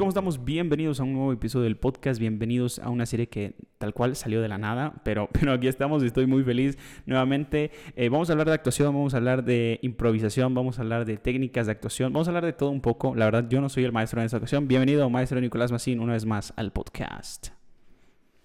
¿Cómo 0.00 0.08
estamos? 0.08 0.46
Bienvenidos 0.46 0.98
a 0.98 1.02
un 1.02 1.12
nuevo 1.12 1.30
episodio 1.30 1.64
del 1.64 1.76
podcast, 1.76 2.18
bienvenidos 2.18 2.78
a 2.78 2.88
una 2.88 3.04
serie 3.04 3.28
que 3.28 3.54
tal 3.76 3.92
cual 3.92 4.16
salió 4.16 4.40
de 4.40 4.48
la 4.48 4.56
nada, 4.56 4.94
pero, 5.04 5.28
pero 5.32 5.52
aquí 5.52 5.68
estamos 5.68 6.02
y 6.02 6.06
estoy 6.06 6.24
muy 6.24 6.42
feliz 6.42 6.78
nuevamente. 7.04 7.70
Eh, 7.96 8.08
vamos 8.08 8.30
a 8.30 8.32
hablar 8.32 8.46
de 8.46 8.54
actuación, 8.54 8.94
vamos 8.94 9.12
a 9.12 9.18
hablar 9.18 9.44
de 9.44 9.78
improvisación, 9.82 10.54
vamos 10.54 10.78
a 10.78 10.82
hablar 10.82 11.04
de 11.04 11.18
técnicas 11.18 11.66
de 11.66 11.72
actuación, 11.72 12.14
vamos 12.14 12.28
a 12.28 12.30
hablar 12.30 12.46
de 12.46 12.54
todo 12.54 12.70
un 12.70 12.80
poco. 12.80 13.14
La 13.14 13.26
verdad, 13.26 13.46
yo 13.50 13.60
no 13.60 13.68
soy 13.68 13.84
el 13.84 13.92
maestro 13.92 14.22
en 14.22 14.24
esta 14.24 14.38
ocasión. 14.38 14.66
Bienvenido, 14.66 15.10
maestro 15.10 15.38
Nicolás 15.38 15.70
Macín, 15.70 16.00
una 16.00 16.14
vez 16.14 16.24
más 16.24 16.54
al 16.56 16.72
podcast. 16.72 17.48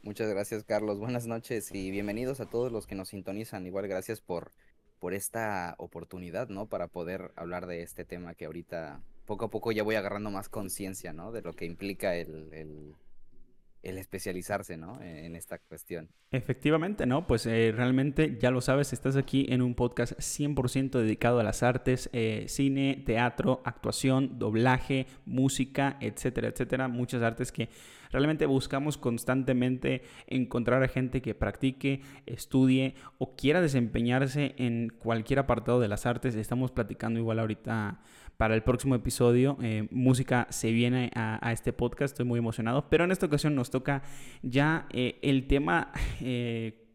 Muchas 0.04 0.30
gracias, 0.30 0.66
Carlos. 0.66 1.00
Buenas 1.00 1.26
noches 1.26 1.74
y 1.74 1.90
bienvenidos 1.90 2.42
a 2.42 2.50
todos 2.50 2.70
los 2.70 2.86
que 2.86 2.96
nos 2.96 3.08
sintonizan. 3.08 3.66
Igual 3.66 3.88
gracias 3.88 4.20
por, 4.20 4.52
por 5.00 5.14
esta 5.14 5.76
oportunidad, 5.78 6.50
¿no? 6.50 6.66
Para 6.66 6.90
poder 6.90 7.32
hablar 7.38 7.66
de 7.66 7.82
este 7.82 8.04
tema 8.04 8.34
que 8.36 8.44
ahorita 8.44 9.00
poco 9.26 9.46
a 9.46 9.50
poco 9.50 9.72
ya 9.72 9.84
voy 9.84 9.96
agarrando 9.96 10.32
más 10.32 10.50
conciencia, 10.50 11.14
¿no? 11.14 11.32
De 11.32 11.42
lo 11.42 11.54
que 11.54 11.66
implica 11.66 12.16
el, 12.16 12.54
el, 12.54 13.98
especializarse, 13.98 14.78
¿no? 14.78 15.00
En, 15.02 15.36
esta 15.36 15.60
cuestión. 15.60 16.10
Efectivamente, 16.32 17.06
¿no? 17.06 17.28
Pues 17.28 17.46
eh, 17.46 17.72
realmente 17.76 18.38
ya 18.40 18.50
lo 18.50 18.62
sabes, 18.62 18.94
estás 18.94 19.16
aquí 19.16 19.46
en 19.50 19.62
un 19.62 19.76
podcast 19.76 20.14
100% 20.14 21.00
dedicado 21.00 21.40
a 21.40 21.44
las 21.44 21.62
artes, 21.62 22.10
eh, 22.12 22.46
cine, 22.48 23.04
teatro, 23.06 23.62
actuación, 23.64 24.40
doblaje, 24.40 25.06
música, 25.26 25.98
etcétera, 26.02 26.48
etcétera. 26.48 26.88
Muchas 26.88 27.22
artes 27.22 27.52
que 27.52 27.70
realmente 28.12 28.46
buscamos 28.48 28.98
constantemente 28.98 30.02
encontrar 30.28 30.82
a 30.82 30.88
gente 30.88 31.22
que 31.22 31.36
practique, 31.36 32.02
estudie 32.26 32.96
o 33.18 33.36
quiera 33.36 33.62
desempeñarse 33.62 34.56
en 34.58 34.90
cualquier 34.90 35.40
apartado 35.40 35.80
de 35.80 35.90
las 35.90 36.06
artes. 36.06 36.36
Estamos 36.36 36.72
platicando 36.72 37.20
igual 37.20 37.40
ahorita 37.40 38.02
para 38.38 38.56
el 38.56 38.64
próximo 38.64 38.96
episodio. 38.96 39.58
Eh, 39.62 39.88
música 39.92 40.48
se 40.50 40.72
viene 40.72 41.12
a, 41.16 41.52
este 41.52 41.74
podcast, 41.74 42.14
estoy 42.14 42.26
muy 42.26 42.40
emocionado. 42.40 42.90
Pero 42.90 43.04
en 43.04 43.12
esta 43.12 43.26
ocasión 43.26 43.56
nos 43.56 43.70
toca 43.70 44.04
ya 44.42 44.88
eh, 44.92 45.20
el 45.22 45.48
tema 45.48 45.92
eh, 46.22 46.88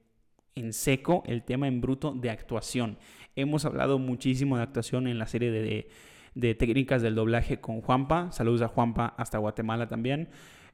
en 0.54 0.72
seco, 0.72 1.22
el 1.26 1.42
tema 1.42 1.68
en 1.68 1.80
bruto 1.80 2.12
de 2.12 2.30
actuación. 2.30 2.98
Hemos 3.36 3.64
hablado 3.64 3.98
muchísimo 3.98 4.56
de 4.56 4.62
actuación 4.62 5.06
en 5.06 5.18
la 5.18 5.26
serie 5.26 5.50
de, 5.50 5.88
de 6.34 6.54
técnicas 6.54 7.02
del 7.02 7.14
doblaje 7.14 7.60
con 7.60 7.80
Juanpa. 7.80 8.30
Saludos 8.32 8.62
a 8.62 8.68
Juanpa 8.68 9.14
hasta 9.16 9.38
Guatemala 9.38 9.88
también. 9.88 10.28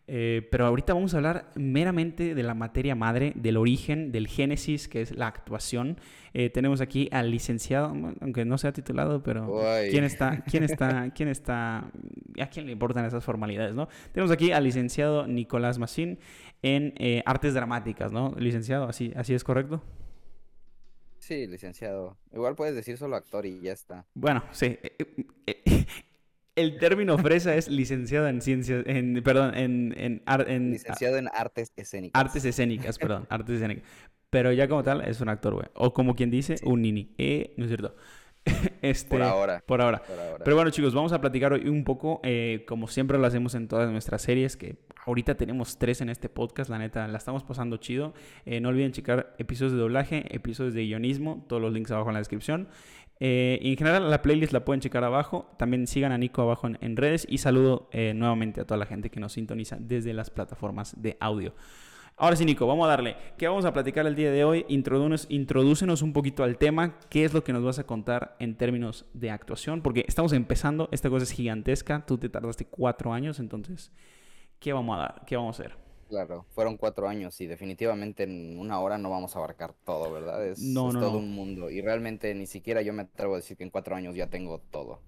Eh, 0.09 0.47
pero 0.53 0.67
ahorita 0.67 0.95
vamos 0.95 1.15
a 1.15 1.17
hablar 1.17 1.51
meramente 1.57 2.35
de 2.35 2.43
la 2.45 2.55
materia 2.55 2.95
madre, 2.95 3.33
del 3.35 3.57
origen, 3.57 4.13
del 4.13 4.29
génesis, 4.29 4.87
que 4.87 5.03
es 5.03 5.17
la 5.17 5.27
actuación. 5.27 5.99
Eh, 6.33 6.51
tenemos 6.51 6.81
aquí 6.81 7.09
al 7.11 7.31
licenciado, 7.31 7.95
aunque 8.21 8.45
no 8.45 8.57
sea 8.59 8.73
titulado, 8.73 9.23
pero 9.23 9.61
¿quién 9.91 10.05
está? 10.05 10.43
¿Quién 10.47 10.63
está? 10.63 11.11
¿Quién 11.11 11.29
está? 11.29 11.91
¿A 12.41 12.47
quién 12.53 12.67
le 12.67 12.73
importan 12.73 13.05
esas 13.05 13.25
formalidades, 13.25 13.75
no? 13.75 13.89
Tenemos 14.13 14.31
aquí 14.31 14.53
al 14.53 14.65
licenciado 14.65 15.27
Nicolás 15.27 15.79
Massín 15.79 16.19
en 16.63 16.95
eh, 16.99 17.23
artes 17.27 17.55
dramáticas, 17.55 18.13
¿no? 18.13 18.35
Licenciado, 18.39 18.89
así, 18.89 19.13
así 19.17 19.35
es 19.35 19.43
correcto. 19.43 19.83
Sí, 21.19 21.49
licenciado. 21.49 22.17
Igual 22.33 22.55
puedes 22.55 22.77
decir 22.77 22.97
solo 22.97 23.17
actor 23.17 23.47
y 23.47 23.61
ya 23.61 23.73
está. 23.73 24.05
Bueno, 24.15 24.45
sí 24.53 24.79
el 26.57 26.79
término 26.79 27.17
fresa 27.19 27.55
es 27.55 27.69
licenciado 27.69 28.27
en 28.29 28.41
ciencias, 28.41 28.83
en, 28.87 29.23
perdón, 29.23 29.55
en, 29.57 29.95
en, 29.97 30.71
Licenciado 30.71 31.19
en 31.19 31.29
artes 31.33 31.73
escénicas. 31.77 32.21
Artes 32.21 32.45
escénicas, 32.45 32.99
perdón, 32.99 33.27
artes 33.31 33.57
escénicas. 33.57 33.85
Pero 34.31 34.53
ya 34.53 34.67
como 34.67 34.83
tal 34.83 35.03
es 35.03 35.21
un 35.21 35.29
actor, 35.29 35.55
güey. 35.55 35.67
O 35.75 35.93
como 35.93 36.17
quien 36.17 36.31
dice, 36.31 36.57
un 36.65 36.83
nini. 36.83 37.15
Eh, 37.19 37.55
no 37.57 37.65
es 37.65 37.71
cierto. 37.71 37.95
Este, 38.83 39.09
por, 39.09 39.23
ahora. 39.23 39.63
por, 39.67 39.81
ahora. 39.81 40.03
Pero 40.45 40.55
bueno, 40.55 40.71
chicos, 40.71 40.95
vamos 40.95 41.13
a 41.13 41.21
platicar 41.21 41.53
hoy 41.53 41.69
un 41.69 41.83
poco, 41.83 42.21
eh, 42.23 42.65
como 42.69 42.87
siempre 42.87 43.19
lo 43.19 43.27
hacemos 43.27 43.57
en 43.57 43.67
todas 43.67 43.91
nuestras 43.91 44.23
series, 44.23 44.57
que 44.57 44.77
ahorita 45.05 45.37
tenemos 45.37 45.79
tres 45.79 46.01
en 46.01 46.09
este 46.09 46.29
podcast, 46.29 46.71
la 46.71 46.79
neta, 46.79 47.09
la 47.09 47.19
estamos 47.19 47.43
pasando 47.43 47.79
chido. 47.79 48.15
Eh, 48.45 48.61
no 48.61 48.69
olviden 48.69 48.93
checar 48.93 49.35
episodios 49.39 49.73
de 49.73 49.79
doblaje, 49.79 50.25
episodios 50.35 50.75
de 50.75 50.85
guionismo, 50.85 51.45
todos 51.49 51.61
los 51.61 51.73
links 51.73 51.91
abajo 51.91 52.11
en 52.11 52.15
la 52.15 52.21
descripción. 52.21 52.69
Eh, 53.19 53.59
en 53.63 53.77
general, 53.77 54.11
la 54.11 54.23
playlist 54.23 54.53
la 54.53 54.65
pueden 54.65 54.81
checar 54.81 55.05
abajo. 55.05 55.51
También 55.59 55.87
sigan 55.87 56.13
a 56.13 56.19
Nico 56.19 56.43
abajo 56.43 56.69
en, 56.69 56.97
redes. 56.97 57.27
Y 57.29 57.39
saludo 57.39 57.89
eh, 57.93 58.13
nuevamente 58.15 58.61
a 58.61 58.65
toda 58.65 58.79
la 58.79 58.87
gente 58.87 59.11
que 59.11 59.21
nos 59.21 59.33
sintoniza 59.33 59.77
desde 59.81 60.13
las 60.13 60.31
plataformas 60.31 61.01
de 61.01 61.17
audio. 61.21 61.55
Ahora 62.19 62.35
sí, 62.37 62.47
Nico, 62.47 62.67
vamos 62.67 62.87
a 62.87 62.89
darle. 62.89 63.17
¿Qué 63.37 63.47
vamos 63.47 63.67
a 63.67 63.75
platicar 63.75 64.07
el 64.07 64.15
día 64.15 64.31
de 64.31 64.43
hoy? 64.43 64.65
Introdúcenos, 64.69 66.03
un 66.03 66.13
poquito 66.15 66.45
al 66.45 66.57
tema. 66.57 66.99
¿Qué 67.11 67.25
es 67.25 67.35
lo 67.35 67.45
que 67.45 67.53
nos 67.53 67.63
vas 67.63 67.79
a 67.79 67.85
contar 67.85 68.37
en 68.39 68.57
términos 68.57 69.05
de 69.13 69.31
actuación? 69.31 69.83
Porque 69.83 70.05
estamos 70.09 70.33
empezando. 70.33 70.89
Esta 70.93 71.11
cosa 71.11 71.25
es 71.25 71.33
gigantesca. 71.33 72.07
Tú 72.07 72.17
te 72.17 72.31
tardaste 72.31 72.65
cuatro 72.67 73.13
años. 73.13 73.39
Entonces, 73.39 73.93
¿qué 74.61 74.73
vamos 74.73 74.97
a 74.97 75.01
dar? 75.01 75.23
¿Qué 75.27 75.37
vamos 75.37 75.61
a 75.61 75.63
hacer? 75.63 75.86
Claro, 76.09 76.47
fueron 76.51 76.77
cuatro 76.77 77.09
años 77.09 77.41
y 77.41 77.47
definitivamente 77.47 78.23
en 78.23 78.59
una 78.59 78.79
hora 78.79 78.97
no 78.97 79.11
vamos 79.11 79.35
a 79.35 79.39
abarcar 79.39 79.75
todo, 79.85 80.13
¿verdad? 80.13 80.47
Es, 80.47 80.61
todo 80.73 81.19
un 81.19 81.33
mundo 81.35 81.69
y 81.71 81.81
realmente 81.81 82.33
ni 82.35 82.47
siquiera 82.47 82.83
yo 82.83 82.93
me 82.93 83.03
atrevo 83.03 83.35
a 83.35 83.39
decir 83.39 83.57
que 83.57 83.65
en 83.65 83.71
cuatro 83.71 83.97
años 83.97 84.15
ya 84.15 84.29
tengo 84.29 84.61
todo. 84.71 85.01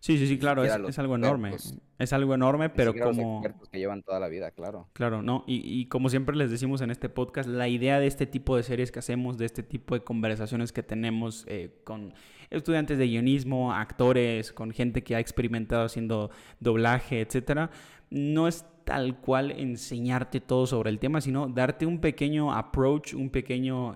Sí, 0.00 0.16
sí, 0.16 0.28
sí, 0.28 0.38
claro, 0.38 0.64
es, 0.64 0.98
algo 0.98 1.16
enorme. 1.16 1.56
Es 1.98 2.12
algo 2.12 2.34
enorme, 2.34 2.70
pero 2.70 2.94
como... 2.94 3.42
Los 3.42 3.68
que 3.68 3.78
llevan 3.78 4.04
toda 4.04 4.20
la 4.20 4.28
vida, 4.28 4.52
claro. 4.52 4.88
Claro, 4.92 5.22
no, 5.22 5.42
y, 5.46 5.56
y, 5.56 5.86
como 5.86 6.08
siempre 6.08 6.36
les 6.36 6.52
decimos 6.52 6.80
en 6.82 6.90
este 6.90 7.08
podcast, 7.08 7.48
la 7.48 7.66
idea 7.66 7.98
de 7.98 8.06
este 8.06 8.24
tipo 8.26 8.56
de 8.56 8.62
series 8.62 8.92
que 8.92 9.00
hacemos, 9.00 9.38
de 9.38 9.46
este 9.46 9.64
tipo 9.64 9.96
de 9.96 10.04
conversaciones 10.04 10.72
que 10.72 10.84
tenemos 10.84 11.44
eh, 11.48 11.80
con 11.82 12.14
estudiantes 12.50 12.96
de 12.96 13.08
guionismo, 13.08 13.72
actores, 13.72 14.52
con 14.52 14.70
gente 14.70 15.02
que 15.02 15.16
ha 15.16 15.20
experimentado 15.20 15.84
haciendo 15.84 16.30
doblaje, 16.60 17.20
etcétera, 17.20 17.70
no 18.10 18.46
es 18.46 18.64
tal 18.88 19.20
cual 19.20 19.50
enseñarte 19.50 20.40
todo 20.40 20.66
sobre 20.66 20.88
el 20.88 20.98
tema, 20.98 21.20
sino 21.20 21.46
darte 21.46 21.84
un 21.84 22.00
pequeño 22.00 22.54
approach, 22.54 23.12
un 23.12 23.28
pequeño 23.28 23.94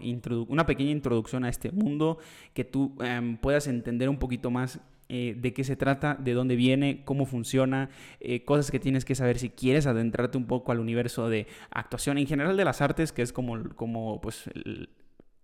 una 0.48 0.66
pequeña 0.66 0.90
introducción 0.90 1.44
a 1.44 1.48
este 1.48 1.72
mundo, 1.72 2.18
que 2.52 2.64
tú 2.64 2.94
em, 3.02 3.38
puedas 3.38 3.68
entender 3.68 4.10
un 4.10 4.18
poquito 4.18 4.50
más 4.50 4.80
eh, 5.08 5.34
de 5.34 5.54
qué 5.54 5.64
se 5.64 5.76
trata, 5.76 6.14
de 6.14 6.34
dónde 6.34 6.56
viene, 6.56 7.04
cómo 7.06 7.24
funciona, 7.24 7.88
eh, 8.20 8.44
cosas 8.44 8.70
que 8.70 8.78
tienes 8.78 9.06
que 9.06 9.14
saber 9.14 9.38
si 9.38 9.48
quieres 9.48 9.86
adentrarte 9.86 10.36
un 10.36 10.46
poco 10.46 10.72
al 10.72 10.78
universo 10.78 11.30
de 11.30 11.46
actuación 11.70 12.18
en 12.18 12.26
general 12.26 12.58
de 12.58 12.64
las 12.66 12.82
artes, 12.82 13.12
que 13.12 13.22
es 13.22 13.32
como, 13.32 13.70
como 13.74 14.20
pues, 14.20 14.46
el, 14.48 14.90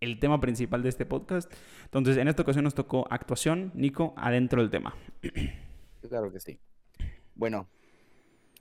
el 0.03 0.21
tema 0.21 0.43
principal 0.43 0.83
de 0.83 0.91
este 0.91 1.07
podcast. 1.07 1.51
Entonces, 1.85 2.19
en 2.19 2.29
esta 2.29 2.43
ocasión 2.43 2.65
nos 2.65 2.75
tocó 2.75 3.07
actuación, 3.09 3.73
Nico, 3.75 4.13
adentro 4.19 4.61
del 4.61 4.69
tema. 4.69 4.95
Claro 6.07 6.31
que 6.31 6.39
sí. 6.39 6.59
Bueno, 7.35 7.67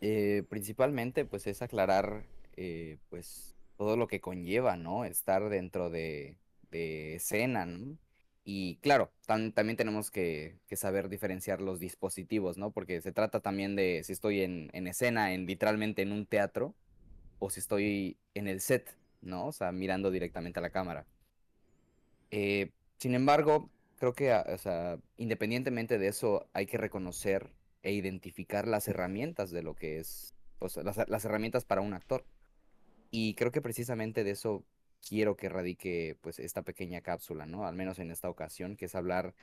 eh, 0.02 0.44
principalmente, 0.50 1.26
pues 1.26 1.48
es 1.48 1.62
aclarar, 1.62 2.26
eh, 2.56 2.98
pues 3.10 3.56
todo 3.78 3.98
lo 3.98 4.08
que 4.08 4.22
conlleva, 4.22 4.78
¿no? 4.78 5.06
Estar 5.06 5.50
dentro 5.50 5.90
de, 5.90 6.38
de 6.72 7.16
escena, 7.16 7.66
¿no? 7.66 7.98
Y 8.50 8.78
claro, 8.78 9.12
también 9.26 9.76
tenemos 9.76 10.10
que, 10.10 10.56
saber 10.72 11.10
diferenciar 11.10 11.60
los 11.60 11.82
dispositivos, 11.82 12.58
¿no? 12.58 12.72
Porque 12.72 13.02
se 13.02 13.12
trata 13.12 13.42
también 13.42 13.76
de 13.76 14.04
si 14.06 14.14
estoy 14.14 14.40
en, 14.40 14.88
escena, 14.88 15.34
en 15.34 15.46
literalmente 15.46 16.02
en 16.02 16.14
un 16.14 16.26
teatro, 16.26 16.74
o 17.40 17.50
si 17.50 17.60
estoy 17.60 18.16
en 18.36 18.48
el 18.48 18.62
set, 18.62 18.96
¿no? 19.22 19.48
O 19.48 19.52
sea, 19.52 19.74
mirando 19.74 20.12
directamente 20.12 20.60
a 20.60 20.62
la 20.62 20.70
cámara. 20.70 21.06
Eh, 22.32 22.72
sin 23.00 23.16
embargo, 23.16 23.70
creo 24.00 24.14
que, 24.14 24.32
ah, 24.32 24.46
o 24.48 24.58
sea, 24.58 24.98
independientemente 25.18 25.98
de 25.98 26.08
eso, 26.08 26.48
hay 26.54 26.68
que 26.68 26.78
reconocer 26.78 27.52
e 27.88 27.94
identificar 27.94 28.68
las 28.68 28.90
herramientas 28.90 29.50
de 29.50 29.64
lo 29.64 29.74
que 29.74 30.00
es, 30.00 30.36
pues, 30.60 30.76
las, 30.76 31.24
herramientas 31.24 31.64
para 31.64 31.80
un 31.80 31.94
actor. 31.94 32.26
Y 33.12 33.34
creo 33.36 33.50
que 33.50 33.62
precisamente 33.62 34.26
de 34.26 34.32
eso 34.32 34.66
quiero 35.08 35.38
que 35.38 35.48
radique 35.48 36.18
pues 36.20 36.38
esta 36.40 36.64
pequeña 36.64 37.00
cápsula, 37.00 37.46
¿no? 37.46 37.66
Al 37.66 37.78
menos 37.78 38.00
en 38.00 38.12
esta 38.12 38.30
ocasión, 38.30 38.76
que 38.76 38.86
es 38.86 38.96
hablar 38.96 39.36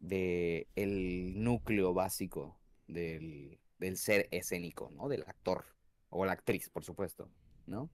de 0.00 0.66
el 0.74 1.44
núcleo 1.44 1.94
básico 1.94 2.58
del, 2.88 3.60
del 3.78 3.96
ser 3.98 4.26
escénico, 4.32 4.90
¿no? 4.90 5.08
Del 5.08 5.22
actor 5.22 5.64
o 6.10 6.24
la 6.24 6.32
actriz, 6.32 6.68
por 6.68 6.82
supuesto, 6.82 7.30
¿no? 7.66 7.88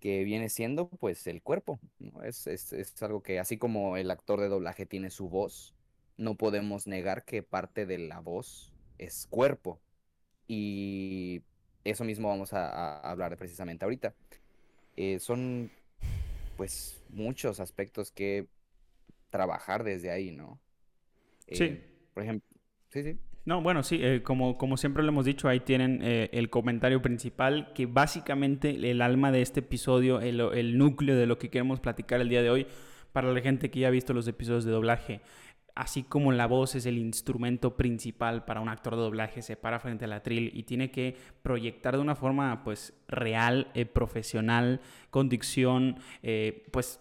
Que 0.00 0.22
viene 0.22 0.50
siendo 0.50 0.90
pues 0.90 1.26
el 1.26 1.40
cuerpo. 1.40 1.80
Es, 2.24 2.46
es, 2.46 2.74
es 2.74 3.02
algo 3.02 3.22
que 3.22 3.38
así 3.38 3.56
como 3.56 3.96
el 3.96 4.10
actor 4.10 4.38
de 4.38 4.48
doblaje 4.48 4.84
tiene 4.84 5.08
su 5.08 5.30
voz, 5.30 5.74
no 6.18 6.34
podemos 6.34 6.86
negar 6.86 7.24
que 7.24 7.42
parte 7.42 7.86
de 7.86 7.96
la 7.96 8.20
voz 8.20 8.69
es 9.00 9.26
cuerpo. 9.30 9.80
Y 10.46 11.42
eso 11.84 12.04
mismo 12.04 12.28
vamos 12.28 12.52
a, 12.52 13.00
hablar 13.00 13.36
precisamente 13.36 13.84
ahorita. 13.84 14.14
Eh, 14.96 15.18
son 15.18 15.70
pues 16.56 17.02
muchos 17.08 17.58
aspectos 17.58 18.12
que 18.12 18.46
trabajar 19.30 19.84
desde 19.84 20.10
ahí, 20.10 20.30
¿no? 20.30 20.58
sí. 21.48 21.64
Eh, 21.64 21.86
por 22.12 22.24
ejemplo, 22.24 22.48
sí, 22.88 23.02
sí. 23.02 23.18
No, 23.46 23.62
bueno, 23.62 23.82
sí, 23.82 23.98
eh, 24.02 24.22
como, 24.22 24.58
como 24.58 24.76
siempre 24.76 25.02
lo 25.02 25.08
hemos 25.08 25.24
dicho, 25.24 25.48
ahí 25.48 25.60
tienen 25.60 26.00
el 26.02 26.50
comentario 26.50 27.00
principal, 27.00 27.72
que 27.72 27.86
básicamente 27.86 28.90
el 28.90 29.00
alma 29.00 29.32
de 29.32 29.40
este 29.40 29.60
episodio, 29.60 30.20
el, 30.20 30.40
el 30.40 30.76
núcleo 30.76 31.16
de 31.16 31.26
lo 31.26 31.38
que 31.38 31.48
queremos 31.48 31.80
platicar 31.80 32.20
el 32.20 32.28
día 32.28 32.42
de 32.42 32.50
hoy, 32.50 32.66
para 33.12 33.32
la 33.32 33.40
gente 33.40 33.70
que 33.70 33.80
ya 33.80 33.88
ha 33.88 33.90
visto 33.90 34.12
los 34.12 34.28
episodios 34.28 34.64
de 34.64 34.72
doblaje 34.72 35.20
así 35.80 36.02
como 36.02 36.30
la 36.30 36.46
voz 36.46 36.74
es 36.74 36.84
el 36.84 36.98
instrumento 36.98 37.74
principal 37.74 38.44
para 38.44 38.60
un 38.60 38.68
actor 38.68 38.96
de 38.96 39.00
doblaje, 39.00 39.40
se 39.40 39.56
para 39.56 39.80
frente 39.80 40.04
al 40.04 40.12
atril 40.12 40.50
y 40.52 40.64
tiene 40.64 40.90
que 40.90 41.16
proyectar 41.40 41.96
de 41.96 42.02
una 42.02 42.14
forma 42.14 42.62
pues 42.64 42.92
real, 43.08 43.68
eh, 43.72 43.86
profesional, 43.86 44.82
con 45.08 45.30
dicción, 45.30 45.96
eh, 46.22 46.66
pues 46.70 47.00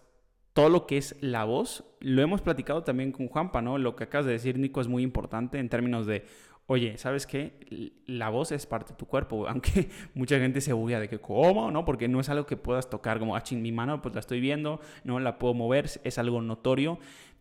todo 0.54 0.70
lo 0.70 0.88
que 0.88 0.98
es 0.98 1.18
la 1.20 1.44
voz, 1.44 1.84
lo 2.00 2.22
hemos 2.22 2.42
platicado 2.42 2.82
también 2.84 3.12
con 3.12 3.28
Juanpa, 3.28 3.62
¿no? 3.62 3.78
Lo 3.78 3.98
que 3.98 4.06
acabas 4.06 4.26
de 4.26 4.32
decir, 4.32 4.58
Nico, 4.58 4.80
es 4.80 4.88
muy 4.88 5.04
importante 5.04 5.60
en 5.60 5.68
términos 5.68 6.06
de, 6.06 6.24
oye, 6.66 6.98
¿sabes 6.98 7.28
qué? 7.28 7.92
La 8.06 8.30
voz 8.30 8.54
es 8.54 8.66
parte 8.66 8.94
de 8.94 8.98
tu 8.98 9.08
cuerpo, 9.08 9.46
aunque 9.50 9.90
mucha 10.14 10.40
gente 10.40 10.62
se 10.62 10.72
bulla 10.72 11.02
de 11.02 11.10
que, 11.10 11.20
¿cómo? 11.20 11.70
¿No? 11.70 11.84
Porque 11.84 12.08
no 12.08 12.22
es 12.22 12.30
algo 12.30 12.46
que 12.46 12.56
puedas 12.56 12.90
tocar 12.90 13.20
como, 13.20 13.36
ah, 13.36 13.44
mi 13.52 13.74
mano, 13.74 14.02
pues 14.02 14.16
la 14.16 14.22
estoy 14.22 14.40
viendo, 14.40 14.80
no 15.04 15.20
la 15.20 15.38
puedo 15.38 15.54
mover, 15.54 15.90
es 16.06 16.18
algo 16.18 16.42
notorio 16.42 16.98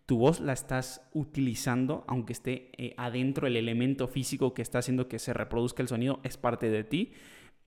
tu 0.08 0.16
voz 0.16 0.40
la 0.40 0.55
estás 0.55 1.06
utilizando, 1.12 2.05
aunque 2.06 2.32
esté 2.32 2.70
eh, 2.78 2.94
adentro 2.96 3.46
el 3.46 3.58
elemento 3.58 4.08
físico 4.08 4.55
que 4.55 4.62
está 4.62 4.78
haciendo 4.78 5.06
que 5.06 5.19
se 5.19 5.34
reproduzca 5.34 5.82
el 5.82 5.88
sonido, 5.88 6.20
es 6.22 6.38
parte 6.38 6.70
de 6.70 6.82
ti 6.82 7.12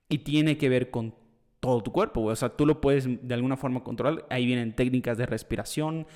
y 0.08 0.18
tiene 0.18 0.58
que 0.58 0.68
ver 0.68 0.90
con 0.90 1.14
todo 1.60 1.84
tu 1.84 1.92
cuerpo. 1.92 2.20
O 2.20 2.34
sea, 2.34 2.48
tú 2.48 2.66
lo 2.66 2.80
puedes 2.80 3.06
de 3.06 3.34
alguna 3.34 3.56
forma 3.56 3.84
controlar. 3.84 4.26
Ahí 4.28 4.44
vienen 4.44 4.74
técnicas 4.74 5.18
de 5.18 5.26
respiración, 5.26 6.08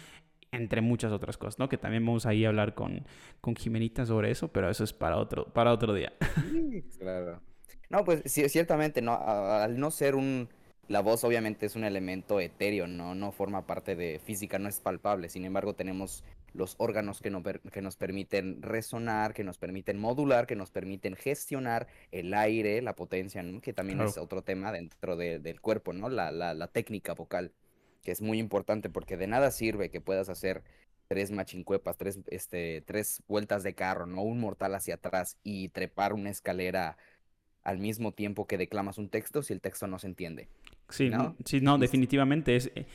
entre 0.51 0.81
muchas 0.81 1.13
otras 1.13 1.39
cosas, 1.39 1.61
¿no? 1.61 1.69
Que 1.69 1.79
también 1.79 2.05
vamos 2.05 2.27
a 2.27 2.35
ir 2.35 2.47
a 2.47 2.49
hablar 2.49 2.75
con, 2.75 3.07
con 3.41 3.55
Jimenita 3.55 4.05
sobre 4.05 4.33
eso, 4.33 4.49
pero 4.49 4.69
eso 4.69 4.83
es 4.83 4.93
para 4.93 5.19
otro, 5.19 5.53
para 5.55 5.73
otro 5.73 5.95
día. 5.95 6.13
claro. 6.99 7.41
No, 7.89 8.05
pues 8.05 8.23
ciertamente, 8.25 9.01
no, 9.01 9.15
al 9.15 9.79
no 9.79 9.93
ser 9.93 10.17
un 10.17 10.49
la 10.89 11.01
voz 11.01 11.25
obviamente 11.25 11.67
es 11.67 11.75
un 11.75 11.85
elemento 11.85 12.41
etéreo, 12.41 12.87
¿no? 12.87 13.15
no 13.15 13.33
forma 13.33 13.67
parte 13.67 13.97
de 13.97 14.21
física, 14.21 14.59
no 14.59 14.69
es 14.69 14.81
palpable. 14.81 15.29
Sin 15.29 15.45
embargo, 15.45 15.75
tenemos 15.75 16.23
los 16.55 16.77
órganos 16.79 17.21
que, 17.21 17.33
que 17.73 17.83
nos 17.83 17.97
permiten 17.97 18.63
resonar, 18.63 19.35
que 19.35 19.45
nos 19.45 19.59
permiten 19.59 19.99
modular, 19.99 20.47
que 20.47 20.57
nos 20.57 20.71
permiten 20.71 21.17
gestionar 21.17 21.89
el 22.13 22.33
aire, 22.35 22.81
la 22.83 22.95
potencia, 22.95 23.43
¿no? 23.43 23.61
que 23.61 23.73
también 23.73 24.01
es 24.01 24.17
otro 24.17 24.43
tema 24.43 24.73
dentro 24.73 25.17
del 25.17 25.61
cuerpo, 25.61 25.93
¿no? 25.93 26.09
La, 26.09 26.31
la, 26.31 26.55
la, 26.55 26.69
técnica 26.69 27.15
vocal, 27.15 27.53
que 28.03 28.13
es 28.13 28.23
muy 28.23 28.39
importante 28.39 28.89
porque 28.89 29.17
de 29.17 29.27
nada 29.27 29.51
sirve 29.51 29.91
que 29.91 30.01
puedas 30.01 30.29
hacer 30.29 30.63
tres 31.09 31.31
machincuepas, 31.31 31.97
tres, 31.97 32.21
este, 32.29 32.83
tres 32.87 33.23
vueltas 33.29 33.63
de 33.63 33.75
carro, 33.75 34.07
¿no? 34.07 34.23
Un 34.23 34.41
mortal 34.41 34.75
hacia 34.75 34.95
atrás 34.95 35.37
y 35.43 35.69
trepar 35.69 36.13
una 36.13 36.31
escalera 36.31 36.97
al 37.63 37.79
mismo 37.79 38.13
tiempo 38.13 38.47
que 38.47 38.59
declamas 38.59 38.97
un 38.97 39.09
texto 39.09 39.43
si 39.43 39.53
el 39.53 39.61
texto 39.61 39.87
no 39.89 39.99
se 39.99 40.07
entiende. 40.07 40.49
Sí, 40.89 41.11
¿no? 41.11 41.35
sí, 41.45 41.61
no, 41.61 41.79
definitivamente 41.79 42.55
es 42.57 42.71
eh, 42.75 42.87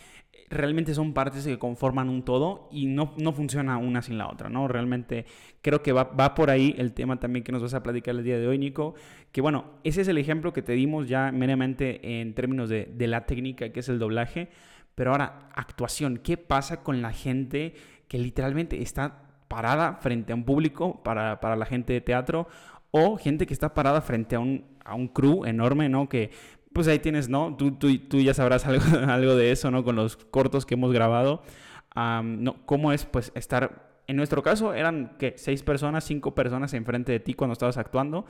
realmente 0.50 0.94
son 0.94 1.14
partes 1.14 1.46
que 1.46 1.58
conforman 1.58 2.10
un 2.10 2.24
todo 2.24 2.68
y 2.72 2.86
no, 2.86 3.14
no 3.18 3.32
funciona 3.32 3.78
una 3.78 4.02
sin 4.02 4.18
la 4.18 4.28
otra, 4.30 4.50
¿no? 4.50 4.68
Realmente 4.68 5.26
creo 5.62 5.82
que 5.82 5.94
va, 5.94 6.04
va, 6.04 6.36
por 6.36 6.50
ahí 6.50 6.76
el 6.78 6.94
tema 6.94 7.20
también 7.20 7.44
que 7.44 7.52
nos 7.52 7.62
vas 7.62 7.74
a 7.74 7.82
platicar 7.82 8.16
el 8.16 8.24
día 8.24 8.38
de 8.38 8.48
hoy, 8.48 8.58
Nico, 8.58 8.96
que 9.32 9.42
bueno, 9.42 9.66
ese 9.84 10.02
es 10.02 10.08
el 10.08 10.18
ejemplo 10.18 10.52
que 10.52 10.62
te 10.62 10.74
dimos 10.74 11.08
ya 11.08 11.32
meramente 11.32 12.22
en 12.22 12.34
términos 12.34 12.70
de, 12.70 12.92
de 12.94 13.08
la 13.08 13.26
técnica 13.26 13.70
que 13.70 13.80
es 13.80 13.90
el 13.90 13.98
doblaje, 13.98 14.50
pero 14.96 15.12
ahora, 15.12 15.50
actuación, 15.56 16.18
¿qué 16.18 16.38
pasa 16.38 16.84
con 16.84 17.02
la 17.02 17.12
gente 17.12 17.74
que 18.08 18.18
literalmente 18.18 18.82
está 18.82 19.24
parada 19.48 19.96
frente 19.96 20.34
a 20.34 20.36
un 20.36 20.44
público 20.44 21.02
para, 21.04 21.40
para 21.40 21.56
la 21.56 21.66
gente 21.66 21.94
de 21.94 22.02
teatro 22.02 22.48
o 22.92 23.18
gente 23.18 23.48
que 23.48 23.54
está 23.54 23.74
parada 23.74 24.02
frente 24.02 24.36
a 24.36 24.40
un, 24.40 24.66
a 24.84 24.96
un 24.96 25.08
crew 25.08 25.46
enorme, 25.46 25.88
¿no? 25.88 26.10
Que 26.10 26.32
pues 26.74 26.88
ahí 26.88 27.00
tienes, 27.00 27.30
¿no? 27.30 27.56
Tú, 27.58 27.72
tú, 27.72 27.98
tú 28.00 28.20
ya 28.20 28.34
sabrás 28.34 28.66
algo, 28.68 28.84
algo, 29.08 29.36
de 29.36 29.52
eso, 29.52 29.72
¿no? 29.72 29.84
Con 29.84 29.96
los 29.96 30.18
cortos 30.18 30.66
que 30.66 30.76
hemos 30.76 30.92
grabado. 30.92 31.44
no, 31.96 32.66
¿Cómo 32.66 32.92
es, 32.92 33.06
pues, 33.06 33.32
estar... 33.36 33.90
En 34.08 34.18
nuestro 34.18 34.44
caso 34.44 34.74
eran, 34.74 35.16
¿qué? 35.20 35.36
Seis 35.38 35.64
personas, 35.64 36.04
cinco 36.04 36.36
personas 36.36 36.74
enfrente 36.74 37.14
de 37.14 37.20
ti 37.22 37.34
cuando 37.34 37.54
estabas 37.54 37.78
actuando. 37.78 38.26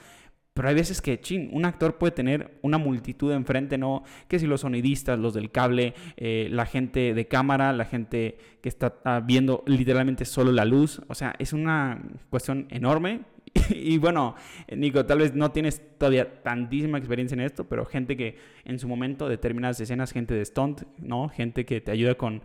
Pero 0.53 0.67
hay 0.67 0.75
veces 0.75 1.01
que, 1.01 1.19
chin, 1.21 1.49
un 1.53 1.63
actor 1.63 1.97
puede 1.97 2.11
tener 2.11 2.59
una 2.61 2.77
multitud 2.77 3.31
enfrente, 3.31 3.77
¿no? 3.77 4.03
Que 4.27 4.37
si 4.37 4.47
los 4.47 4.61
sonidistas, 4.61 5.17
los 5.17 5.33
del 5.33 5.49
cable, 5.49 5.93
eh, 6.17 6.49
la 6.51 6.65
gente 6.65 7.13
de 7.13 7.27
cámara, 7.27 7.71
la 7.71 7.85
gente 7.85 8.37
que 8.61 8.67
está 8.67 8.95
ah, 9.05 9.21
viendo 9.25 9.63
literalmente 9.65 10.25
solo 10.25 10.51
la 10.51 10.65
luz. 10.65 11.01
O 11.07 11.15
sea, 11.15 11.33
es 11.39 11.53
una 11.53 12.03
cuestión 12.29 12.67
enorme 12.69 13.21
y 13.69 13.97
bueno, 13.97 14.35
Nico, 14.75 15.05
tal 15.05 15.19
vez 15.19 15.33
no 15.33 15.51
tienes 15.51 15.81
todavía 15.97 16.41
tantísima 16.41 16.97
experiencia 16.97 17.35
en 17.35 17.41
esto, 17.41 17.67
pero 17.67 17.85
gente 17.85 18.15
que 18.15 18.37
en 18.65 18.79
su 18.79 18.87
momento 18.87 19.27
determinadas 19.29 19.79
escenas, 19.79 20.11
gente 20.11 20.33
de 20.33 20.45
stunt, 20.45 20.83
¿no? 20.97 21.29
Gente 21.29 21.65
que 21.65 21.81
te 21.81 21.91
ayuda 21.91 22.15
con, 22.15 22.41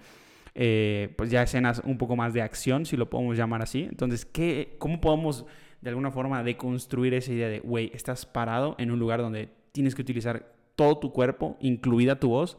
eh, 0.55 1.13
pues 1.17 1.31
ya 1.31 1.43
escenas 1.43 1.83
un 1.85 1.99
poco 1.99 2.17
más 2.17 2.35
de 2.35 2.43
acción, 2.43 2.87
si 2.87 2.97
lo 2.97 3.11
podemos 3.11 3.37
llamar 3.37 3.63
así. 3.63 3.83
Entonces, 3.83 4.25
¿qué, 4.25 4.77
¿cómo 4.79 5.01
podemos 5.01 5.47
de 5.81 5.91
alguna 5.91 6.11
forma 6.11 6.43
deconstruir 6.43 7.15
esa 7.15 7.33
idea 7.33 7.49
de, 7.49 7.61
güey, 7.61 7.91
estás 7.95 8.27
parado 8.27 8.75
en 8.79 8.91
un 8.91 8.99
lugar 8.99 9.21
donde 9.21 9.49
tienes 9.73 9.95
que 9.95 10.03
utilizar 10.03 10.53
todo 10.75 10.99
tu 10.99 11.13
cuerpo, 11.13 11.57
incluida 11.61 12.19
tu 12.19 12.31
voz, 12.31 12.59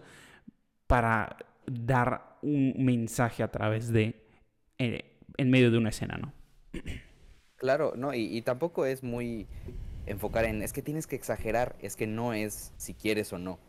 para 0.88 1.38
dar 1.66 2.38
un 2.42 2.74
mensaje 2.78 3.44
a 3.44 3.52
través 3.52 3.92
de, 3.92 4.24
eh, 4.78 5.18
en 5.38 5.50
medio 5.50 5.72
de 5.72 5.78
una 5.78 5.90
escena, 5.90 6.18
¿no? 6.18 6.34
Claro, 7.58 7.94
no, 7.96 8.14
y, 8.14 8.42
tampoco 8.44 8.86
es 8.86 9.02
muy 9.04 9.48
enfocar 10.06 10.46
en, 10.46 10.62
es 10.62 10.74
que 10.74 10.84
tienes 10.84 11.08
que 11.08 11.16
exagerar, 11.16 11.76
es 11.82 11.96
que 11.96 12.06
no 12.06 12.34
es 12.34 12.72
si 12.78 12.94
quieres 12.94 13.34
o 13.34 13.40
no. 13.40 13.60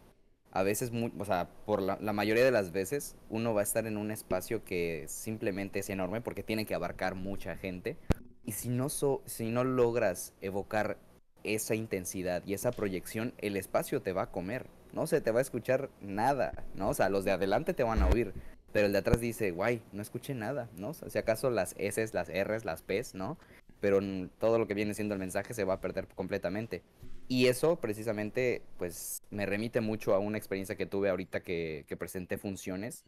A 0.51 0.63
veces, 0.63 0.93
muy, 0.93 1.13
o 1.19 1.25
sea, 1.25 1.49
por 1.65 1.81
la, 1.81 1.97
mayoría 2.13 2.45
de 2.45 2.51
las 2.51 2.71
veces, 2.71 3.17
uno 3.31 3.55
va 3.55 3.61
a 3.61 3.65
estar 3.65 3.87
en 3.87 3.97
un 3.97 4.11
espacio 4.11 4.63
que 4.63 5.05
simplemente 5.09 5.79
es 5.79 5.89
enorme 5.89 6.21
porque 6.21 6.43
tiene 6.43 6.67
que 6.67 6.75
abarcar 6.75 7.15
mucha 7.15 7.57
gente. 7.57 7.97
Y 8.45 8.53
si 8.53 8.69
no, 8.69 8.89
si 8.91 9.51
no 9.51 9.65
logras 9.65 10.35
evocar 10.43 10.99
esa 11.45 11.75
intensidad 11.75 12.43
y 12.47 12.55
esa 12.55 12.73
proyección, 12.73 13.33
el 13.39 13.57
espacio 13.57 14.03
te 14.03 14.13
va 14.13 14.23
a 14.23 14.31
comer. 14.31 14.67
No 14.93 15.07
se 15.07 15.21
te 15.21 15.31
va 15.31 15.39
a 15.39 15.43
escuchar 15.43 15.91
nada, 16.01 16.65
¿no? 16.75 16.91
O 16.91 16.95
sea, 16.95 17.09
los 17.09 17.25
de 17.25 17.31
adelante 17.31 17.75
te 17.75 17.85
van 17.85 18.03
a 18.03 18.09
oír, 18.09 18.35
pero 18.73 18.87
el 18.87 18.93
de 18.93 18.99
atrás 18.99 19.21
dice, 19.21 19.51
guay, 19.51 19.83
no 19.93 20.03
escuché 20.03 20.35
nada, 20.35 20.69
¿no? 20.77 20.91
O 20.91 20.95
sea, 20.95 21.11
si 21.11 21.19
acaso 21.19 21.51
las 21.51 21.75
S, 21.79 22.07
las 22.13 22.29
R, 22.29 22.59
las 22.65 22.83
P, 22.83 23.03
¿no? 23.15 23.39
Pero 23.81 24.01
todo 24.39 24.59
lo 24.59 24.67
que 24.67 24.75
viene 24.75 24.95
siendo 24.95 25.15
el 25.15 25.21
mensaje 25.21 25.55
se 25.55 25.65
va 25.65 25.75
a 25.75 25.81
perder 25.81 26.09
completamente. 26.09 26.83
Y 27.29 27.47
eso 27.47 27.77
precisamente 27.77 28.63
pues 28.79 29.23
me 29.31 29.47
remite 29.47 29.81
mucho 29.81 30.15
a 30.15 30.19
una 30.19 30.39
experiencia 30.39 30.77
que 30.77 30.87
tuve 30.87 31.11
ahorita 31.11 31.43
que, 31.43 31.85
presenté 31.99 32.39
funciones. 32.39 33.05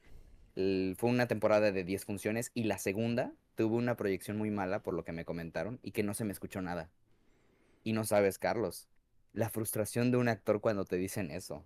fue 0.55 1.11
una 1.11 1.26
temporada 1.26 1.72
de 1.72 1.84
10 1.84 2.05
funciones 2.05 2.50
y 2.55 2.64
la 2.64 2.78
segunda 2.78 3.32
tuvo 3.55 3.76
una 3.76 3.96
proyección 3.96 4.37
muy 4.38 4.50
mala 4.50 4.82
por 4.82 4.94
lo 4.94 5.05
que 5.05 5.12
me 5.12 5.25
comentaron 5.25 5.81
y 5.82 5.93
que 5.93 6.02
no 6.02 6.14
se 6.14 6.25
me 6.25 6.32
escuchó 6.32 6.61
nada. 6.62 6.90
Y 7.82 7.93
no 7.93 8.05
sabes, 8.05 8.39
Carlos, 8.39 8.89
la 9.32 9.48
frustración 9.48 10.10
de 10.10 10.19
un 10.19 10.29
actor 10.29 10.60
cuando 10.60 10.84
te 10.84 10.96
dicen 10.96 11.31
eso. 11.31 11.65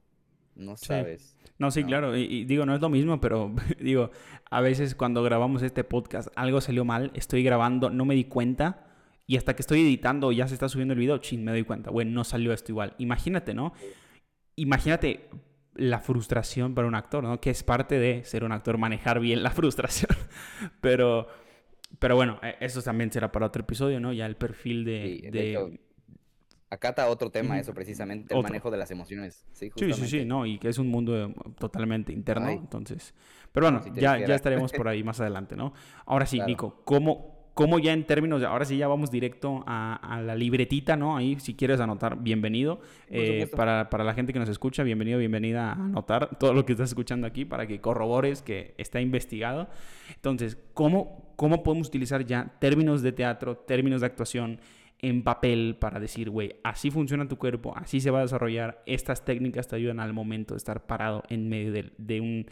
No 0.55 0.77
sabes. 0.77 1.37
No, 1.59 1.73
sí, 1.73 1.83
claro. 1.83 2.17
y, 2.17 2.45
digo, 2.45 2.65
no 2.65 2.77
es 2.77 2.81
lo 2.81 2.89
mismo, 2.89 3.21
pero 3.21 3.53
digo, 3.81 4.13
a 4.49 4.61
veces 4.61 4.95
cuando 4.95 5.25
grabamos 5.25 5.63
este 5.63 5.83
podcast 5.83 6.29
algo 6.37 6.61
salió 6.61 6.85
mal, 6.85 7.11
estoy 7.15 7.43
grabando, 7.43 7.91
no 7.91 8.05
me 8.05 8.15
di 8.15 8.25
cuenta 8.25 8.94
y 9.27 9.37
hasta 9.37 9.55
que 9.55 9.63
estoy 9.63 9.81
editando 9.81 10.33
ya 10.33 10.47
se 10.47 10.55
está 10.55 10.69
subiendo 10.69 10.93
el 10.93 11.01
video, 11.01 11.19
chin, 11.19 11.45
me 11.45 11.53
doy 11.53 11.65
cuenta, 11.65 11.91
bueno, 11.91 12.11
no 12.11 12.25
salió 12.25 12.53
esto 12.53 12.73
igual. 12.73 12.95
Imagínate, 12.99 13.55
¿no? 13.55 13.73
Imagínate 14.57 15.29
la 15.75 15.99
frustración 16.01 16.75
para 16.75 16.87
un 16.87 16.95
actor, 16.95 17.25
¿no? 17.25 17.41
Que 17.41 17.51
es 17.51 17.63
parte 17.63 17.99
de 17.99 18.25
ser 18.25 18.45
un 18.45 18.53
actor, 18.53 18.79
manejar 18.79 19.21
bien 19.21 19.43
la 19.43 19.51
frustración. 19.51 20.11
pero, 20.81 21.27
pero 21.99 22.17
bueno, 22.17 22.39
e, 22.43 22.57
eso 22.61 22.83
también 22.83 23.11
será 23.11 23.33
para 23.33 23.47
otro 23.47 23.63
episodio, 23.63 23.99
¿no? 23.99 24.13
Ya 24.13 24.27
el 24.27 24.37
perfil 24.37 24.85
de... 24.85 25.29
de... 25.33 25.81
acá 26.69 26.91
está 26.91 27.09
otro 27.09 27.31
tema, 27.31 27.59
eso 27.59 27.73
precisamente, 27.73 28.35
el 28.35 28.43
manejo 28.43 28.71
de 28.71 28.77
las 28.77 28.91
emociones. 28.91 29.47
Sí, 29.53 29.71
sí, 29.75 29.93
sí, 29.95 30.07
sí, 30.07 30.25
no, 30.27 30.45
y 30.45 30.59
que 30.59 30.69
es 30.69 30.79
un 30.79 30.89
mundo 30.89 31.17
eh, 31.17 31.35
totalmente 31.59 32.13
interno, 32.13 32.51
entonces... 32.51 33.15
Pero 33.53 33.71
bueno, 33.71 33.85
ya, 33.95 34.19
ya 34.19 34.35
estaremos 34.35 34.73
por 34.77 34.89
ahí 34.89 35.03
más 35.03 35.21
adelante, 35.21 35.57
¿no? 35.57 35.73
Ahora 36.07 36.27
sí, 36.27 36.41
Nico, 36.41 36.83
¿cómo, 36.85 37.34
como 37.55 37.79
ya 37.79 37.93
en 37.93 38.05
términos 38.05 38.41
de, 38.41 38.47
ahora 38.47 38.65
sí 38.65 38.77
ya 38.77 38.89
vamos 38.89 39.11
directo 39.13 39.63
a, 39.67 40.21
la 40.25 40.35
libretita, 40.35 40.97
¿no? 40.97 41.17
Ahí 41.17 41.39
si 41.39 41.55
quieres 41.55 41.81
anotar, 41.81 42.21
bienvenido. 42.21 42.81
Eh, 43.09 43.49
para, 43.55 43.89
la 44.05 44.15
gente 44.15 44.33
que 44.33 44.41
nos 44.41 44.49
escucha, 44.49 44.83
bienvenido, 44.83 45.21
bienvenida 45.21 45.71
a 45.71 45.73
anotar 45.73 46.37
todo 46.39 46.53
lo 46.53 46.67
que 46.67 46.73
estás 46.73 46.91
escuchando 46.91 47.27
aquí 47.29 47.45
para 47.45 47.67
que 47.69 47.81
corrobores 47.81 48.43
que 48.43 48.75
está 48.77 49.01
investigado. 49.01 49.69
Entonces, 50.17 50.59
¿cómo, 50.75 51.33
cómo 51.37 51.63
podemos 51.63 51.89
utilizar 51.89 52.25
ya 52.27 52.57
términos 52.59 53.03
de 53.03 53.13
teatro, 53.13 53.57
términos 53.57 54.01
de 54.01 54.09
actuación 54.09 54.61
en 54.99 55.23
papel 55.23 55.77
para 55.79 56.01
decir, 56.01 56.31
güey, 56.31 56.57
así 56.65 56.91
funciona 56.91 57.29
tu 57.29 57.37
cuerpo, 57.37 57.73
así 57.77 58.01
se 58.01 58.11
va 58.11 58.21
a 58.21 58.23
desarrollar, 58.23 58.83
estas 58.87 59.25
técnicas 59.25 59.69
te 59.69 59.77
ayudan 59.77 60.01
al 60.01 60.13
momento 60.13 60.55
de 60.55 60.59
estar 60.59 60.87
parado 60.87 61.23
en 61.29 61.49
medio 61.49 61.73
de, 61.99 62.21
un 62.21 62.47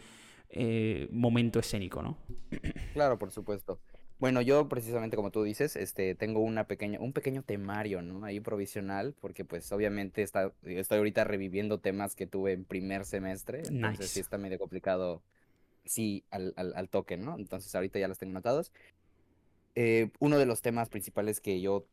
eh, 0.49 1.09
momento 1.11 1.59
escénico, 1.59 2.01
¿no? 2.01 2.17
Claro, 2.93 3.17
por 3.17 3.31
supuesto. 3.31 3.79
Bueno, 4.23 4.41
yo 4.41 4.69
precisamente 4.69 5.17
como 5.17 5.31
tú 5.31 5.43
dices, 5.43 5.75
este, 5.75 6.15
tengo 6.15 6.39
una 6.39 6.65
pequeña, 6.65 6.97
un 7.01 7.11
pequeño 7.11 7.43
temario, 7.43 8.01
¿no? 8.01 8.23
Ahí 8.23 8.39
provisional, 8.39 9.13
porque 9.19 9.43
pues 9.43 9.69
obviamente 9.73 10.21
está, 10.21 10.53
estoy 10.63 10.99
ahorita 10.99 11.25
reviviendo 11.25 11.81
temas 11.81 12.15
que 12.15 12.25
tuve 12.25 12.53
en 12.53 12.63
primer 12.63 13.03
semestre, 13.03 13.63
entonces 13.67 14.11
sí 14.11 14.21
está 14.21 14.37
medio 14.37 14.59
complicado, 14.59 15.21
sí, 15.83 16.23
al, 16.31 16.53
al, 16.55 16.71
al 16.73 16.87
toque, 16.87 17.17
¿no? 17.17 17.35
Entonces 17.35 17.75
ahorita 17.75 17.99
ya 17.99 18.07
los 18.07 18.17
tengo 18.17 18.31
notados. 18.31 18.71
eh, 19.75 20.09
uno 20.19 20.37
de 20.37 20.45
los 20.45 20.61
temas 20.61 20.87
principales 20.87 21.41
que 21.41 21.59
yo 21.59 21.85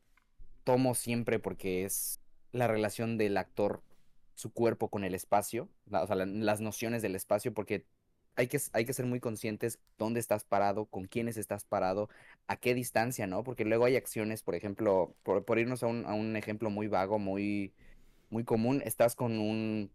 tomo 0.63 0.95
siempre 0.95 1.41
porque 1.41 1.85
es 1.85 2.21
la 2.53 2.69
relación 2.69 3.19
del 3.19 3.39
actor, 3.39 3.83
su 4.37 4.53
cuerpo 4.53 4.89
con 4.89 5.03
el 5.03 5.17
espacio, 5.17 5.69
o 5.91 6.07
sea, 6.07 6.15
las 6.15 6.61
nociones 6.61 7.03
del 7.03 7.17
espacio, 7.17 7.53
porque 7.53 7.87
hay 8.37 8.47
que, 8.49 8.59
ser 8.93 9.07
muy 9.07 9.21
conscientes 9.21 9.79
dónde 9.99 10.21
estás 10.21 10.45
parado, 10.45 10.87
con 10.87 11.05
quiénes 11.07 11.37
estás 11.37 11.65
parado, 11.65 12.09
a 12.47 12.57
qué 12.57 12.75
distancia, 12.75 13.27
¿no? 13.27 13.45
Porque 13.45 13.65
luego 13.65 13.85
hay 13.85 13.97
acciones, 13.97 14.43
por 14.43 14.55
ejemplo, 14.55 15.15
por, 15.23 15.59
irnos 15.59 15.83
a 15.83 15.89
un, 15.89 16.07
un, 16.07 16.37
ejemplo 16.37 16.71
muy 16.71 16.89
vago, 16.89 17.19
muy, 17.19 17.75
muy 18.31 18.45
común, 18.45 18.83
estás 18.85 19.15
con 19.15 19.39
un 19.39 19.91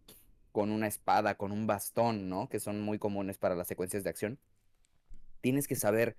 con 0.52 0.70
una 0.70 0.86
espada, 0.86 1.36
con 1.36 1.52
un 1.52 1.66
bastón, 1.66 2.30
¿no? 2.30 2.48
Que 2.48 2.60
son 2.60 2.80
muy 2.80 2.98
comunes 2.98 3.36
para 3.36 3.54
las 3.54 3.68
secuencias 3.68 4.04
de 4.04 4.10
acción. 4.10 4.38
Tienes 5.42 5.68
que 5.68 5.76
saber 5.76 6.16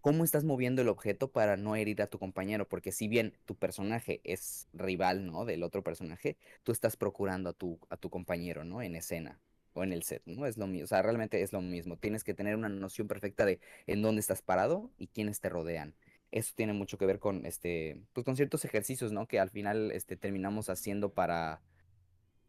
cómo 0.00 0.24
estás 0.24 0.42
moviendo 0.42 0.82
el 0.82 0.88
objeto 0.88 1.30
para 1.30 1.56
no 1.56 1.76
herir 1.76 2.02
a 2.02 2.08
tu 2.08 2.18
compañero, 2.18 2.68
porque 2.68 2.90
si 2.90 3.06
bien 3.06 3.38
tu 3.44 3.54
personaje 3.54 4.20
es 4.24 4.66
rival, 4.72 5.26
¿no? 5.26 5.44
Del 5.44 5.62
otro 5.62 5.84
personaje, 5.84 6.36
tú 6.64 6.72
estás 6.72 6.96
procurando 6.96 7.50
a 7.50 7.52
tu, 7.52 7.78
a 7.88 7.96
tu 7.96 8.10
compañero, 8.10 8.64
¿no? 8.64 8.82
En 8.82 8.96
escena 8.96 9.40
o 9.76 9.84
en 9.84 9.92
el 9.92 10.02
set, 10.02 10.22
¿no? 10.24 10.46
Es 10.46 10.56
lo 10.56 10.66
mismo, 10.66 10.84
o 10.84 10.88
sea, 10.88 11.02
realmente 11.02 11.42
es 11.42 11.52
lo 11.52 11.60
mismo. 11.60 11.98
Tienes 11.98 12.24
que 12.24 12.34
tener 12.34 12.56
una 12.56 12.68
noción 12.70 13.06
perfecta 13.06 13.44
de 13.44 13.60
en 13.86 14.02
dónde 14.02 14.20
estás 14.20 14.40
parado 14.42 14.90
y 14.98 15.08
quiénes 15.08 15.40
te 15.40 15.50
rodean. 15.50 15.94
Eso 16.32 16.54
tiene 16.56 16.72
mucho 16.72 16.98
que 16.98 17.06
ver 17.06 17.18
con, 17.18 17.44
este, 17.46 18.00
pues 18.14 18.24
con 18.24 18.36
ciertos 18.36 18.64
ejercicios, 18.64 19.12
¿no? 19.12 19.28
Que 19.28 19.38
al 19.38 19.50
final, 19.50 19.92
este, 19.92 20.16
terminamos 20.16 20.70
haciendo 20.70 21.12
para, 21.12 21.60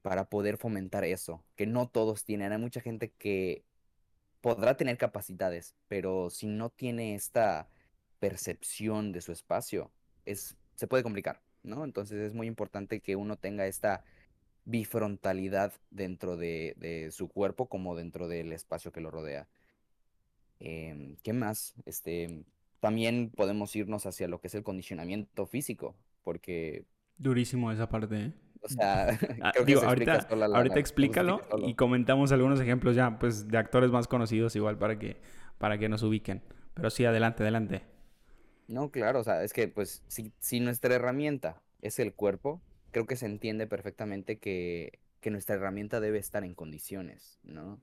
para 0.02 0.30
poder 0.30 0.58
fomentar 0.58 1.04
eso, 1.04 1.44
que 1.56 1.68
no 1.68 1.90
todos 1.90 2.24
tienen. 2.24 2.54
Hay 2.54 2.60
mucha 2.60 2.80
gente 2.80 3.12
que 3.12 3.66
podrá 4.40 4.78
tener 4.78 4.98
capacidades, 4.98 5.76
pero 5.90 6.30
si 6.30 6.48
no 6.48 6.70
tiene 6.70 7.14
esta 7.14 7.68
percepción 8.20 9.12
de 9.12 9.20
su 9.22 9.34
espacio, 9.34 9.92
es, 10.26 10.56
se 10.76 10.88
puede 10.88 11.04
complicar, 11.04 11.42
¿no? 11.64 11.84
Entonces 11.84 12.20
es 12.20 12.34
muy 12.34 12.48
importante 12.48 13.02
que 13.02 13.18
uno 13.18 13.36
tenga 13.38 13.68
esta 13.68 14.06
bifrontalidad 14.68 15.74
dentro 15.92 16.36
de, 16.36 17.10
su 17.12 17.30
cuerpo 17.30 17.68
como 17.68 17.96
dentro 17.96 18.28
del 18.28 18.52
espacio 18.52 18.92
que 18.92 19.02
lo 19.02 19.10
rodea. 19.10 19.48
Em, 20.60 21.16
¿Qué 21.24 21.34
más? 21.34 21.74
Este, 21.86 22.44
también 22.80 23.32
podemos 23.36 23.76
irnos 23.76 24.06
hacia 24.06 24.28
lo 24.28 24.40
que 24.40 24.48
es 24.48 24.56
el 24.56 24.64
condicionamiento 24.64 25.46
físico, 25.48 25.96
porque... 26.24 26.86
Durísimo 27.18 27.72
esa 27.72 27.90
parte, 27.90 28.26
¿eh? 28.26 28.34
O 28.62 28.70
sea, 28.70 29.08
ah, 29.42 29.54
ahorita, 29.86 30.28
ahorita 30.30 30.80
explícalo 30.80 31.42
y 31.66 31.76
comentamos 31.76 32.32
algunos 32.32 32.60
ejemplos 32.60 32.96
ya, 32.96 33.18
pues, 33.20 33.48
de 33.48 33.58
actores 33.58 33.92
más 33.92 34.08
conocidos 34.08 34.56
igual 34.56 34.78
para 34.78 35.00
que, 35.00 35.18
para 35.58 35.78
que 35.78 35.88
nos 35.88 36.04
ubiquen. 36.04 36.44
Pero 36.74 36.90
sí, 36.90 37.06
adelante, 37.06 37.44
adelante. 37.44 37.84
No, 38.68 38.92
claro, 38.92 39.22
o 39.22 39.24
sea, 39.24 39.44
es 39.44 39.54
que, 39.54 39.70
pues, 39.70 40.04
si, 40.08 40.34
si 40.40 40.60
nuestra 40.60 40.94
herramienta 40.94 41.62
es 41.82 42.00
el 42.00 42.14
cuerpo, 42.14 42.62
creo 42.92 43.06
que 43.06 43.16
se 43.16 43.26
entiende 43.26 43.68
perfectamente 43.68 44.38
que, 44.38 45.00
que 45.20 45.32
nuestra 45.32 45.56
herramienta 45.56 46.00
debe 46.00 46.20
estar 46.20 46.44
en 46.44 46.56
condiciones, 46.56 47.40
¿no? 47.44 47.80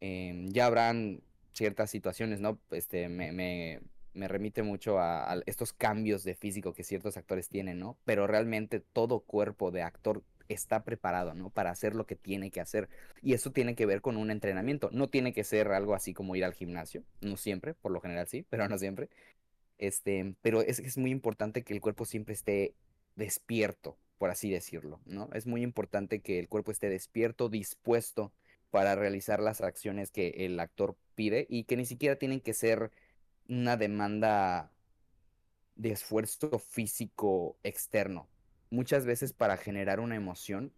Em, 0.00 0.48
ya 0.48 0.66
habrán 0.66 1.22
ciertas 1.52 1.90
situaciones, 1.90 2.40
¿no? 2.40 2.60
Este, 2.70 3.08
me, 3.08 3.32
me, 3.32 3.80
me 4.14 4.28
remite 4.28 4.62
mucho 4.62 4.98
a, 4.98 5.40
estos 5.46 5.72
cambios 5.72 6.24
de 6.24 6.34
físico 6.34 6.74
que 6.74 6.84
ciertos 6.84 7.16
actores 7.16 7.48
tienen, 7.48 7.78
¿no? 7.78 7.96
Pero 8.04 8.26
realmente 8.26 8.80
todo 8.80 9.20
cuerpo 9.20 9.70
de 9.70 9.82
actor 9.82 10.22
está 10.48 10.84
preparado, 10.84 11.34
¿no? 11.34 11.50
Para 11.50 11.70
hacer 11.70 11.94
lo 11.94 12.06
que 12.06 12.16
tiene 12.16 12.50
que 12.50 12.60
hacer. 12.60 12.88
Y 13.22 13.34
eso 13.34 13.52
tiene 13.52 13.74
que 13.74 13.86
ver 13.86 14.00
con 14.00 14.16
un 14.16 14.30
entrenamiento. 14.30 14.88
No 14.92 15.08
tiene 15.08 15.32
que 15.32 15.44
ser 15.44 15.68
algo 15.68 15.94
así 15.94 16.14
como 16.14 16.36
ir 16.36 16.44
al 16.44 16.54
gimnasio, 16.54 17.04
no 17.20 17.36
siempre, 17.36 17.74
por 17.74 17.92
lo 17.92 18.00
general 18.00 18.26
sí, 18.28 18.44
pero 18.48 18.68
no 18.68 18.78
siempre. 18.78 19.08
Este, 19.78 20.34
pero 20.42 20.62
es, 20.62 20.80
es 20.80 20.98
muy 20.98 21.10
importante 21.10 21.62
que 21.62 21.74
el 21.74 21.80
cuerpo 21.80 22.04
siempre 22.04 22.34
esté 22.34 22.74
despierto, 23.14 23.96
por 24.18 24.30
así 24.30 24.50
decirlo, 24.50 25.00
¿no? 25.06 25.30
Es 25.32 25.46
muy 25.46 25.62
importante 25.62 26.20
que 26.20 26.38
el 26.38 26.48
cuerpo 26.48 26.72
esté 26.72 26.88
despierto, 26.88 27.48
dispuesto 27.48 28.32
para 28.70 28.94
realizar 28.94 29.40
las 29.40 29.60
acciones 29.60 30.10
que 30.10 30.28
el 30.38 30.60
actor 30.60 30.96
pide 31.14 31.46
y 31.48 31.64
que 31.64 31.76
ni 31.76 31.86
siquiera 31.86 32.16
tienen 32.16 32.40
que 32.40 32.52
ser 32.52 32.90
una 33.48 33.76
demanda 33.76 34.72
de 35.76 35.92
esfuerzo 35.92 36.58
físico 36.58 37.56
externo. 37.62 38.28
Muchas 38.70 39.06
veces 39.06 39.32
para 39.32 39.56
generar 39.56 40.00
una 40.00 40.16
emoción 40.16 40.72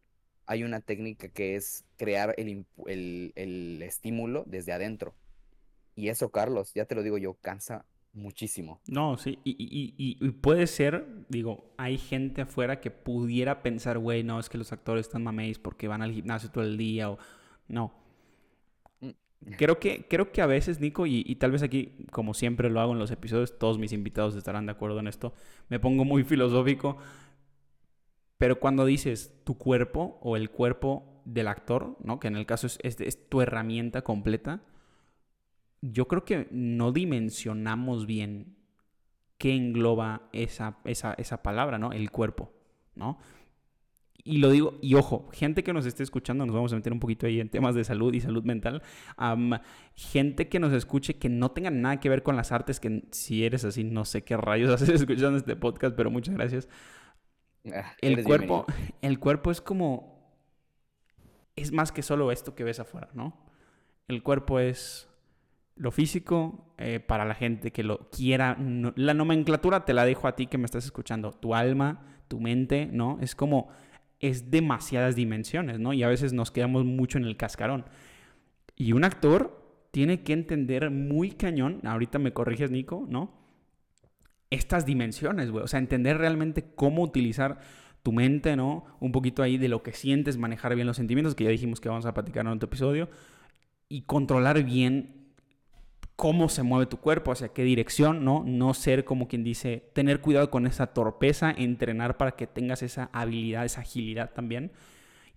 hay 0.47 0.63
una 0.63 0.81
técnica 0.81 1.29
que 1.29 1.57
es 1.57 1.85
crear 1.97 2.35
el, 2.37 2.67
el, 2.87 3.83
estímulo 3.83 4.45
desde 4.47 4.73
adentro. 4.73 5.15
Y 5.95 6.09
eso, 6.09 6.31
Carlos, 6.31 6.73
ya 6.75 6.85
te 6.85 6.95
lo 6.95 7.03
digo 7.03 7.19
yo, 7.19 7.35
cansa 7.35 7.85
muchísimo. 8.13 8.81
No, 8.87 9.17
sí, 9.17 9.39
y, 9.45 9.53
y, 9.53 9.95
y, 9.97 10.31
puede 10.31 10.67
ser, 10.67 11.27
digo, 11.29 11.73
hay 11.77 11.99
gente 11.99 12.43
afuera 12.43 12.81
que 12.81 12.91
pudiera 12.91 13.63
pensar, 13.63 13.99
güey, 13.99 14.23
no, 14.23 14.41
es 14.41 14.49
que 14.49 14.59
los 14.59 14.73
actores 14.73 15.07
están 15.07 15.23
mameis 15.23 15.59
porque 15.59 15.89
van 15.89 16.03
al 16.03 16.13
gimnasio 16.13 16.51
todo 16.51 16.65
el 16.65 16.77
día 16.77 17.11
o 17.11 17.19
no. 17.69 17.95
Creo 19.57 19.79
que, 19.79 20.07
creo 20.07 20.33
que 20.33 20.43
a 20.43 20.47
veces, 20.47 20.81
Nico, 20.81 21.07
y, 21.07 21.35
tal 21.37 21.51
vez 21.51 21.63
aquí, 21.63 21.97
como 22.11 22.35
siempre 22.35 22.69
lo 22.69 22.81
hago 22.81 22.93
en 22.93 22.99
los 22.99 23.11
episodios, 23.11 23.59
todos 23.59 23.79
mis 23.79 23.93
invitados 23.93 24.37
estarán 24.37 24.67
de 24.67 24.73
acuerdo 24.73 25.01
en 25.01 25.07
esto, 25.07 25.33
me 25.71 25.81
pongo 25.81 26.05
muy 26.05 26.25
filosófico, 26.25 26.99
pero 28.37 28.61
cuando 28.61 28.85
dices 28.85 29.41
tu 29.45 29.57
cuerpo 29.57 30.19
o 30.21 30.37
el 30.37 30.51
cuerpo 30.51 31.23
del 31.25 31.49
actor, 31.49 31.97
¿no? 32.03 32.21
que 32.21 32.29
en 32.29 32.37
el 32.37 32.45
caso 32.45 32.67
es, 32.67 32.79
es, 32.83 33.29
tu 33.29 33.41
herramienta 33.41 34.03
completa, 34.03 34.63
yo 35.83 36.09
creo 36.09 36.25
que 36.25 36.49
no 36.51 36.93
dimensionamos 36.93 38.07
bien 38.07 38.57
qué 39.39 39.55
engloba 39.55 40.29
esa, 40.33 40.79
esa, 40.85 41.15
esa 41.15 41.43
palabra, 41.43 41.79
¿no? 41.79 41.93
El 41.93 42.11
cuerpo, 42.11 42.53
¿no? 42.95 43.19
y 44.25 44.39
lo 44.39 44.51
digo, 44.51 44.79
y 44.83 44.95
ojo, 44.95 45.29
gente 45.33 45.63
que 45.63 45.73
nos 45.73 45.87
esté 45.87 46.03
escuchando, 46.03 46.45
nos 46.45 46.55
vamos 46.55 46.73
a 46.73 46.77
meter 46.77 46.93
un 46.93 47.01
poquito 47.01 47.27
ahí 47.27 47.41
en 47.41 47.49
temas 47.49 47.75
de 47.75 47.85
salud 47.85 48.13
y 48.15 48.21
salud 48.21 48.45
mental. 48.45 48.83
gente 49.95 50.49
que 50.49 50.59
nos 50.59 50.73
escuche 50.73 51.17
que 51.17 51.29
no 51.29 51.51
tenga 51.51 51.71
nada 51.71 52.01
que 52.01 52.09
ver 52.09 52.23
con 52.23 52.37
las 52.37 52.53
artes, 52.53 52.81
que 52.81 53.05
si 53.11 53.45
eres 53.45 53.65
así, 53.65 53.85
no 53.85 54.05
sé 54.05 54.23
qué 54.23 54.37
rayos 54.37 54.71
haces 54.75 54.89
escuchando 55.01 55.37
este 55.39 55.57
podcast, 55.57 55.97
pero 55.97 56.11
muchas 56.11 56.35
gracias. 56.35 56.69
Ah, 57.75 57.93
el 58.01 58.25
cuerpo, 58.25 58.67
el 59.03 59.19
cuerpo 59.19 59.51
es 59.51 59.61
como. 59.61 60.21
Es 61.57 61.73
más 61.73 61.93
que 61.93 62.03
solo 62.03 62.33
esto 62.33 62.55
que 62.55 62.65
ves 62.65 62.81
afuera, 62.81 63.11
¿no? 63.13 63.37
El 64.09 64.23
cuerpo 64.23 64.61
es 64.61 65.10
lo 65.81 65.91
físico 65.91 66.75
eh, 66.77 67.01
para 67.01 67.25
la 67.25 67.35
gente 67.35 67.73
que 67.73 67.83
lo 67.83 68.11
quiera. 68.11 68.55
la 68.97 69.15
nomenclatura 69.15 69.87
te 69.87 69.95
la 69.95 70.05
dejo 70.05 70.29
a 70.29 70.37
ti 70.37 70.47
que 70.47 70.59
me 70.59 70.67
estás 70.67 70.85
escuchando. 70.85 71.33
Tu 71.33 71.55
alma, 71.55 72.03
tu 72.29 72.39
mente, 72.39 72.91
¿no? 72.93 73.17
Es 73.23 73.35
como 73.35 73.69
es 74.21 74.51
demasiadas 74.51 75.17
dimensiones, 75.17 75.81
¿no? 75.81 75.95
Y 75.95 76.03
a 76.03 76.09
veces 76.09 76.35
nos 76.35 76.51
quedamos 76.51 76.85
mucho 76.85 77.17
en 77.17 77.25
el 77.25 77.39
cascarón. 77.39 77.87
Y 78.77 78.93
un 78.93 79.05
actor 79.05 79.89
tiene 79.91 80.23
que 80.23 80.35
entender 80.35 80.91
muy 80.91 81.31
cañón, 81.31 81.81
ahorita 81.83 82.19
me 82.19 82.35
corriges, 82.35 82.71
Nico, 82.71 83.07
¿no? 83.09 83.33
Estas 84.51 84.85
dimensiones, 84.85 85.51
güey. 85.51 85.65
O 85.65 85.67
sea, 85.67 85.79
entender 85.79 86.19
realmente 86.19 86.75
cómo 86.75 87.03
utilizar 87.03 87.59
tu 88.03 88.13
mente, 88.13 88.55
¿no? 88.55 88.85
Un 89.01 89.13
poquito 89.13 89.43
ahí 89.43 89.57
de 89.57 89.69
lo 89.69 89.83
que 89.83 89.95
sientes, 89.95 90.37
manejar 90.37 90.75
bien 90.75 90.87
los 90.87 90.99
sentimientos, 90.99 91.35
que 91.35 91.45
ya 91.45 91.51
dijimos 91.51 91.81
que 91.81 91.89
vamos 91.89 92.05
a 92.05 92.13
platicar 92.13 92.45
en 92.45 92.53
otro 92.53 92.67
episodio, 92.67 93.09
y 93.89 94.03
controlar 94.03 94.63
bien 94.63 95.20
cómo 96.21 96.51
se 96.51 96.63
mueve 96.63 96.85
tu 96.85 96.99
cuerpo, 96.99 97.33
hacia 97.33 97.49
qué 97.49 97.65
dirección, 97.65 98.27
¿no? 98.27 98.45
No 98.47 98.75
ser 98.75 99.07
como 99.07 99.27
quien 99.27 99.43
dice, 99.43 99.89
tener 99.95 100.21
cuidado 100.21 100.51
con 100.51 100.67
esa 100.67 100.89
torpeza, 100.89 101.51
entrenar 101.51 102.19
para 102.19 102.33
que 102.33 102.47
tengas 102.47 102.83
esa 102.83 103.09
habilidad, 103.15 103.65
esa 103.65 103.81
agilidad 103.81 104.31
también. 104.35 104.71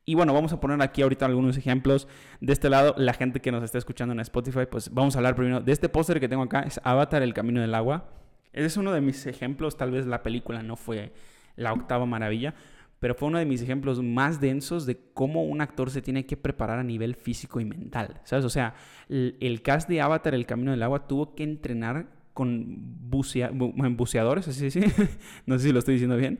Y 0.03 0.15
bueno, 0.15 0.33
vamos 0.33 0.51
a 0.51 0.59
poner 0.59 0.81
aquí 0.81 1.01
ahorita 1.01 1.25
algunos 1.25 1.55
ejemplos. 1.55 2.09
De 2.41 2.51
este 2.51 2.69
lado, 2.69 2.95
la 2.97 3.13
gente 3.13 3.39
que 3.39 3.49
nos 3.49 3.63
está 3.63 3.77
escuchando 3.77 4.11
en 4.11 4.19
Spotify, 4.19 4.65
pues 4.69 4.93
vamos 4.93 5.15
a 5.15 5.19
hablar 5.19 5.37
primero 5.37 5.61
de 5.61 5.71
este 5.71 5.87
póster 5.87 6.19
que 6.19 6.27
tengo 6.27 6.43
acá, 6.43 6.63
es 6.63 6.81
Avatar, 6.83 7.23
el 7.23 7.33
camino 7.33 7.61
del 7.61 7.75
agua. 7.75 8.09
Ese 8.51 8.65
es 8.65 8.75
uno 8.75 8.91
de 8.91 8.99
mis 8.99 9.25
ejemplos, 9.25 9.77
tal 9.77 9.89
vez 9.89 10.05
la 10.05 10.21
película 10.21 10.63
no 10.63 10.75
fue 10.75 11.13
la 11.55 11.71
octava 11.71 12.05
maravilla, 12.05 12.55
pero 13.03 13.15
fue 13.15 13.27
uno 13.27 13.37
de 13.37 13.43
mis 13.43 13.61
ejemplos 13.61 14.01
más 14.01 14.39
densos 14.39 14.85
de 14.85 14.97
cómo 15.13 15.43
un 15.43 15.59
actor 15.59 15.91
se 15.91 16.01
tiene 16.01 16.25
que 16.25 16.37
preparar 16.37 16.79
a 16.79 16.85
nivel 16.85 17.15
físico 17.15 17.59
y 17.59 17.65
mental, 17.65 18.21
¿sabes? 18.23 18.45
O 18.45 18.49
sea, 18.49 18.75
el, 19.09 19.61
cast 19.61 19.89
de 19.89 19.99
Avatar, 19.99 20.33
El 20.33 20.45
Camino 20.45 20.71
del 20.71 20.81
Agua, 20.83 21.05
tuvo 21.05 21.35
que 21.35 21.43
entrenar 21.43 22.07
con 22.33 22.77
buceadores, 23.09 24.47
así 24.47 24.71
sí, 24.71 24.79
no 25.45 25.59
sé 25.59 25.65
si 25.65 25.73
lo 25.73 25.79
estoy 25.79 25.95
diciendo 25.95 26.15
bien, 26.15 26.39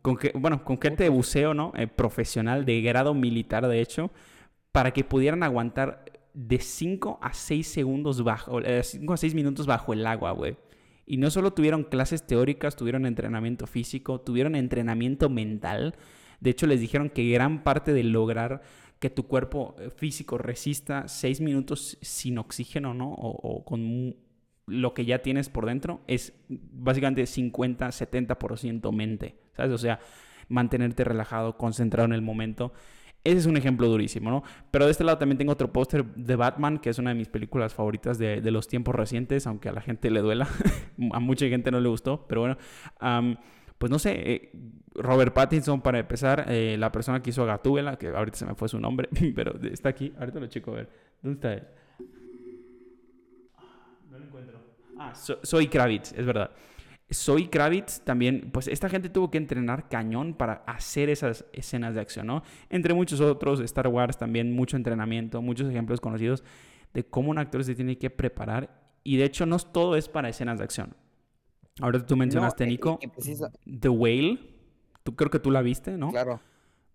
con 0.00 0.16
que, 0.16 0.32
bueno, 0.34 0.64
con 0.64 0.80
gente 0.80 1.02
de 1.02 1.10
buceo, 1.10 1.52
¿no? 1.52 1.74
Eh, 1.76 1.86
profesional, 1.86 2.64
de 2.64 2.80
grado 2.80 3.12
militar, 3.12 3.68
de 3.68 3.82
hecho, 3.82 4.10
para 4.72 4.92
que 4.92 5.04
pudieran 5.04 5.42
aguantar 5.42 6.06
de 6.32 6.60
5 6.60 7.18
a 7.20 7.34
6 7.34 7.68
segundos 7.68 8.24
bajo, 8.24 8.58
5 8.62 9.12
eh, 9.12 9.14
a 9.14 9.16
6 9.18 9.34
minutos 9.34 9.66
bajo 9.66 9.92
el 9.92 10.06
agua, 10.06 10.30
güey. 10.30 10.56
Y 11.06 11.16
no 11.16 11.30
solo 11.30 11.52
tuvieron 11.52 11.84
clases 11.84 12.26
teóricas, 12.26 12.76
tuvieron 12.76 13.06
entrenamiento 13.06 13.66
físico, 13.66 14.20
tuvieron 14.20 14.54
entrenamiento 14.54 15.28
mental. 15.28 15.96
De 16.40 16.50
hecho, 16.50 16.66
les 16.66 16.80
dijeron 16.80 17.10
que 17.10 17.28
gran 17.30 17.64
parte 17.64 17.92
de 17.92 18.04
lograr 18.04 18.62
que 19.02 19.10
tu 19.10 19.26
cuerpo 19.26 19.74
eh, 19.80 19.90
físico 19.90 20.38
resista 20.38 21.08
seis 21.08 21.40
minutos 21.40 21.98
sin 22.02 22.38
oxígeno, 22.38 22.94
¿no? 22.94 23.12
O, 23.12 23.64
con 23.64 24.14
lo 24.66 24.94
que 24.94 25.04
ya 25.04 25.22
tienes 25.22 25.48
por 25.48 25.66
dentro 25.66 26.02
es 26.06 26.32
básicamente 26.48 27.24
50-70% 27.24 28.92
mente, 28.92 29.34
¿sabes? 29.56 29.72
O 29.72 29.78
sea, 29.78 29.98
mantenerte 30.48 31.02
relajado, 31.02 31.58
concentrado 31.58 32.06
en 32.06 32.12
el 32.12 32.22
momento. 32.22 32.72
Ese 33.24 33.38
es 33.38 33.46
un 33.46 33.56
ejemplo 33.56 33.86
durísimo, 33.88 34.30
¿no? 34.30 34.42
Pero 34.70 34.86
de 34.86 34.90
este 34.90 35.04
lado 35.04 35.18
también 35.18 35.38
tengo 35.38 35.52
otro 35.52 35.72
póster 35.72 36.04
de 36.04 36.34
Batman, 36.34 36.78
que 36.78 36.90
es 36.90 36.98
una 36.98 37.10
de 37.10 37.16
mis 37.16 37.28
películas 37.28 37.72
favoritas 37.72 38.18
de, 38.18 38.40
los 38.50 38.66
tiempos 38.66 38.94
recientes, 38.94 39.46
aunque 39.46 39.68
a 39.68 39.72
la 39.72 39.80
gente 39.80 40.10
le 40.10 40.20
duela. 40.20 40.48
a 41.12 41.20
mucha 41.20 41.46
gente 41.46 41.70
no 41.70 41.80
le 41.80 41.88
gustó, 41.88 42.26
pero 42.26 42.40
bueno. 42.40 42.56
pues 43.78 43.90
no 43.90 43.98
sé, 44.00 44.32
eh, 44.32 44.50
Robert 44.94 45.32
Pattinson 45.32 45.80
para 45.82 46.00
empezar, 46.00 46.46
eh, 46.48 46.76
la 46.78 46.90
persona 46.90 47.22
que 47.22 47.30
hizo 47.30 47.44
a 47.44 47.46
Gatúbela, 47.46 47.96
que 47.96 48.08
ahorita 48.08 48.38
se 48.38 48.46
me 48.46 48.54
fue 48.56 48.68
su 48.68 48.80
nombre, 48.80 49.08
pero 49.36 49.54
está 49.62 49.90
aquí, 49.90 50.12
ahorita 50.18 50.40
lo 50.40 50.46
checo 50.48 50.72
a 50.72 50.74
ver. 50.74 50.90
¿Dónde 51.22 51.34
está 51.36 51.52
él? 51.54 51.62
No 54.10 54.18
lo 54.18 54.24
encuentro. 54.24 54.58
Ah, 54.98 55.12
soy 55.14 55.68
Kravitz, 55.68 56.12
es 56.12 56.26
verdad. 56.26 56.50
Soy 57.12 57.48
Kravitz 57.48 58.00
también, 58.00 58.50
pues 58.52 58.68
esta 58.68 58.88
gente 58.88 59.08
tuvo 59.08 59.30
que 59.30 59.38
entrenar 59.38 59.88
cañón 59.88 60.34
para 60.34 60.64
hacer 60.66 61.10
esas 61.10 61.44
escenas 61.52 61.94
de 61.94 62.00
acción, 62.00 62.26
¿no? 62.26 62.42
Entre 62.70 62.94
muchos 62.94 63.20
otros, 63.20 63.60
Star 63.60 63.88
Wars 63.88 64.18
también, 64.18 64.54
mucho 64.54 64.76
entrenamiento, 64.76 65.42
muchos 65.42 65.68
ejemplos 65.68 66.00
conocidos 66.00 66.42
de 66.94 67.04
cómo 67.04 67.30
un 67.30 67.38
actor 67.38 67.64
se 67.64 67.74
tiene 67.74 67.98
que 67.98 68.10
preparar. 68.10 68.82
Y 69.04 69.16
de 69.16 69.24
hecho, 69.24 69.46
no 69.46 69.58
todo 69.58 69.96
es 69.96 70.08
para 70.08 70.28
escenas 70.28 70.58
de 70.58 70.64
acción. 70.64 70.94
Ahora 71.80 72.04
tú 72.04 72.16
mencionaste, 72.16 72.66
Nico, 72.66 72.98
The 73.80 73.88
Whale. 73.88 74.38
Tú 75.02 75.16
creo 75.16 75.30
que 75.30 75.38
tú 75.38 75.50
la 75.50 75.62
viste, 75.62 75.96
¿no? 75.96 76.10
Claro. 76.10 76.40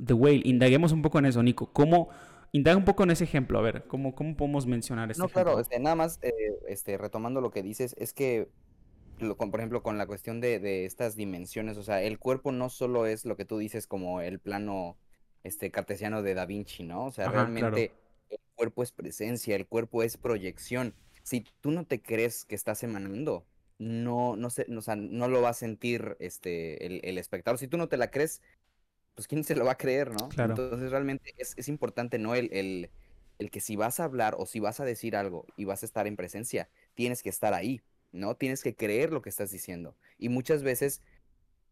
The 0.06 0.14
Whale. 0.14 0.42
Indaguemos 0.46 0.92
un 0.92 1.02
poco 1.02 1.20
en 1.20 1.26
eso, 1.26 1.44
Nico. 1.44 1.74
¿Cómo, 1.74 2.10
Indaga 2.52 2.78
un 2.78 2.86
poco 2.86 3.04
en 3.04 3.12
ese 3.12 3.26
ejemplo, 3.26 3.60
a 3.60 3.62
ver, 3.62 3.86
¿cómo, 3.88 4.16
cómo 4.16 4.36
podemos 4.38 4.66
mencionar 4.66 5.12
este 5.12 5.22
No, 5.22 5.30
claro, 5.30 5.60
este, 5.60 5.80
nada 5.80 5.96
más 5.96 6.20
eh, 6.22 6.34
este, 6.68 6.98
retomando 6.98 7.42
lo 7.42 7.52
que 7.52 7.62
dices, 7.62 7.94
es 7.98 8.14
que 8.14 8.50
por 9.18 9.60
ejemplo, 9.60 9.84
con 9.84 9.98
la 9.98 10.08
cuestión 10.08 10.40
de, 10.40 10.86
estas 10.86 11.16
dimensiones, 11.16 11.78
o 11.78 11.84
sea, 11.84 12.02
el 12.02 12.20
cuerpo 12.20 12.52
no 12.52 12.70
solo 12.70 13.06
es 13.06 13.26
lo 13.26 13.36
que 13.36 13.46
tú 13.46 13.58
dices 13.58 13.88
como 13.88 14.22
el 14.22 14.40
plano 14.40 14.98
este, 15.44 15.72
cartesiano 15.72 16.22
de 16.24 16.34
Da 16.34 16.46
Vinci, 16.46 16.84
¿no? 16.84 17.06
O 17.06 17.12
sea, 17.12 17.30
realmente 17.30 17.92
el 18.30 18.40
cuerpo 18.56 18.84
es 18.84 18.92
presencia, 18.92 19.56
el 19.56 19.68
cuerpo 19.68 20.04
es 20.04 20.18
proyección. 20.18 20.94
Si 21.24 21.46
tú 21.62 21.72
no 21.72 21.86
te 21.86 22.02
crees 22.02 22.46
que 22.46 22.56
estás 22.56 22.84
emanando, 22.84 23.46
no, 23.80 24.36
no, 24.36 24.50
sé, 24.50 24.66
o 24.76 24.82
sea, 24.82 24.96
no 24.96 25.28
lo 25.28 25.42
va 25.42 25.50
a 25.50 25.54
sentir 25.54 26.18
este, 26.20 26.86
el, 26.86 27.18
espectador. 27.18 27.60
Si 27.60 27.68
tú 27.68 27.78
no 27.78 27.88
te 27.88 27.98
la 27.98 28.10
crees, 28.10 28.42
pues 29.16 29.28
quién 29.28 29.44
se 29.44 29.56
lo 29.56 29.66
va 29.66 29.74
a 29.74 29.78
creer, 29.78 30.12
¿no? 30.12 30.30
Entonces 30.38 30.92
realmente 30.92 31.34
es, 31.38 31.68
importante, 31.68 32.18
¿no? 32.18 32.36
El, 32.36 32.50
el, 32.54 32.90
el 33.40 33.52
que 33.52 33.60
si 33.60 33.76
vas 33.76 34.00
a 34.00 34.06
hablar 34.06 34.36
o 34.38 34.46
si 34.46 34.60
vas 34.60 34.80
a 34.80 34.86
decir 34.86 35.16
algo 35.16 35.46
y 35.56 35.66
vas 35.66 35.84
a 35.84 35.86
estar 35.86 36.08
en 36.08 36.16
presencia, 36.16 36.70
tienes 36.96 37.22
que 37.22 37.30
estar 37.30 37.54
ahí. 37.54 37.82
¿No? 38.12 38.36
Tienes 38.36 38.64
que 38.64 38.76
creer 38.76 39.12
lo 39.12 39.22
que 39.22 39.30
estás 39.30 39.52
diciendo. 39.52 39.96
Y 40.18 40.30
muchas 40.30 40.64
veces, 40.64 41.02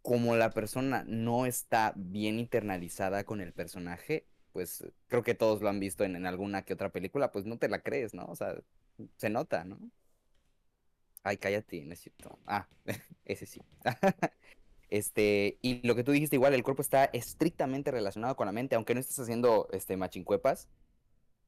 como 0.02 0.36
la 0.36 0.52
persona 0.52 1.04
no 1.08 1.46
está 1.46 1.94
bien 1.96 2.40
internalizada 2.40 3.24
con 3.24 3.42
el 3.42 3.54
personaje, 3.54 4.26
pues 4.54 4.86
creo 5.08 5.24
que 5.24 5.36
todos 5.36 5.62
lo 5.62 5.70
han 5.70 5.80
visto 5.80 6.04
en, 6.06 6.26
alguna 6.26 6.64
que 6.64 6.74
otra 6.74 6.90
película, 6.90 7.32
pues 7.32 7.46
no 7.46 7.58
te 7.58 7.68
la 7.68 7.80
crees, 7.80 8.14
¿no? 8.14 8.26
O 8.26 8.36
sea, 8.36 8.56
se 9.18 9.30
nota, 9.30 9.66
¿no? 9.66 9.80
Ay, 11.24 11.38
cállate, 11.38 11.84
necesito. 11.84 12.40
Ah, 12.46 12.68
ese 13.26 13.46
sí. 13.46 13.62
este, 14.90 15.58
y 15.62 15.86
lo 15.86 15.96
que 15.96 16.04
tú 16.04 16.12
dijiste, 16.14 16.38
igual, 16.38 16.54
el 16.54 16.64
cuerpo 16.64 16.82
está 16.82 17.06
estrictamente 17.06 17.92
relacionado 17.92 18.36
con 18.36 18.46
la 18.46 18.54
mente, 18.54 18.76
aunque 18.76 18.94
no 18.94 19.02
estés 19.02 19.20
haciendo 19.20 19.68
este 19.74 19.98
machincuepas, 19.98 20.70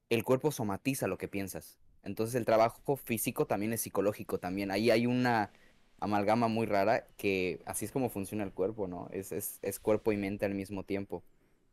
el 0.10 0.24
cuerpo 0.24 0.52
somatiza 0.52 1.08
lo 1.08 1.18
que 1.18 1.28
piensas. 1.28 1.78
Entonces 2.08 2.36
el 2.36 2.46
trabajo 2.46 2.96
físico 2.96 3.46
también 3.46 3.74
es 3.74 3.82
psicológico 3.82 4.40
también. 4.40 4.72
Ahí 4.72 4.90
hay 4.90 5.06
una 5.06 5.52
amalgama 6.00 6.48
muy 6.48 6.66
rara 6.66 7.08
que 7.18 7.60
así 7.66 7.86
es 7.86 7.92
como 7.92 8.10
funciona 8.10 8.44
el 8.44 8.52
cuerpo, 8.52 8.88
¿no? 8.88 9.10
Es, 9.12 9.32
es, 9.32 9.60
es 9.62 9.80
cuerpo 9.80 10.12
y 10.12 10.18
mente 10.18 10.46
al 10.46 10.56
mismo 10.56 10.84
tiempo. 10.84 11.24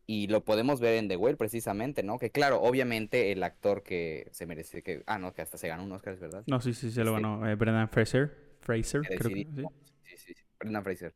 Y 0.07 0.27
lo 0.27 0.45
podemos 0.45 0.81
ver 0.81 0.99
en 0.99 1.09
The 1.09 1.17
Whale 1.17 1.37
precisamente, 1.37 2.03
¿no? 2.03 2.19
Que 2.19 2.31
claro, 2.31 2.61
obviamente 2.61 3.33
el 3.33 3.43
actor 3.43 3.83
que 3.83 4.29
se 4.33 4.45
merece 4.45 4.83
que... 4.83 5.03
Ah, 5.07 5.19
no, 5.19 5.33
que 5.33 5.41
hasta 5.41 5.57
se 5.57 5.69
ganó 5.69 5.85
un 5.85 5.93
Oscar, 5.93 6.13
¿es 6.13 6.21
verdad? 6.21 6.45
No, 6.47 6.61
sí, 6.61 6.75
sí, 6.75 6.91
se 6.91 7.05
lo 7.05 7.17
este 7.17 7.23
ganó. 7.23 7.49
Eh, 7.49 7.55
Brendan 7.55 7.89
Fraser. 7.89 8.59
Fraser, 8.61 9.03
creo 9.03 9.31
que, 9.31 9.35
sí. 9.35 9.47
Sí, 10.03 10.17
sí, 10.19 10.35
Brendan 10.59 10.85
Fraser. 10.85 11.15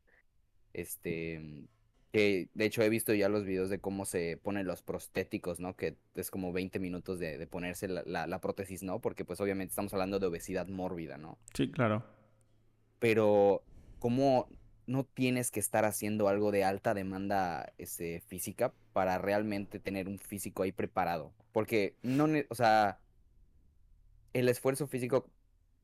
Este 0.73 1.67
que 2.11 2.49
de 2.53 2.65
hecho 2.65 2.81
he 2.81 2.89
visto 2.89 3.13
ya 3.13 3.29
los 3.29 3.45
videos 3.45 3.69
de 3.69 3.79
cómo 3.79 4.05
se 4.05 4.37
ponen 4.37 4.65
los 4.65 4.81
prostéticos, 4.81 5.59
¿no? 5.59 5.75
Que 5.75 5.95
es 6.15 6.31
como 6.31 6.51
20 6.51 6.79
minutos 6.79 7.19
de, 7.19 7.45
ponerse 7.47 7.87
la, 7.87 8.27
la, 8.27 8.41
prótesis, 8.41 8.81
¿no? 8.81 8.99
Porque 8.99 9.25
pues 9.25 9.39
obviamente 9.41 9.71
estamos 9.71 9.93
hablando 9.93 10.19
de 10.19 10.27
obesidad 10.27 10.67
mórbida, 10.67 11.17
¿no? 11.17 11.37
Sí, 11.53 11.69
claro. 11.69 12.03
Pero 12.99 13.63
cómo 13.99 14.49
no 14.87 15.03
tienes 15.03 15.51
que 15.51 15.59
estar 15.59 15.85
haciendo 15.85 16.27
algo 16.27 16.51
de 16.51 16.63
alta 16.63 16.95
demanda 16.95 17.73
este, 17.77 18.21
física 18.21 18.73
para 18.91 19.19
realmente 19.19 19.79
tener 19.79 20.07
un 20.07 20.17
físico 20.17 20.63
ahí 20.63 20.71
preparado. 20.71 21.31
Porque 21.51 21.95
no, 22.01 22.27
o 22.49 22.55
sea, 22.55 22.99
el 24.33 24.49
esfuerzo 24.49 24.87
físico 24.87 25.29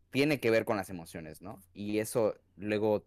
tiene 0.10 0.40
que 0.40 0.50
ver 0.50 0.66
con 0.66 0.76
las 0.76 0.90
emociones, 0.90 1.42
¿no? 1.44 1.62
Y 1.74 2.00
eso 2.00 2.36
luego 2.58 3.06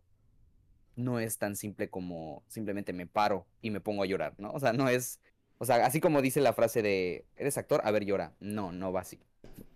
no 0.99 1.21
es 1.21 1.39
tan 1.39 1.57
simple 1.57 1.89
como 1.89 2.43
simplemente 2.49 2.93
me 2.93 3.07
paro 3.07 3.47
y 3.63 3.71
me 3.71 3.81
pongo 3.81 4.03
a 4.03 4.07
llorar, 4.07 4.35
¿no? 4.39 4.51
O 4.51 4.59
sea, 4.59 4.73
no 4.73 4.89
es, 4.89 5.21
o 5.59 5.65
sea, 5.65 5.87
así 5.87 6.01
como 6.01 6.21
dice 6.21 6.41
la 6.41 6.53
frase 6.53 6.83
de, 6.83 7.25
¿eres 7.37 7.57
actor? 7.57 7.81
A 7.85 7.91
ver, 7.93 8.05
llora. 8.05 8.33
No, 8.41 8.73
no 8.73 8.93
va 8.93 9.01
así. 9.01 9.19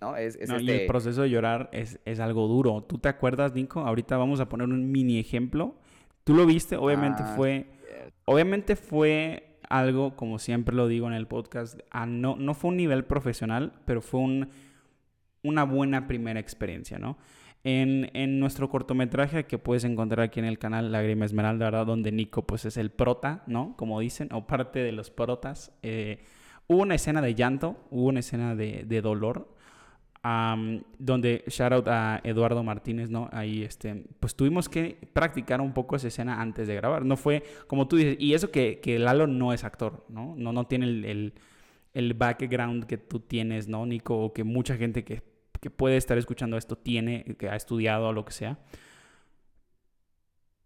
¿No? 0.00 0.16
Es, 0.16 0.36
no, 0.48 0.58
y 0.58 0.68
el 0.68 0.70
este 0.70 0.86
proceso 0.86 1.22
de 1.22 1.30
llorar 1.30 1.70
es, 1.72 1.98
algo 2.20 2.48
duro. 2.48 2.82
¿Tú 2.82 2.98
te 2.98 3.08
acuerdas, 3.08 3.54
Nico? 3.54 3.80
Ahorita 3.80 4.16
vamos 4.16 4.40
a 4.40 4.48
poner 4.48 4.68
un 4.68 4.90
mini 4.90 5.18
ejemplo. 5.18 5.76
Tú 6.24 6.34
lo 6.34 6.44
viste, 6.44 6.76
obviamente 6.76 7.22
ah, 7.24 7.32
fue... 7.36 7.66
Obviamente 8.24 8.76
fue 8.76 9.58
algo, 9.68 10.16
como 10.16 10.38
siempre 10.38 10.74
lo 10.74 10.86
digo 10.86 11.08
en 11.08 11.14
el 11.14 11.26
podcast, 11.26 11.80
no, 12.06 12.36
no 12.36 12.54
fue 12.54 12.70
un 12.70 12.76
nivel 12.76 13.04
profesional, 13.04 13.72
pero 13.84 14.00
fue 14.00 14.20
un, 14.20 14.48
una 15.42 15.64
buena 15.64 16.06
primera 16.06 16.38
experiencia, 16.38 16.98
¿no? 16.98 17.18
En, 17.64 18.40
nuestro 18.40 18.68
cortometraje 18.68 19.44
que 19.44 19.56
puedes 19.56 19.84
encontrar 19.84 20.24
aquí 20.24 20.40
en 20.40 20.46
el 20.46 20.58
canal 20.58 20.90
Lágrima 20.90 21.24
Esmeralda. 21.24 21.84
Donde 21.84 22.10
Nico 22.10 22.46
pues 22.46 22.64
es 22.64 22.76
el 22.76 22.90
prota, 22.90 23.44
¿no? 23.46 23.74
Como 23.76 24.00
dicen, 24.00 24.28
o 24.32 24.46
parte 24.46 24.80
de 24.80 24.92
los 24.92 25.10
protas. 25.10 25.72
Eh, 25.82 26.18
hubo 26.66 26.82
una 26.82 26.96
escena 26.96 27.22
de 27.22 27.34
llanto, 27.34 27.76
hubo 27.90 28.08
una 28.08 28.20
escena 28.20 28.56
de, 28.56 29.00
dolor, 29.02 29.48
donde 30.98 31.44
shout 31.46 31.72
out 31.72 31.88
a 31.88 32.20
Eduardo 32.24 32.64
Martínez, 32.64 33.10
¿no? 33.10 33.28
Ahí, 33.32 33.62
este, 33.62 34.04
pues 34.18 34.34
tuvimos 34.34 34.68
que 34.68 34.98
practicar 35.12 35.60
un 35.60 35.72
poco 35.72 35.96
esa 35.96 36.08
escena 36.08 36.40
antes 36.40 36.66
de 36.66 36.74
grabar. 36.74 37.04
No 37.04 37.16
fue, 37.16 37.44
como 37.68 37.86
tú 37.86 37.96
dices, 37.96 38.16
y 38.18 38.34
eso 38.34 38.50
que, 38.50 38.80
que 38.80 38.98
Lalo 38.98 39.28
no 39.28 39.52
es 39.52 39.62
actor, 39.62 40.04
¿no? 40.08 40.34
No, 40.36 40.52
no 40.52 40.66
tiene 40.66 40.86
el, 40.86 41.04
el, 41.04 41.34
el 41.94 42.14
background 42.14 42.86
que 42.86 42.98
tú 42.98 43.20
tienes, 43.20 43.68
¿no, 43.68 43.86
Nico? 43.86 44.16
O 44.18 44.32
que 44.32 44.42
mucha 44.42 44.76
gente 44.76 45.04
que 45.04 45.31
que 45.62 45.70
puede 45.70 45.96
estar 45.96 46.18
escuchando 46.18 46.56
esto 46.56 46.76
tiene, 46.76 47.36
que 47.38 47.48
ha 47.48 47.54
estudiado 47.54 48.08
o 48.08 48.12
lo 48.12 48.24
que 48.24 48.32
sea. 48.32 48.58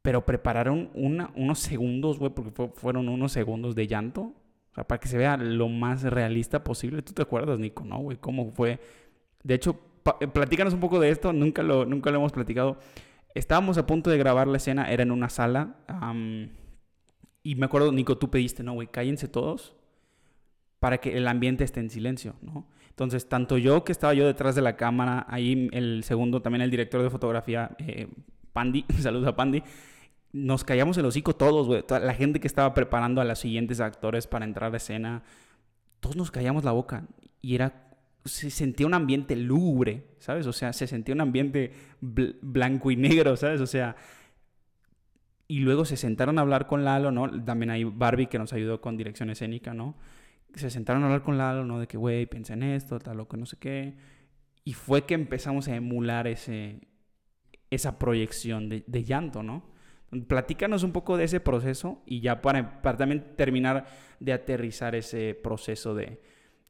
Pero 0.00 0.24
prepararon 0.24 0.90
unos 0.94 1.58
segundos, 1.58 2.18
güey, 2.18 2.32
porque 2.32 2.70
fueron 2.74 3.10
unos 3.10 3.30
segundos 3.30 3.74
de 3.74 3.86
llanto. 3.86 4.32
Para 4.72 4.98
que 4.98 5.08
se 5.08 5.18
vea 5.18 5.36
lo 5.36 5.68
más 5.68 6.02
realista 6.02 6.64
posible. 6.64 7.02
¿Tú 7.02 7.12
te 7.12 7.20
acuerdas, 7.20 7.58
Nico, 7.58 7.84
no, 7.84 7.98
güey? 7.98 8.16
¿Cómo 8.16 8.50
fue? 8.52 8.80
De 9.42 9.54
hecho, 9.54 9.78
eh, 10.20 10.28
platícanos 10.28 10.72
un 10.72 10.80
poco 10.80 10.98
de 10.98 11.10
esto. 11.10 11.30
Nunca 11.34 11.62
lo, 11.62 11.84
nunca 11.84 12.10
lo 12.10 12.16
hemos 12.16 12.32
platicado. 12.32 12.78
Estábamos 13.34 13.76
a 13.76 13.86
punto 13.86 14.08
de 14.08 14.16
grabar 14.16 14.46
la 14.48 14.56
escena. 14.56 14.90
Era 14.90 15.02
en 15.02 15.10
una 15.10 15.28
sala. 15.28 15.76
y 17.42 17.54
me 17.54 17.66
acuerdo, 17.66 17.92
Nico, 17.92 18.16
tú 18.16 18.30
pediste, 18.30 18.62
no, 18.62 18.72
güey, 18.72 18.88
cállense 18.88 19.28
todos 19.28 19.76
para 20.78 20.98
que 20.98 21.16
el 21.16 21.28
ambiente 21.28 21.64
esté 21.64 21.80
en 21.80 21.90
silencio, 21.90 22.36
¿no? 22.40 22.66
Entonces, 22.96 23.28
tanto 23.28 23.58
yo 23.58 23.84
que 23.84 23.92
estaba 23.92 24.14
yo 24.14 24.26
detrás 24.26 24.54
de 24.54 24.62
la 24.62 24.74
cámara, 24.74 25.26
ahí 25.28 25.68
el 25.72 26.02
segundo, 26.02 26.40
también 26.40 26.62
el 26.62 26.70
director 26.70 27.02
de 27.02 27.10
fotografía, 27.10 27.76
eh, 27.76 28.08
Pandy, 28.54 28.86
saludos 29.00 29.28
a 29.28 29.36
Pandy, 29.36 29.62
nos 30.32 30.64
callamos 30.64 30.96
el 30.96 31.04
hocico 31.04 31.36
todos, 31.36 31.66
güey. 31.66 31.84
La 31.90 32.14
gente 32.14 32.40
que 32.40 32.46
estaba 32.46 32.72
preparando 32.72 33.20
a 33.20 33.24
los 33.26 33.38
siguientes 33.38 33.80
actores 33.80 34.26
para 34.26 34.46
entrar 34.46 34.72
a 34.72 34.78
escena, 34.78 35.24
todos 36.00 36.16
nos 36.16 36.30
callamos 36.30 36.64
la 36.64 36.72
boca. 36.72 37.04
Y 37.42 37.54
era, 37.54 37.90
se 38.24 38.48
sentía 38.48 38.86
un 38.86 38.94
ambiente 38.94 39.36
lúgubre, 39.36 40.06
¿sabes? 40.18 40.46
O 40.46 40.54
sea, 40.54 40.72
se 40.72 40.86
sentía 40.86 41.14
un 41.14 41.20
ambiente 41.20 41.72
blanco 42.00 42.90
y 42.90 42.96
negro, 42.96 43.36
¿sabes? 43.36 43.60
O 43.60 43.66
sea, 43.66 43.94
y 45.48 45.58
luego 45.58 45.84
se 45.84 45.98
sentaron 45.98 46.38
a 46.38 46.40
hablar 46.40 46.66
con 46.66 46.82
Lalo, 46.82 47.10
¿no? 47.10 47.44
También 47.44 47.68
hay 47.68 47.84
Barbie 47.84 48.28
que 48.28 48.38
nos 48.38 48.54
ayudó 48.54 48.80
con 48.80 48.96
dirección 48.96 49.28
escénica, 49.28 49.74
¿no? 49.74 49.96
Se 50.56 50.70
sentaron 50.70 51.02
a 51.02 51.06
hablar 51.06 51.22
con 51.22 51.38
Lalo, 51.38 51.64
¿no? 51.64 51.78
De 51.78 51.86
que, 51.86 51.96
güey, 51.96 52.26
piensa 52.26 52.54
en 52.54 52.62
esto, 52.62 52.98
tal, 52.98 53.18
lo 53.18 53.28
que 53.28 53.36
no 53.36 53.46
sé 53.46 53.56
qué. 53.58 53.94
Y 54.64 54.72
fue 54.72 55.04
que 55.04 55.14
empezamos 55.14 55.68
a 55.68 55.76
emular 55.76 56.26
ese, 56.26 56.80
esa 57.70 57.98
proyección 57.98 58.68
de, 58.68 59.04
llanto, 59.04 59.42
¿no? 59.42 59.70
Platícanos 60.28 60.82
un 60.82 60.92
poco 60.92 61.16
de 61.16 61.24
ese 61.24 61.40
proceso 61.40 62.02
y 62.06 62.20
ya 62.20 62.40
para, 62.40 62.80
para 62.80 62.96
también 62.96 63.36
terminar 63.36 63.86
de 64.18 64.32
aterrizar 64.32 64.94
ese 64.94 65.34
proceso 65.34 65.94
de, 65.94 66.20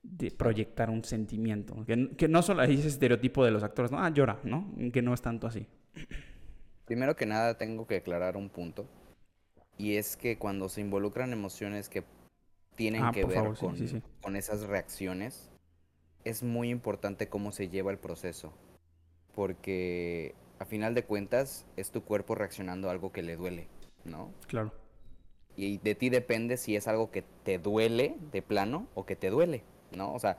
de 0.02 0.30
proyectar 0.30 0.90
un 0.90 1.04
sentimiento. 1.04 1.84
Que, 1.84 2.28
no 2.28 2.42
solo 2.42 2.62
hay 2.62 2.74
ese 2.74 2.88
estereotipo 2.88 3.44
de 3.44 3.50
los 3.50 3.62
actores, 3.62 3.90
no, 3.90 4.02
ah, 4.02 4.10
llora, 4.10 4.40
¿no? 4.42 4.74
Que 4.92 5.02
no 5.02 5.14
es 5.14 5.22
tanto 5.22 5.46
así. 5.46 5.66
Primero 6.86 7.16
que 7.16 7.26
nada 7.26 7.56
tengo 7.56 7.86
que 7.86 7.96
aclarar 7.96 8.36
un 8.36 8.48
punto. 8.48 8.88
Y 9.78 9.96
es 9.96 10.16
que 10.16 10.38
cuando 10.38 10.68
se 10.68 10.80
involucran 10.80 11.32
emociones 11.32 11.88
que 11.88 12.02
tienen 12.76 13.02
ah, 13.04 13.12
que 13.12 13.24
ver 13.24 13.54
con, 13.54 14.02
con 14.22 14.36
esas 14.36 14.62
reacciones, 14.62 15.50
es 16.24 16.42
muy 16.42 16.70
importante 16.70 17.28
cómo 17.28 17.52
se 17.52 17.68
lleva 17.68 17.90
el 17.90 17.98
proceso. 17.98 18.52
Porque 19.34 20.34
a 20.58 20.64
final 20.64 20.94
de 20.94 21.04
cuentas 21.04 21.66
es 21.76 21.90
tu 21.90 22.02
cuerpo 22.02 22.34
reaccionando 22.34 22.88
a 22.88 22.92
algo 22.92 23.12
que 23.12 23.22
le 23.22 23.36
duele, 23.36 23.68
¿no? 24.04 24.32
Claro. 24.46 24.72
Y 25.56 25.78
de 25.78 25.94
ti 25.94 26.10
depende 26.10 26.56
si 26.56 26.76
es 26.76 26.86
algo 26.86 27.10
que 27.10 27.22
te 27.22 27.58
duele 27.58 28.16
de 28.32 28.42
plano 28.42 28.88
o 28.94 29.06
que 29.06 29.16
te 29.16 29.30
duele, 29.30 29.64
¿no? 29.90 30.12
O 30.12 30.18
sea, 30.18 30.38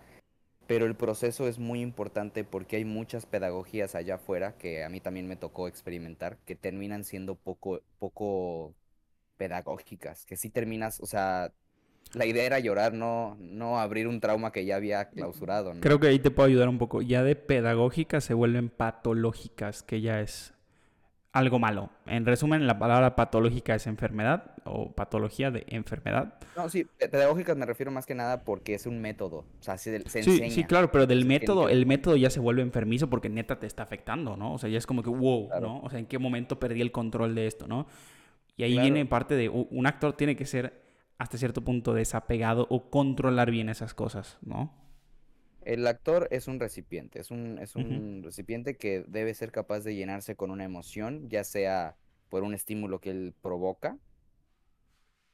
pero 0.68 0.86
el 0.86 0.96
proceso 0.96 1.48
es 1.48 1.60
muy 1.60 1.82
importante 1.82 2.44
porque 2.44 2.76
hay 2.76 2.86
muchas 2.86 3.26
pedagogías 3.26 3.96
allá 3.96 4.16
afuera 4.16 4.58
que 4.58 4.84
a 4.84 4.90
mí 4.90 5.00
también 5.00 5.28
me 5.28 5.38
tocó 5.38 5.68
experimentar 5.68 6.38
que 6.46 6.56
terminan 6.56 7.04
siendo 7.04 7.36
poco, 7.36 7.82
poco 8.00 8.76
pedagógicas, 9.38 10.26
que 10.26 10.36
sí 10.36 10.50
terminas, 10.50 11.00
o 11.00 11.06
sea, 11.06 11.54
la 12.14 12.26
idea 12.26 12.46
era 12.46 12.60
llorar, 12.60 12.94
no, 12.94 13.38
no 13.40 13.80
abrir 13.80 14.08
un 14.08 14.20
trauma 14.20 14.52
que 14.52 14.66
ya 14.66 14.76
había 14.76 15.10
clausurado. 15.10 15.74
Creo 15.80 16.00
que 16.00 16.08
ahí 16.08 16.20
te 16.20 16.32
puedo 16.32 16.48
ayudar 16.48 16.70
un 16.70 16.78
poco. 16.78 17.02
Ya 17.02 17.24
de 17.24 17.36
pedagógicas 17.36 18.24
se 18.24 18.34
vuelven 18.34 18.70
patológicas, 18.70 19.84
que 19.84 20.02
ya 20.02 20.22
es 20.22 20.54
algo 21.38 21.60
malo. 21.60 21.92
En 22.06 22.26
resumen, 22.26 22.66
la 22.66 22.80
palabra 22.80 23.16
patológica 23.16 23.76
es 23.76 23.86
enfermedad 23.86 24.54
o 24.64 24.92
patología 24.92 25.52
de 25.52 25.66
enfermedad. 25.68 26.36
No, 26.56 26.68
sí, 26.70 26.86
pedagógicas 26.98 27.56
me 27.56 27.66
refiero 27.66 27.92
más 27.92 28.06
que 28.06 28.16
nada 28.16 28.44
porque 28.44 28.74
es 28.74 28.86
un 28.86 29.00
método. 29.00 29.46
O 29.60 29.64
sea, 29.64 29.78
se, 29.78 30.02
se 30.10 30.24
sí, 30.24 30.50
Sí, 30.50 30.64
claro, 30.64 30.92
pero 30.92 31.06
del 31.06 31.26
método, 31.26 31.70
el 31.70 31.86
método 31.86 32.16
ya 32.16 32.30
se 32.30 32.40
vuelve 32.40 32.62
enfermizo 32.62 33.10
porque 33.10 33.30
neta 33.30 33.60
te 33.60 33.68
está 33.68 33.84
afectando, 33.84 34.36
¿no? 34.36 34.54
O 34.54 34.58
sea, 34.58 34.70
ya 34.70 34.78
es 34.78 34.88
como 34.88 35.04
que, 35.04 35.10
wow, 35.10 35.50
¿no? 35.62 35.82
O 35.82 35.90
sea, 35.90 36.00
¿en 36.00 36.08
qué 36.08 36.18
momento 36.18 36.60
perdí 36.60 36.82
el 36.82 36.92
control 36.92 37.36
de 37.36 37.48
esto, 37.48 37.68
¿no? 37.68 37.88
Y 38.56 38.64
ahí 38.64 38.80
viene 38.80 39.06
parte 39.06 39.36
de, 39.36 39.50
un 39.50 39.86
actor 39.86 40.14
tiene 40.14 40.36
que 40.36 40.48
ser 40.48 40.87
hasta 41.18 41.38
cierto 41.38 41.64
punto 41.64 41.94
desapegado 41.94 42.68
o 42.70 42.90
controlar 42.90 43.52
bien 43.52 43.70
esas 43.70 43.94
cosas, 43.94 44.38
¿no? 44.42 44.74
El 45.62 45.86
actor 45.86 46.30
es 46.32 46.48
un 46.48 46.60
recipiente, 46.60 47.20
es 47.20 47.30
un, 47.30 47.60
es 47.60 47.76
un 47.76 48.24
recipiente 48.24 48.78
que 48.78 49.04
debe 49.08 49.34
ser 49.34 49.52
capaz 49.52 49.82
de 49.82 49.96
llenarse 49.96 50.36
con 50.36 50.50
una 50.50 50.64
emoción, 50.64 51.28
ya 51.30 51.44
sea 51.44 51.98
por 52.30 52.44
un 52.44 52.54
estímulo 52.54 53.02
que 53.02 53.10
él 53.10 53.34
provoca, 53.42 53.98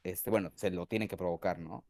este, 0.04 0.30
bueno, 0.30 0.52
se 0.54 0.70
lo 0.70 0.86
tiene 0.86 1.08
que 1.08 1.16
provocar, 1.16 1.58
¿no? 1.58 1.82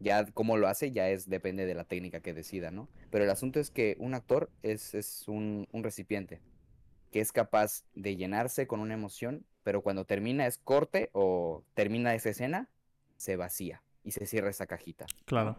Ya 0.00 0.26
cómo 0.32 0.56
lo 0.56 0.66
hace 0.66 0.90
ya 0.90 1.08
es, 1.08 1.28
depende 1.28 1.66
de 1.66 1.74
la 1.74 1.84
técnica 1.84 2.20
que 2.20 2.34
decida, 2.34 2.72
¿no? 2.72 2.88
Pero 3.10 3.22
el 3.22 3.30
asunto 3.30 3.60
es 3.60 3.70
que 3.70 3.96
un 4.00 4.14
actor 4.14 4.50
es, 4.62 4.94
es 4.94 5.28
un, 5.28 5.68
un, 5.70 5.84
recipiente 5.84 6.40
que 7.12 7.20
es 7.20 7.30
capaz 7.30 7.84
de 7.94 8.16
llenarse 8.16 8.66
con 8.66 8.80
una 8.80 8.94
emoción, 8.94 9.46
pero 9.62 9.82
cuando 9.82 10.04
termina 10.04 10.46
es 10.48 10.58
corte 10.58 11.10
o 11.12 11.64
termina 11.74 12.14
esa 12.14 12.30
escena, 12.30 12.68
se 13.20 13.36
vacía 13.36 13.82
y 14.02 14.12
se 14.12 14.24
cierra 14.24 14.48
esa 14.48 14.66
cajita. 14.66 15.04
Claro. 15.26 15.58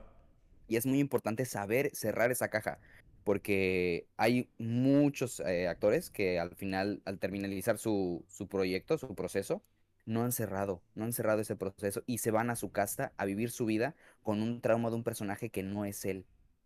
Y 0.67 0.77
es 0.77 0.87
muy 0.87 0.99
importante 0.99 1.45
saber 1.45 1.91
cerrar 1.93 2.31
esa 2.31 2.49
caja, 2.49 2.79
porque 3.23 4.07
hay 4.17 4.49
muchos 4.57 5.41
eh, 5.41 5.67
actores 5.67 6.09
que 6.09 6.39
al 6.39 6.55
final, 6.55 7.03
al 7.05 7.19
terminalizar 7.19 7.77
su, 7.77 8.25
su 8.29 8.47
proyecto, 8.47 8.97
su 8.97 9.13
proceso, 9.13 9.61
no 10.07 10.23
han 10.23 10.31
cerrado, 10.31 10.81
no 10.95 11.05
han 11.05 11.13
cerrado 11.13 11.41
ese 11.41 11.55
proceso 11.55 12.01
y 12.07 12.17
se 12.17 12.31
van 12.31 12.49
a 12.49 12.55
su 12.55 12.71
casa 12.71 13.13
a 13.17 13.25
vivir 13.25 13.51
su 13.51 13.65
vida 13.65 13.95
con 14.23 14.41
un 14.41 14.59
trauma 14.59 14.89
de 14.89 14.95
un 14.95 15.03
personaje 15.03 15.51
que 15.51 15.61
no 15.61 15.85
es 15.85 16.03
él 16.05 16.25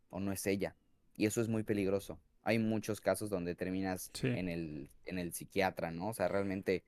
o 0.10 0.22
no 0.22 0.32
es 0.32 0.48
ella. 0.48 0.78
Y 1.18 1.26
eso 1.26 1.42
es 1.42 1.50
muy 1.50 1.64
peligroso. 1.64 2.22
Hay 2.44 2.58
muchos 2.58 3.02
casos 3.02 3.30
donde 3.30 3.54
terminas 3.54 4.12
en, 4.24 4.48
el, 4.48 4.90
en 5.06 5.18
el 5.18 5.34
psiquiatra, 5.34 5.92
¿no? 5.92 6.10
O 6.10 6.14
sea, 6.14 6.30
realmente 6.30 6.86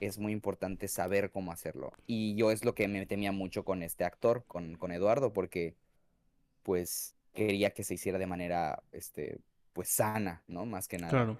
es 0.00 0.18
muy 0.18 0.32
importante 0.32 0.88
saber 0.88 1.30
cómo 1.30 1.52
hacerlo. 1.52 1.92
Y 2.06 2.34
yo 2.34 2.50
es 2.50 2.64
lo 2.64 2.74
que 2.74 2.88
me 2.88 3.06
temía 3.06 3.32
mucho 3.32 3.64
con 3.64 3.82
este 3.82 4.04
actor, 4.04 4.44
con, 4.46 4.76
con 4.76 4.92
Eduardo, 4.92 5.32
porque 5.32 5.74
pues 6.62 7.14
quería 7.32 7.70
que 7.70 7.84
se 7.84 7.94
hiciera 7.94 8.18
de 8.18 8.26
manera, 8.26 8.82
este, 8.92 9.38
pues 9.72 9.88
sana, 9.88 10.42
¿no? 10.46 10.66
Más 10.66 10.88
que 10.88 10.98
nada. 10.98 11.10
Claro. 11.10 11.38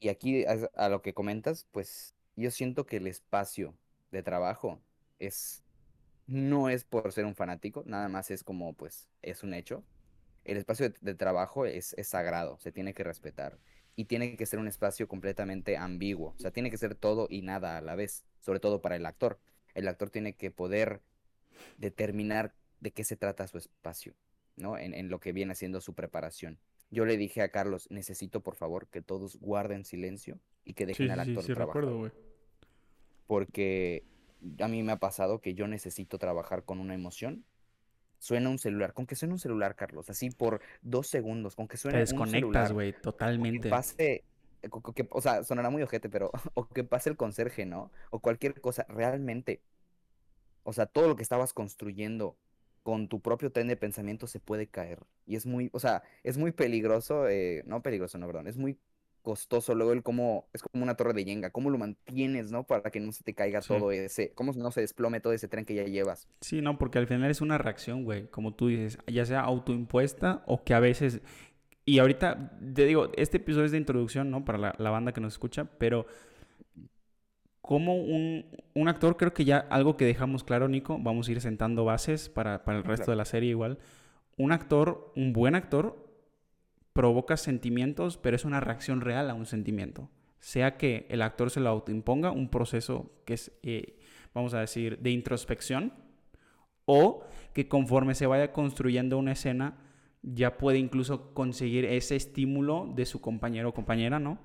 Y 0.00 0.08
aquí 0.08 0.44
a, 0.46 0.88
lo 0.88 1.02
que 1.02 1.14
comentas, 1.14 1.66
pues 1.70 2.14
yo 2.36 2.50
siento 2.50 2.86
que 2.86 2.98
el 2.98 3.06
espacio 3.06 3.74
de 4.10 4.22
trabajo 4.22 4.80
es, 5.18 5.62
no 6.26 6.68
es 6.68 6.84
por 6.84 7.12
ser 7.12 7.24
un 7.24 7.34
fanático, 7.34 7.82
nada 7.86 8.08
más 8.08 8.30
es 8.30 8.44
como, 8.44 8.72
pues, 8.74 9.08
es 9.22 9.42
un 9.42 9.54
hecho. 9.54 9.82
El 10.44 10.58
espacio 10.58 10.90
de, 11.00 11.14
trabajo 11.14 11.66
es, 11.66 11.94
es 11.94 12.08
sagrado, 12.08 12.58
se 12.58 12.72
tiene 12.72 12.94
que 12.94 13.04
respetar 13.04 13.58
y 13.96 14.04
tiene 14.04 14.36
que 14.36 14.46
ser 14.46 14.58
un 14.58 14.68
espacio 14.68 15.08
completamente 15.08 15.78
ambiguo. 15.78 16.34
O 16.36 16.38
sea, 16.38 16.50
tiene 16.50 16.70
que 16.70 16.76
ser 16.76 16.94
todo 16.94 17.26
y 17.30 17.40
nada 17.40 17.78
a 17.78 17.80
la 17.80 17.96
vez, 17.96 18.26
sobre 18.40 18.60
todo 18.60 18.82
para 18.82 18.96
el 18.96 19.06
actor. 19.06 19.40
El 19.74 19.88
actor 19.88 20.10
tiene 20.10 20.34
que 20.34 20.50
poder 20.50 21.00
determinar 21.78 22.54
de 22.80 22.92
qué 22.92 23.04
se 23.04 23.16
trata 23.16 23.48
su 23.48 23.56
espacio, 23.56 24.14
¿no? 24.56 24.76
En, 24.76 25.08
lo 25.08 25.18
que 25.18 25.32
viene 25.32 25.52
haciendo 25.52 25.80
su 25.80 25.94
preparación. 25.94 26.58
Yo 26.90 27.06
le 27.06 27.16
dije 27.16 27.40
a 27.40 27.48
Carlos, 27.48 27.90
necesito 27.90 28.42
por 28.42 28.54
favor 28.54 28.86
que 28.88 29.00
todos 29.00 29.40
guarden 29.40 29.84
silencio 29.84 30.38
y 30.62 30.74
que 30.74 30.86
dejen 30.86 31.10
al 31.10 31.20
actor 31.20 31.42
sí, 31.42 31.48
sí, 31.48 31.54
trabajar. 31.54 31.84
Recuerdo, 31.84 32.12
Porque 33.26 34.04
a 34.60 34.68
mí 34.68 34.82
me 34.82 34.92
ha 34.92 34.98
pasado 34.98 35.40
que 35.40 35.54
yo 35.54 35.66
necesito 35.66 36.18
trabajar 36.18 36.64
con 36.64 36.78
una 36.80 36.94
emoción 36.94 37.44
suena 38.18 38.48
un 38.48 38.58
celular. 38.58 38.92
Con 38.92 39.06
que 39.06 39.16
suene 39.16 39.34
un 39.34 39.38
celular, 39.38 39.74
Carlos, 39.76 40.10
así 40.10 40.30
por 40.30 40.60
dos 40.82 41.06
segundos, 41.08 41.54
con 41.54 41.68
que 41.68 41.76
suene 41.76 41.96
Te 41.96 42.00
desconectas, 42.00 42.72
güey, 42.72 42.92
totalmente. 42.92 43.62
Que 43.62 43.68
pase, 43.68 44.24
eh, 44.62 44.70
o 45.10 45.20
sea, 45.20 45.44
sonará 45.44 45.70
muy 45.70 45.82
ojete, 45.82 46.08
pero, 46.08 46.30
o 46.54 46.68
que 46.68 46.84
pase 46.84 47.10
el 47.10 47.16
conserje, 47.16 47.66
¿no? 47.66 47.90
O 48.10 48.20
cualquier 48.20 48.60
cosa, 48.60 48.86
realmente, 48.88 49.60
o 50.62 50.72
sea, 50.72 50.86
todo 50.86 51.08
lo 51.08 51.16
que 51.16 51.22
estabas 51.22 51.52
construyendo 51.52 52.36
con 52.82 53.08
tu 53.08 53.20
propio 53.20 53.50
tren 53.50 53.66
de 53.66 53.76
pensamiento 53.76 54.28
se 54.28 54.38
puede 54.38 54.68
caer. 54.68 55.00
Y 55.26 55.34
es 55.34 55.44
muy, 55.44 55.70
o 55.72 55.80
sea, 55.80 56.04
es 56.22 56.38
muy 56.38 56.52
peligroso, 56.52 57.28
eh, 57.28 57.64
no 57.66 57.82
peligroso, 57.82 58.16
no, 58.16 58.26
perdón, 58.28 58.46
es 58.46 58.56
muy 58.56 58.78
costoso 59.26 59.74
luego 59.74 59.92
el 59.92 60.04
cómo, 60.04 60.48
es 60.52 60.62
como 60.62 60.84
una 60.84 60.94
torre 60.94 61.12
de 61.12 61.24
yenga, 61.24 61.50
cómo 61.50 61.68
lo 61.68 61.78
mantienes, 61.78 62.52
¿no? 62.52 62.62
Para 62.62 62.92
que 62.92 63.00
no 63.00 63.10
se 63.10 63.24
te 63.24 63.34
caiga 63.34 63.60
todo 63.60 63.90
ese, 63.90 64.30
cómo 64.36 64.52
no 64.52 64.70
se 64.70 64.82
desplome 64.82 65.18
todo 65.18 65.32
ese 65.32 65.48
tren 65.48 65.64
que 65.64 65.74
ya 65.74 65.82
llevas. 65.82 66.28
Sí, 66.40 66.62
no, 66.62 66.78
porque 66.78 66.98
al 66.98 67.08
final 67.08 67.28
es 67.28 67.40
una 67.40 67.58
reacción, 67.58 68.04
güey, 68.04 68.28
como 68.28 68.54
tú 68.54 68.68
dices, 68.68 68.98
ya 69.08 69.26
sea 69.26 69.40
autoimpuesta 69.40 70.44
o 70.46 70.62
que 70.62 70.74
a 70.74 70.78
veces, 70.78 71.22
y 71.84 71.98
ahorita 71.98 72.56
te 72.72 72.84
digo, 72.84 73.10
este 73.16 73.38
episodio 73.38 73.66
es 73.66 73.72
de 73.72 73.78
introducción, 73.78 74.30
¿no? 74.30 74.44
Para 74.44 74.72
la, 74.78 74.90
banda 74.90 75.10
que 75.12 75.20
nos 75.20 75.32
escucha, 75.32 75.64
pero 75.76 76.06
como 77.60 77.96
un, 77.96 78.46
un, 78.74 78.88
actor, 78.88 79.16
creo 79.16 79.34
que 79.34 79.44
ya 79.44 79.58
algo 79.58 79.96
que 79.96 80.04
dejamos 80.04 80.44
claro, 80.44 80.68
Nico, 80.68 81.00
vamos 81.00 81.26
a 81.26 81.32
ir 81.32 81.40
sentando 81.40 81.84
bases 81.84 82.28
para, 82.28 82.62
para 82.62 82.78
el 82.78 82.84
resto 82.84 83.10
de 83.10 83.16
la 83.16 83.24
serie 83.24 83.50
igual. 83.50 83.80
Un 84.36 84.52
actor, 84.52 85.12
un 85.16 85.32
buen 85.32 85.56
actor, 85.56 86.05
provoca 86.96 87.36
sentimientos, 87.36 88.16
pero 88.16 88.36
es 88.36 88.46
una 88.46 88.58
reacción 88.58 89.02
real 89.02 89.28
a 89.28 89.34
un 89.34 89.44
sentimiento. 89.44 90.08
Sea 90.40 90.78
que 90.78 91.06
el 91.10 91.20
actor 91.20 91.50
se 91.50 91.60
lo 91.60 91.68
autoimponga, 91.68 92.30
un 92.30 92.48
proceso 92.48 93.12
que 93.26 93.34
es, 93.34 93.52
eh, 93.62 93.98
vamos 94.32 94.54
a 94.54 94.60
decir, 94.60 94.98
de 95.00 95.10
introspección, 95.10 95.92
o 96.86 97.22
que 97.52 97.68
conforme 97.68 98.14
se 98.14 98.26
vaya 98.26 98.50
construyendo 98.50 99.18
una 99.18 99.32
escena, 99.32 99.76
ya 100.22 100.56
puede 100.56 100.78
incluso 100.78 101.34
conseguir 101.34 101.84
ese 101.84 102.16
estímulo 102.16 102.90
de 102.96 103.04
su 103.04 103.20
compañero 103.20 103.68
o 103.68 103.74
compañera, 103.74 104.18
¿no? 104.18 104.38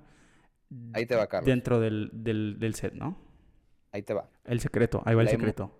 Ahí 0.94 1.06
te 1.06 1.16
va, 1.16 1.28
Carlos. 1.28 1.46
Dentro 1.46 1.80
del, 1.80 2.10
del, 2.12 2.76
set, 2.76 2.94
¿no? 2.94 3.18
Ahí 3.94 4.04
te 4.04 4.14
va. 4.14 4.30
El 4.44 4.60
secreto, 4.60 5.02
ahí 5.06 5.16
va 5.16 5.22
el 5.22 5.30
secreto. 5.30 5.72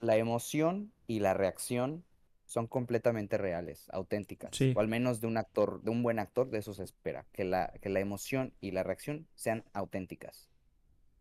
La 0.00 0.16
emoción 0.16 0.92
y 1.06 1.20
la 1.20 1.32
reacción 1.32 2.04
son 2.50 2.66
completamente 2.66 3.38
reales, 3.38 3.88
auténticas. 3.92 4.50
O 4.74 4.80
al 4.80 4.88
menos 4.88 5.20
de 5.20 5.28
un 5.28 5.36
actor, 5.36 5.80
de 5.82 5.90
un 5.92 6.02
buen 6.02 6.18
actor, 6.18 6.50
de 6.50 6.58
eso 6.58 6.74
se 6.74 6.82
espera, 6.82 7.24
que 7.30 7.44
la, 7.44 7.72
que 7.80 7.90
la 7.90 8.00
emoción 8.00 8.52
y 8.60 8.72
la 8.72 8.82
reacción 8.82 9.28
sean 9.36 9.62
auténticas. 9.72 10.50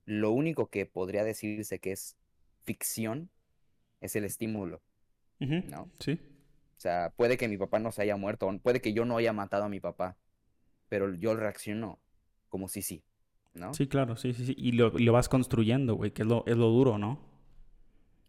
Lo 0.05 0.31
único 0.31 0.71
que 0.71 0.87
podría 0.87 1.23
decirse 1.23 1.77
que 1.77 1.91
es 1.91 2.17
ficción 2.63 3.29
es 4.01 4.15
el 4.15 4.23
estímulo, 4.23 4.81
¿no? 5.37 5.91
Sí. 5.99 6.13
O 6.13 6.79
sea, 6.81 7.13
puede 7.15 7.37
que 7.37 7.47
mi 7.47 7.57
papá 7.59 7.77
no 7.77 7.91
se 7.91 8.01
haya 8.01 8.15
muerto, 8.15 8.49
puede 8.63 8.81
que 8.81 8.93
yo 8.93 9.05
no 9.05 9.15
haya 9.15 9.31
matado 9.31 9.65
a 9.65 9.69
mi 9.69 9.79
papá, 9.79 10.17
pero 10.87 11.13
yo 11.13 11.35
reacciono 11.35 11.99
como 12.47 12.67
si 12.67 12.81
sí, 12.81 13.03
¿no? 13.53 13.71
Sí, 13.75 13.85
claro, 13.85 14.15
sí, 14.15 14.33
sí, 14.33 14.47
sí. 14.47 14.55
Y 14.57 14.71
lo, 14.71 15.13
vas 15.13 15.29
construyendo, 15.29 15.93
güey, 15.93 16.09
que 16.09 16.23
es 16.23 16.27
lo, 16.27 16.43
es 16.47 16.57
lo 16.57 16.69
duro, 16.69 16.97
¿no? 16.97 17.19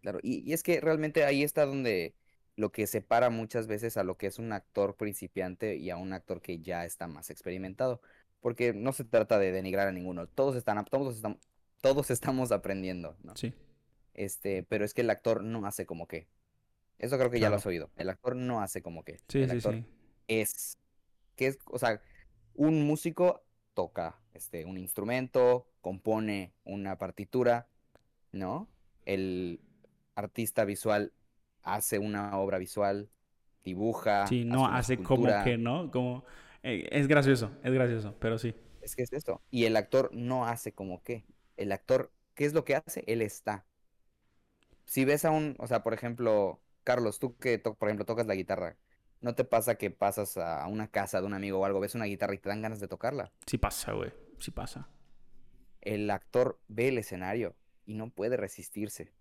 Claro, 0.01 0.19
y, 0.21 0.47
y, 0.47 0.53
es 0.53 0.61
que 0.61 0.79
realmente 0.79 1.25
ahí 1.25 1.41
está 1.41 1.65
donde 1.65 2.13
lo 2.55 2.71
que 2.71 2.87
separa 2.87 3.29
muchas 3.29 3.67
veces 3.67 3.97
a 3.97 4.03
lo 4.03 4.17
que 4.17 4.27
es 4.27 4.39
un 4.39 4.53
actor 4.53 4.95
principiante 4.95 5.75
y 5.75 5.89
a 5.89 5.97
un 5.97 6.13
actor 6.13 6.41
que 6.41 6.59
ya 6.59 6.85
está 6.85 7.07
más 7.07 7.29
experimentado. 7.29 8.01
Porque 8.39 8.73
no 8.73 8.91
se 8.91 9.03
trata 9.03 9.37
de 9.37 9.51
denigrar 9.51 9.87
a 9.87 9.91
ninguno. 9.91 10.27
Todos 10.27 10.55
están, 10.55 10.83
todos 10.85 11.15
estamos, 11.15 11.37
todos 11.81 12.09
estamos 12.11 12.51
aprendiendo, 12.51 13.15
¿no? 13.23 13.35
Sí. 13.35 13.53
Este, 14.13 14.63
pero 14.63 14.83
es 14.83 14.93
que 14.93 15.01
el 15.01 15.09
actor 15.09 15.43
no 15.43 15.65
hace 15.65 15.85
como 15.85 16.07
que. 16.07 16.27
Eso 16.99 17.17
creo 17.17 17.31
que 17.31 17.39
ya 17.39 17.49
lo 17.49 17.55
has 17.55 17.65
oído. 17.65 17.89
El 17.97 18.09
actor 18.09 18.35
no 18.35 18.61
hace 18.61 18.81
como 18.81 19.03
que. 19.03 19.19
Sí, 19.27 19.39
el 19.39 19.49
sí, 19.49 19.57
actor 19.57 19.75
sí. 19.75 19.85
es. 20.27 20.77
Que 21.35 21.47
es, 21.47 21.59
o 21.65 21.79
sea, 21.79 22.01
un 22.53 22.85
músico 22.85 23.43
toca 23.73 24.19
este, 24.33 24.65
un 24.65 24.77
instrumento, 24.77 25.67
compone 25.81 26.53
una 26.63 26.97
partitura, 26.97 27.67
¿no? 28.31 28.67
El 29.05 29.61
artista 30.15 30.65
visual 30.65 31.13
hace 31.63 31.99
una 31.99 32.37
obra 32.37 32.57
visual, 32.57 33.09
dibuja, 33.63 34.27
Sí, 34.27 34.45
no 34.45 34.65
hace 34.67 34.97
como 35.01 35.27
que, 35.43 35.57
¿no? 35.57 35.91
Como... 35.91 36.25
eh, 36.63 36.87
es 36.91 37.07
gracioso, 37.07 37.51
es 37.63 37.73
gracioso, 37.73 38.15
pero 38.19 38.37
sí. 38.37 38.55
Es 38.81 38.95
que 38.95 39.03
es 39.03 39.13
esto. 39.13 39.41
Y 39.51 39.65
el 39.65 39.75
actor 39.75 40.09
no 40.13 40.45
hace 40.45 40.73
como 40.73 41.03
que. 41.03 41.25
El 41.57 41.71
actor, 41.71 42.11
¿qué 42.33 42.45
es 42.45 42.53
lo 42.53 42.65
que 42.65 42.75
hace? 42.75 43.03
Él 43.07 43.21
está. 43.21 43.65
Si 44.85 45.05
ves 45.05 45.25
a 45.25 45.31
un, 45.31 45.55
o 45.59 45.67
sea, 45.67 45.83
por 45.83 45.93
ejemplo, 45.93 46.61
Carlos, 46.83 47.19
tú 47.19 47.37
que, 47.37 47.59
por 47.59 47.87
ejemplo, 47.89 48.05
tocas 48.05 48.27
la 48.27 48.35
guitarra, 48.35 48.77
¿no 49.21 49.35
te 49.35 49.43
pasa 49.45 49.75
que 49.75 49.91
pasas 49.91 50.37
a 50.37 50.67
una 50.67 50.89
casa 50.89 51.21
de 51.21 51.27
un 51.27 51.33
amigo 51.33 51.59
o 51.59 51.65
algo, 51.65 51.79
ves 51.79 51.95
una 51.95 52.05
guitarra 52.05 52.33
y 52.35 52.39
te 52.39 52.49
dan 52.49 52.61
ganas 52.61 52.79
de 52.79 52.87
tocarla? 52.87 53.31
Sí 53.45 53.57
pasa, 53.57 53.93
güey. 53.93 54.11
Sí 54.39 54.51
pasa. 54.51 54.89
El 55.81 56.09
actor 56.09 56.59
ve 56.67 56.87
el 56.89 56.97
escenario 56.97 57.55
y 57.85 57.93
no 57.95 58.09
puede 58.09 58.37
resistirse. 58.37 59.13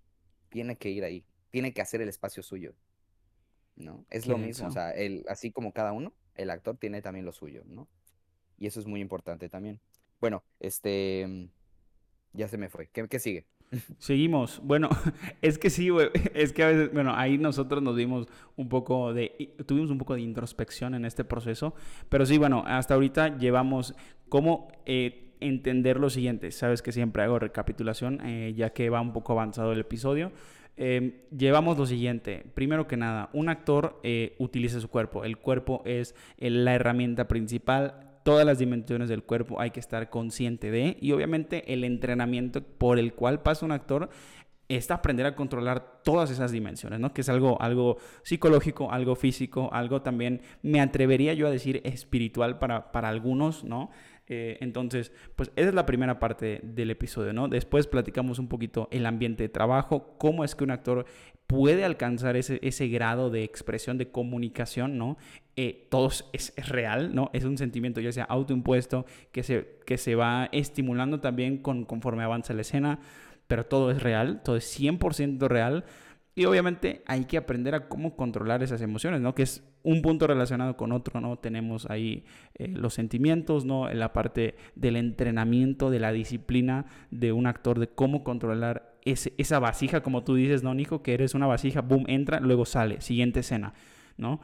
Tiene 0.48 0.76
que 0.78 0.90
ir 0.90 1.04
ahí. 1.04 1.26
Tiene 1.50 1.72
que 1.72 1.82
hacer 1.82 2.00
el 2.00 2.08
espacio 2.08 2.42
suyo. 2.42 2.74
¿No? 3.76 4.04
Es 4.10 4.26
lo 4.26 4.38
mismo. 4.38 4.68
O 4.68 4.70
denso. 4.70 4.70
sea, 4.70 4.90
el, 4.92 5.24
así 5.28 5.52
como 5.52 5.72
cada 5.72 5.92
uno, 5.92 6.12
el 6.34 6.50
actor 6.50 6.76
tiene 6.76 7.02
también 7.02 7.24
lo 7.24 7.32
suyo, 7.32 7.62
¿no? 7.66 7.88
Y 8.58 8.66
eso 8.66 8.80
es 8.80 8.86
muy 8.86 9.00
importante 9.00 9.48
también. 9.48 9.80
Bueno, 10.20 10.44
este. 10.60 11.26
mm, 11.28 11.44
Ya 12.34 12.48
se 12.48 12.58
me 12.58 12.68
fue. 12.68 12.88
¿Qué, 12.88 13.08
qué 13.08 13.18
sigue? 13.18 13.46
Seguimos. 13.98 14.60
Bueno, 14.62 14.88
es 15.42 15.58
que 15.58 15.70
sí, 15.70 15.88
güey. 15.88 16.10
Es 16.34 16.52
que 16.52 16.62
a 16.64 16.68
veces, 16.68 16.92
bueno, 16.92 17.14
ahí 17.16 17.38
nosotros 17.38 17.82
nos 17.82 17.96
dimos 17.96 18.26
un 18.56 18.68
poco 18.68 19.14
de, 19.14 19.54
tuvimos 19.66 19.90
un 19.90 19.98
poco 19.98 20.14
de 20.14 20.20
introspección 20.22 20.94
en 20.94 21.04
este 21.04 21.24
proceso. 21.24 21.74
Pero 22.08 22.26
sí, 22.26 22.38
bueno, 22.38 22.64
hasta 22.66 22.94
ahorita 22.94 23.38
llevamos 23.38 23.94
cómo 24.28 24.68
eh, 24.86 25.34
entender 25.40 25.98
lo 25.98 26.10
siguiente. 26.10 26.50
Sabes 26.50 26.82
que 26.82 26.92
siempre 26.92 27.22
hago 27.22 27.38
recapitulación, 27.38 28.20
eh, 28.26 28.52
ya 28.54 28.70
que 28.72 28.90
va 28.90 29.00
un 29.00 29.12
poco 29.12 29.32
avanzado 29.32 29.72
el 29.72 29.80
episodio. 29.80 30.32
Eh, 30.82 31.26
llevamos 31.36 31.76
lo 31.76 31.84
siguiente. 31.84 32.42
Primero 32.54 32.88
que 32.88 32.96
nada, 32.96 33.28
un 33.34 33.50
actor 33.50 34.00
eh, 34.02 34.34
utiliza 34.38 34.80
su 34.80 34.88
cuerpo. 34.88 35.24
El 35.24 35.36
cuerpo 35.36 35.82
es 35.84 36.14
eh, 36.38 36.48
la 36.48 36.74
herramienta 36.74 37.28
principal. 37.28 38.18
Todas 38.24 38.46
las 38.46 38.58
dimensiones 38.58 39.10
del 39.10 39.22
cuerpo 39.22 39.60
hay 39.60 39.72
que 39.72 39.80
estar 39.80 40.08
consciente 40.08 40.70
de. 40.70 40.96
Y 40.98 41.12
obviamente 41.12 41.70
el 41.74 41.84
entrenamiento 41.84 42.62
por 42.62 42.98
el 42.98 43.12
cual 43.12 43.42
pasa 43.42 43.66
un 43.66 43.72
actor 43.72 44.08
es 44.68 44.90
aprender 44.90 45.26
a 45.26 45.34
controlar 45.34 46.00
todas 46.02 46.30
esas 46.30 46.50
dimensiones, 46.50 46.98
¿no? 46.98 47.12
Que 47.12 47.20
es 47.20 47.28
algo, 47.28 47.60
algo 47.60 47.98
psicológico, 48.22 48.90
algo 48.90 49.16
físico, 49.16 49.68
algo 49.72 50.00
también, 50.00 50.40
me 50.62 50.80
atrevería 50.80 51.34
yo 51.34 51.46
a 51.46 51.50
decir, 51.50 51.82
espiritual 51.84 52.58
para, 52.58 52.90
para 52.92 53.08
algunos, 53.08 53.64
¿no? 53.64 53.90
Eh, 54.32 54.58
entonces, 54.60 55.10
pues 55.34 55.50
esa 55.56 55.70
es 55.70 55.74
la 55.74 55.86
primera 55.86 56.20
parte 56.20 56.60
del 56.62 56.92
episodio, 56.92 57.32
¿no? 57.32 57.48
Después 57.48 57.88
platicamos 57.88 58.38
un 58.38 58.46
poquito 58.46 58.86
el 58.92 59.04
ambiente 59.06 59.42
de 59.42 59.48
trabajo, 59.48 60.14
cómo 60.18 60.44
es 60.44 60.54
que 60.54 60.62
un 60.62 60.70
actor 60.70 61.04
puede 61.48 61.84
alcanzar 61.84 62.36
ese, 62.36 62.60
ese 62.62 62.86
grado 62.86 63.28
de 63.30 63.42
expresión, 63.42 63.98
de 63.98 64.12
comunicación, 64.12 64.98
¿no? 64.98 65.18
Eh, 65.56 65.88
todo 65.90 66.06
es, 66.06 66.24
es 66.32 66.68
real, 66.68 67.12
¿no? 67.12 67.30
Es 67.32 67.42
un 67.42 67.58
sentimiento 67.58 68.00
ya 68.00 68.12
sea 68.12 68.22
autoimpuesto, 68.22 69.04
que 69.32 69.42
se, 69.42 69.80
que 69.84 69.98
se 69.98 70.14
va 70.14 70.48
estimulando 70.52 71.18
también 71.18 71.58
con, 71.58 71.84
conforme 71.84 72.22
avanza 72.22 72.54
la 72.54 72.60
escena, 72.60 73.00
pero 73.48 73.66
todo 73.66 73.90
es 73.90 74.00
real, 74.00 74.42
todo 74.44 74.54
es 74.54 74.78
100% 74.78 75.48
real. 75.48 75.84
Y 76.36 76.44
obviamente 76.44 77.02
hay 77.06 77.24
que 77.24 77.36
aprender 77.36 77.74
a 77.74 77.88
cómo 77.88 78.14
controlar 78.14 78.62
esas 78.62 78.80
emociones, 78.80 79.20
¿no? 79.20 79.34
Que 79.34 79.42
es 79.42 79.64
un 79.82 80.02
punto 80.02 80.26
relacionado 80.26 80.76
con 80.76 80.92
otro, 80.92 81.20
¿no? 81.20 81.38
Tenemos 81.38 81.88
ahí 81.90 82.24
eh, 82.54 82.68
los 82.68 82.94
sentimientos, 82.94 83.64
¿no? 83.64 83.88
En 83.88 83.98
la 83.98 84.12
parte 84.12 84.54
del 84.74 84.96
entrenamiento, 84.96 85.90
de 85.90 86.00
la 86.00 86.12
disciplina 86.12 86.86
de 87.10 87.32
un 87.32 87.46
actor, 87.46 87.78
de 87.78 87.88
cómo 87.88 88.22
controlar 88.24 88.94
ese- 89.04 89.32
esa 89.38 89.58
vasija, 89.58 90.02
como 90.02 90.22
tú 90.24 90.34
dices, 90.34 90.62
¿no, 90.62 90.74
Nico? 90.74 91.02
Que 91.02 91.14
eres 91.14 91.34
una 91.34 91.46
vasija, 91.46 91.80
boom, 91.80 92.04
entra, 92.08 92.40
luego 92.40 92.66
sale, 92.66 93.00
siguiente 93.00 93.40
escena, 93.40 93.72
¿no? 94.18 94.40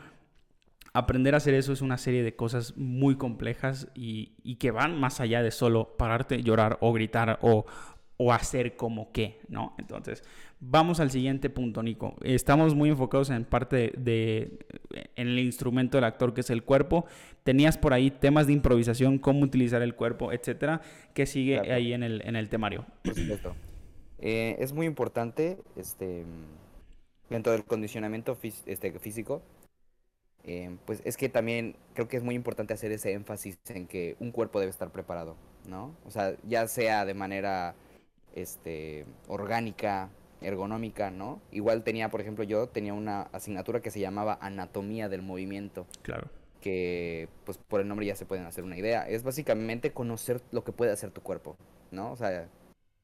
Aprender 0.94 1.34
a 1.34 1.36
hacer 1.36 1.52
eso 1.52 1.74
es 1.74 1.82
una 1.82 1.98
serie 1.98 2.22
de 2.22 2.34
cosas 2.36 2.74
muy 2.78 3.16
complejas 3.16 3.88
y, 3.94 4.32
y 4.42 4.54
que 4.56 4.70
van 4.70 4.98
más 4.98 5.20
allá 5.20 5.42
de 5.42 5.50
solo 5.50 5.94
pararte, 5.98 6.42
llorar 6.42 6.78
o 6.80 6.94
gritar 6.94 7.38
o, 7.42 7.66
o 8.18 8.32
hacer 8.32 8.76
como 8.76 9.12
que, 9.12 9.40
¿no? 9.48 9.74
Entonces, 9.78 10.22
vamos 10.58 11.00
al 11.00 11.10
siguiente 11.10 11.50
punto, 11.50 11.82
Nico. 11.82 12.14
Estamos 12.22 12.74
muy 12.74 12.88
enfocados 12.88 13.28
en 13.30 13.44
parte 13.44 13.76
de, 13.76 13.92
de- 13.98 14.66
en 15.16 15.28
el 15.28 15.38
instrumento 15.38 15.98
del 15.98 16.04
actor 16.04 16.32
que 16.32 16.40
es 16.40 16.48
el 16.50 16.62
cuerpo. 16.62 17.04
Tenías 17.44 17.76
por 17.76 17.92
ahí 17.92 18.10
temas 18.10 18.46
de 18.46 18.54
improvisación, 18.54 19.18
cómo 19.18 19.40
utilizar 19.42 19.82
el 19.82 19.94
cuerpo, 19.94 20.32
etcétera, 20.32 20.80
que 21.14 21.26
sigue 21.26 21.58
Claro. 21.58 21.74
ahí 21.74 21.92
en 21.92 22.02
el, 22.02 22.22
en 22.26 22.36
el 22.36 22.48
temario. 22.48 22.86
Por 23.04 23.14
supuesto. 23.14 23.54
Eh, 24.18 24.56
es 24.60 24.72
muy 24.72 24.86
importante, 24.86 25.58
este, 25.76 26.24
dentro 27.28 27.52
del 27.52 27.64
condicionamiento 27.64 28.38
este, 28.64 28.98
físico, 28.98 29.42
eh, 30.44 30.74
pues 30.86 31.02
es 31.04 31.16
que 31.18 31.28
también 31.28 31.76
creo 31.92 32.08
que 32.08 32.16
es 32.16 32.22
muy 32.22 32.34
importante 32.34 32.72
hacer 32.72 32.92
ese 32.92 33.12
énfasis 33.12 33.58
en 33.68 33.86
que 33.86 34.16
un 34.20 34.30
cuerpo 34.30 34.58
debe 34.60 34.70
estar 34.70 34.90
preparado, 34.90 35.36
¿no? 35.68 35.94
O 36.06 36.10
sea, 36.10 36.34
ya 36.48 36.66
sea 36.68 37.04
de 37.04 37.14
manera, 37.14 37.74
este, 38.36 39.04
orgánica, 39.26 40.10
ergonómica, 40.40 41.10
¿no? 41.10 41.40
Igual 41.50 41.82
tenía, 41.82 42.10
por 42.10 42.20
ejemplo, 42.20 42.44
yo 42.44 42.68
tenía 42.68 42.94
una 42.94 43.22
asignatura 43.22 43.80
que 43.80 43.90
se 43.90 43.98
llamaba 43.98 44.38
Anatomía 44.40 45.08
del 45.08 45.22
Movimiento 45.22 45.86
Claro. 46.02 46.28
que 46.60 47.28
pues 47.44 47.58
por 47.58 47.80
el 47.80 47.88
nombre 47.88 48.06
ya 48.06 48.14
se 48.14 48.26
pueden 48.26 48.44
hacer 48.46 48.62
una 48.62 48.76
idea. 48.76 49.08
Es 49.08 49.22
básicamente 49.24 49.92
conocer 49.92 50.40
lo 50.52 50.62
que 50.62 50.72
puede 50.72 50.92
hacer 50.92 51.10
tu 51.10 51.22
cuerpo, 51.22 51.56
¿no? 51.90 52.12
O 52.12 52.16
sea, 52.16 52.48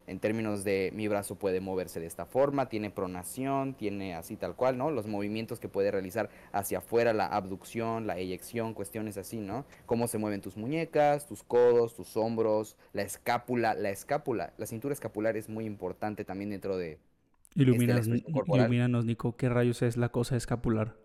en 0.07 0.19
términos 0.21 0.65
de 0.65 0.91
mi 0.95 1.09
brazo 1.09 1.37
puede 1.37 1.61
moverse 1.61 2.01
de 2.01 2.07
esta 2.07 2.27
forma, 2.27 2.69
tiene 2.69 2.91
pronación, 2.91 3.75
tiene 3.75 4.15
así 4.15 4.37
tal 4.37 4.57
cual, 4.57 4.77
¿no? 4.79 4.91
Los 4.91 5.07
movimientos 5.07 5.61
que 5.61 5.69
puede 5.69 5.91
realizar 5.91 6.31
hacia 6.53 6.79
afuera, 6.79 7.12
la 7.12 7.27
abducción, 7.27 8.07
la 8.07 8.19
eyección, 8.19 8.75
cuestiones 8.75 9.17
así, 9.17 9.38
¿no? 9.41 9.65
Cómo 9.87 10.09
se 10.09 10.19
mueven 10.19 10.41
tus 10.41 10.57
muñecas, 10.57 11.27
tus 11.27 11.43
codos, 11.43 11.95
tus 11.95 12.17
hombros, 12.17 12.77
la 12.93 13.03
escápula, 13.03 13.75
la 13.75 13.91
escápula, 13.91 14.53
la 14.59 14.67
cintura 14.67 14.93
escapular 14.93 15.37
es 15.37 15.49
muy 15.49 15.65
importante 15.67 16.25
también 16.25 16.51
dentro 16.51 16.77
de 16.77 16.99
Ilumínanos, 17.55 18.09
expresión 18.09 18.33
corporal. 18.33 18.67
ilumínanos, 18.67 19.05
Nico. 19.05 19.37
¿Qué 19.37 19.49
rayos 19.49 19.83
es 19.83 19.97
la 19.97 20.11
cosa 20.11 20.37
escapular? 20.37 20.97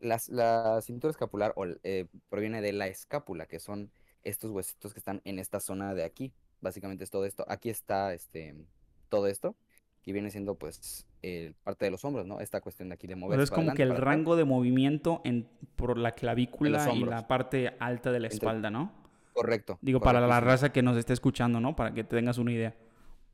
Las- 0.00 0.28
la 0.30 0.80
cintura 0.80 1.10
escapular 1.10 1.52
o, 1.56 1.66
eh, 1.82 2.06
proviene 2.30 2.62
de 2.62 2.72
la 2.72 2.86
escápula, 2.86 3.46
que 3.46 3.60
son 3.60 3.90
estos 4.24 4.50
huesitos 4.50 4.92
que 4.94 4.98
están 5.00 5.20
en 5.24 5.38
esta 5.38 5.60
zona 5.60 5.94
de 5.94 6.04
aquí. 6.04 6.32
Básicamente 6.60 7.04
es 7.04 7.10
todo 7.10 7.24
esto. 7.24 7.44
Aquí 7.48 7.70
está 7.70 8.12
este 8.14 8.54
todo 9.08 9.26
esto, 9.26 9.56
que 10.02 10.12
viene 10.12 10.30
siendo 10.30 10.54
pues 10.54 11.06
parte 11.62 11.84
de 11.84 11.90
los 11.90 12.04
hombros, 12.04 12.26
¿no? 12.26 12.40
Esta 12.40 12.60
cuestión 12.60 12.88
de 12.88 12.94
aquí 12.94 13.06
de 13.06 13.16
moverse 13.16 13.44
es 13.44 13.50
como 13.50 13.74
que 13.74 13.82
el 13.82 13.92
atrás. 13.92 14.04
rango 14.04 14.36
de 14.36 14.44
movimiento 14.44 15.20
en, 15.24 15.48
por 15.76 15.98
la 15.98 16.12
clavícula 16.12 16.92
y 16.94 17.04
la 17.04 17.28
parte 17.28 17.74
alta 17.78 18.10
de 18.10 18.20
la 18.20 18.28
espalda, 18.28 18.70
¿no? 18.70 18.92
Correcto. 19.34 19.78
Digo, 19.82 20.00
para 20.00 20.20
la 20.20 20.40
raza 20.40 20.72
que 20.72 20.82
nos 20.82 20.96
esté 20.96 21.12
escuchando, 21.12 21.60
¿no? 21.60 21.76
Para 21.76 21.92
que 21.92 22.04
te 22.04 22.16
tengas 22.16 22.38
una 22.38 22.52
idea. 22.52 22.74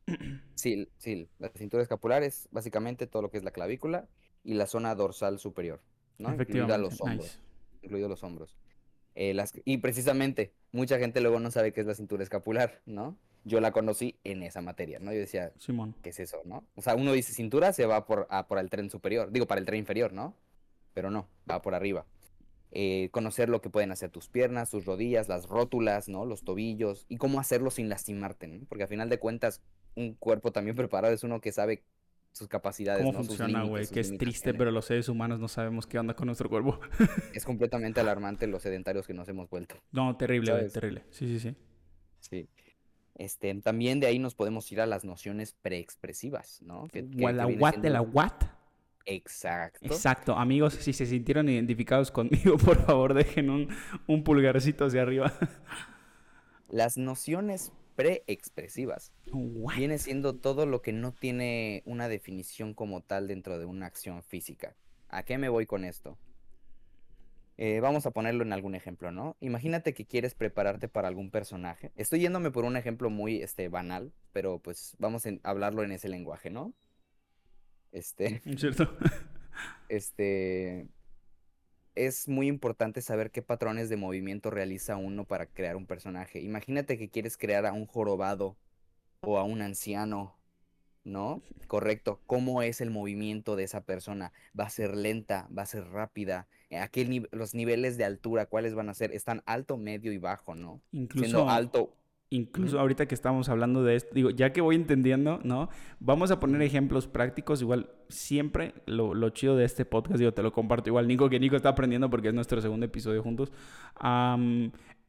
Sí, 0.55 0.89
sí, 0.97 1.29
la 1.39 1.51
cintura 1.51 1.83
escapular 1.83 2.23
es 2.23 2.49
básicamente 2.51 3.07
todo 3.07 3.21
lo 3.21 3.31
que 3.31 3.37
es 3.37 3.45
la 3.45 3.51
clavícula 3.51 4.09
y 4.43 4.55
la 4.55 4.67
zona 4.67 4.95
dorsal 4.95 5.39
superior, 5.39 5.83
¿no? 6.17 6.33
Incluida 6.33 6.79
los 6.79 6.99
hombros. 7.03 7.27
nice. 7.27 7.39
incluidos 7.83 8.09
los 8.09 8.23
hombros. 8.23 8.57
Eh, 9.17 9.33
las, 9.33 9.55
y 9.65 9.79
precisamente, 9.79 10.53
mucha 10.73 10.99
gente 10.99 11.23
luego 11.23 11.41
no 11.41 11.51
sabe 11.51 11.73
qué 11.73 11.81
es 11.81 11.87
la 11.87 11.95
cintura 11.95 12.23
escapular, 12.23 12.83
¿no? 12.85 13.17
Yo 13.45 13.61
la 13.61 13.73
conocí 13.73 14.19
en 14.25 14.43
esa 14.43 14.61
materia, 14.61 14.99
¿no? 14.99 15.11
Yo 15.11 15.19
decía, 15.19 15.53
Simón. 15.59 15.95
¿qué 16.03 16.11
es 16.11 16.21
eso, 16.21 16.43
no? 16.45 16.65
O 16.75 16.83
sea, 16.83 16.95
uno 16.95 17.15
dice 17.15 17.33
cintura, 17.33 17.73
se 17.73 17.87
va 17.87 18.05
por, 18.05 18.27
a, 18.29 18.47
por 18.47 18.59
el 18.59 18.69
tren 18.69 18.91
superior, 18.91 19.33
digo, 19.33 19.47
para 19.47 19.59
el 19.59 19.65
tren 19.65 19.79
inferior, 19.79 20.13
¿no? 20.13 20.35
Pero 20.93 21.11
no, 21.11 21.29
va 21.51 21.63
por 21.63 21.75
arriba. 21.75 22.05
Eh, 22.73 23.09
conocer 23.11 23.49
lo 23.49 23.63
que 23.63 23.71
pueden 23.71 23.91
hacer 23.91 24.11
tus 24.11 24.29
piernas, 24.29 24.71
tus 24.71 24.85
rodillas, 24.85 25.29
las 25.29 25.47
rótulas, 25.47 26.11
¿no? 26.11 26.27
Los 26.27 26.45
tobillos, 26.45 27.07
y 27.09 27.17
cómo 27.17 27.41
hacerlo 27.41 27.71
sin 27.71 27.89
lastimarte, 27.89 28.49
¿no? 28.49 28.67
Porque 28.69 28.85
a 28.85 28.87
final 28.87 29.09
de 29.09 29.19
cuentas, 29.19 29.63
un 29.95 30.13
cuerpo 30.13 30.53
también 30.53 30.77
preparado 30.77 31.15
es 31.15 31.25
uno 31.25 31.41
que 31.41 31.53
sabe 31.53 31.85
sus 32.37 32.49
capacidades, 32.49 33.03
¿Cómo 33.03 33.19
¿no? 33.19 33.25
Funciona, 33.25 33.63
güey? 33.65 33.87
Que 33.87 34.01
es 34.01 34.17
triste, 34.19 34.53
pero 34.53 34.71
los 34.71 34.85
seres 34.85 35.09
humanos 35.09 35.41
no 35.41 35.49
sabemos 35.49 35.87
qué 35.87 35.99
onda 35.99 36.15
con 36.15 36.27
nuestro 36.27 36.49
cuerpo. 36.51 36.79
Es 37.35 37.45
completamente 37.45 37.99
alarmante 38.01 38.47
los 38.47 38.63
sedentarios 38.63 39.07
que 39.07 39.15
nos 39.15 39.27
hemos 39.29 39.49
vuelto. 39.49 39.77
No, 39.91 40.17
terrible, 40.17 40.53
¿Sabes? 40.53 40.73
terrible. 40.73 41.05
Sí, 41.11 41.27
sí, 41.27 41.41
sí. 41.41 41.57
Sí. 42.21 42.49
Este, 43.15 43.55
también 43.63 44.01
de 44.01 44.07
ahí 44.07 44.19
nos 44.19 44.35
podemos 44.35 44.71
ir 44.71 44.83
a 44.83 44.87
las 44.87 45.05
nociones 45.05 45.55
preexpresivas, 45.63 46.61
¿no? 46.61 46.87
Que, 46.89 47.09
que- 47.09 47.33
la 47.33 47.47
what 47.47 47.77
de 47.77 47.89
la 47.89 48.03
what. 48.03 48.33
Exacto. 49.07 49.79
Exacto. 49.83 50.37
Amigos, 50.37 50.75
si 50.75 50.93
se 50.93 51.07
sintieron 51.07 51.49
identificados 51.49 52.11
conmigo, 52.11 52.59
por 52.65 52.85
favor, 52.85 53.15
dejen 53.15 53.49
un, 53.49 53.69
un 54.07 54.25
pulgarcito 54.25 54.85
hacia 54.85 55.03
arriba. 55.03 55.33
Las 56.69 56.99
nociones 56.99 57.73
preexpresivas 57.97 59.13
What? 59.33 59.77
viene 59.77 59.99
siendo 59.99 60.37
todo 60.37 60.67
lo 60.67 60.83
que 60.83 60.93
no 60.93 61.13
tiene 61.13 61.83
una 61.87 62.09
definición 62.09 62.75
como 62.75 63.01
tal 63.01 63.27
dentro 63.27 63.59
de 63.59 63.65
una 63.65 63.87
acción 63.87 64.23
física. 64.23 64.77
¿A 65.09 65.25
qué 65.25 65.39
me 65.39 65.49
voy 65.49 65.67
con 65.67 65.85
esto? 65.85 66.19
Eh, 67.59 67.81
vamos 67.81 68.05
a 68.05 68.11
ponerlo 68.11 68.43
en 68.45 68.53
algún 68.53 68.75
ejemplo, 68.75 69.11
¿no? 69.11 69.37
Imagínate 69.41 69.95
que 69.95 70.05
quieres 70.05 70.35
prepararte 70.35 70.89
para 70.89 71.09
algún 71.09 71.31
personaje. 71.31 71.91
Estoy 71.97 72.21
yéndome 72.21 72.51
por 72.51 72.65
un 72.65 72.77
ejemplo 72.77 73.09
muy 73.09 73.41
este, 73.41 73.69
banal, 73.69 74.13
pero 74.33 74.59
pues 74.59 74.95
vamos 74.99 75.25
a 75.27 75.31
hablarlo 75.43 75.83
en 75.83 75.93
ese 75.93 76.11
lenguaje, 76.11 76.51
¿no? 76.51 76.75
Este. 77.93 78.43
¿Cierto? 78.59 78.95
este. 79.89 80.87
Es 81.97 82.29
muy 82.29 82.47
importante 82.47 83.03
saber 83.03 83.31
qué 83.31 83.43
patrones 83.43 83.89
de 83.89 83.97
movimiento 83.97 84.51
realiza 84.51 84.97
uno 84.97 85.25
para 85.25 85.47
crear 85.47 85.77
un 85.77 85.87
personaje. 85.87 86.41
Imagínate 86.41 86.99
que 86.99 87.09
quieres 87.09 87.37
crear 87.37 87.67
a 87.67 87.73
un 87.73 87.87
jorobado 87.87 88.57
o 89.23 89.39
a 89.39 89.45
un 89.45 89.63
anciano 89.63 90.37
¿no? 91.07 91.41
Correcto. 91.69 92.21
¿Cómo 92.27 92.63
es 92.63 92.81
el 92.81 92.91
movimiento 92.91 93.57
de 93.57 93.65
esa 93.65 93.85
persona? 93.85 94.33
¿Va 94.59 94.65
a 94.65 94.71
ser 94.71 94.97
lenta? 94.97 95.49
¿Va 95.57 95.63
a 95.63 95.67
ser 95.67 95.89
rápida? 95.89 96.49
¿A 96.71 96.89
qué 96.89 97.27
los 97.31 97.55
niveles 97.55 97.97
de 97.97 98.05
altura 98.05 98.47
cuáles 98.47 98.75
van 98.75 98.89
a 98.89 98.95
ser? 98.95 99.13
Están 99.13 99.43
alto, 99.47 99.79
medio 99.79 100.13
y 100.13 100.19
bajo, 100.19 100.55
¿no? 100.55 100.83
Incluso 100.91 101.49
alto. 101.49 101.95
Incluso 102.31 102.81
ahorita 102.81 103.07
que 103.07 103.15
estamos 103.15 103.49
hablando 103.49 103.85
de 103.85 103.95
esto, 103.95 104.11
digo, 104.13 104.31
ya 104.31 104.53
que 104.53 104.61
voy 104.61 104.75
entendiendo, 104.75 105.39
¿no? 105.45 105.69
Vamos 106.01 106.33
a 106.33 106.41
poner 106.41 106.61
ejemplos 106.63 107.07
prácticos. 107.07 107.63
Igual, 107.63 107.89
siempre 108.09 108.75
lo, 108.87 109.15
lo 109.15 109.31
chido 109.31 109.57
de 109.57 109.65
este 109.65 109.85
podcast, 109.85 110.19
digo, 110.19 110.33
te 110.33 110.43
lo 110.43 110.53
comparto 110.53 110.91
igual, 110.91 111.07
Nico, 111.07 111.29
que 111.31 111.39
Nico 111.39 111.55
está 111.55 111.69
aprendiendo 111.69 112.11
porque 112.11 112.29
es 112.29 112.35
nuestro 112.35 112.61
segundo 112.61 112.85
episodio 112.87 113.23
juntos. 113.23 113.53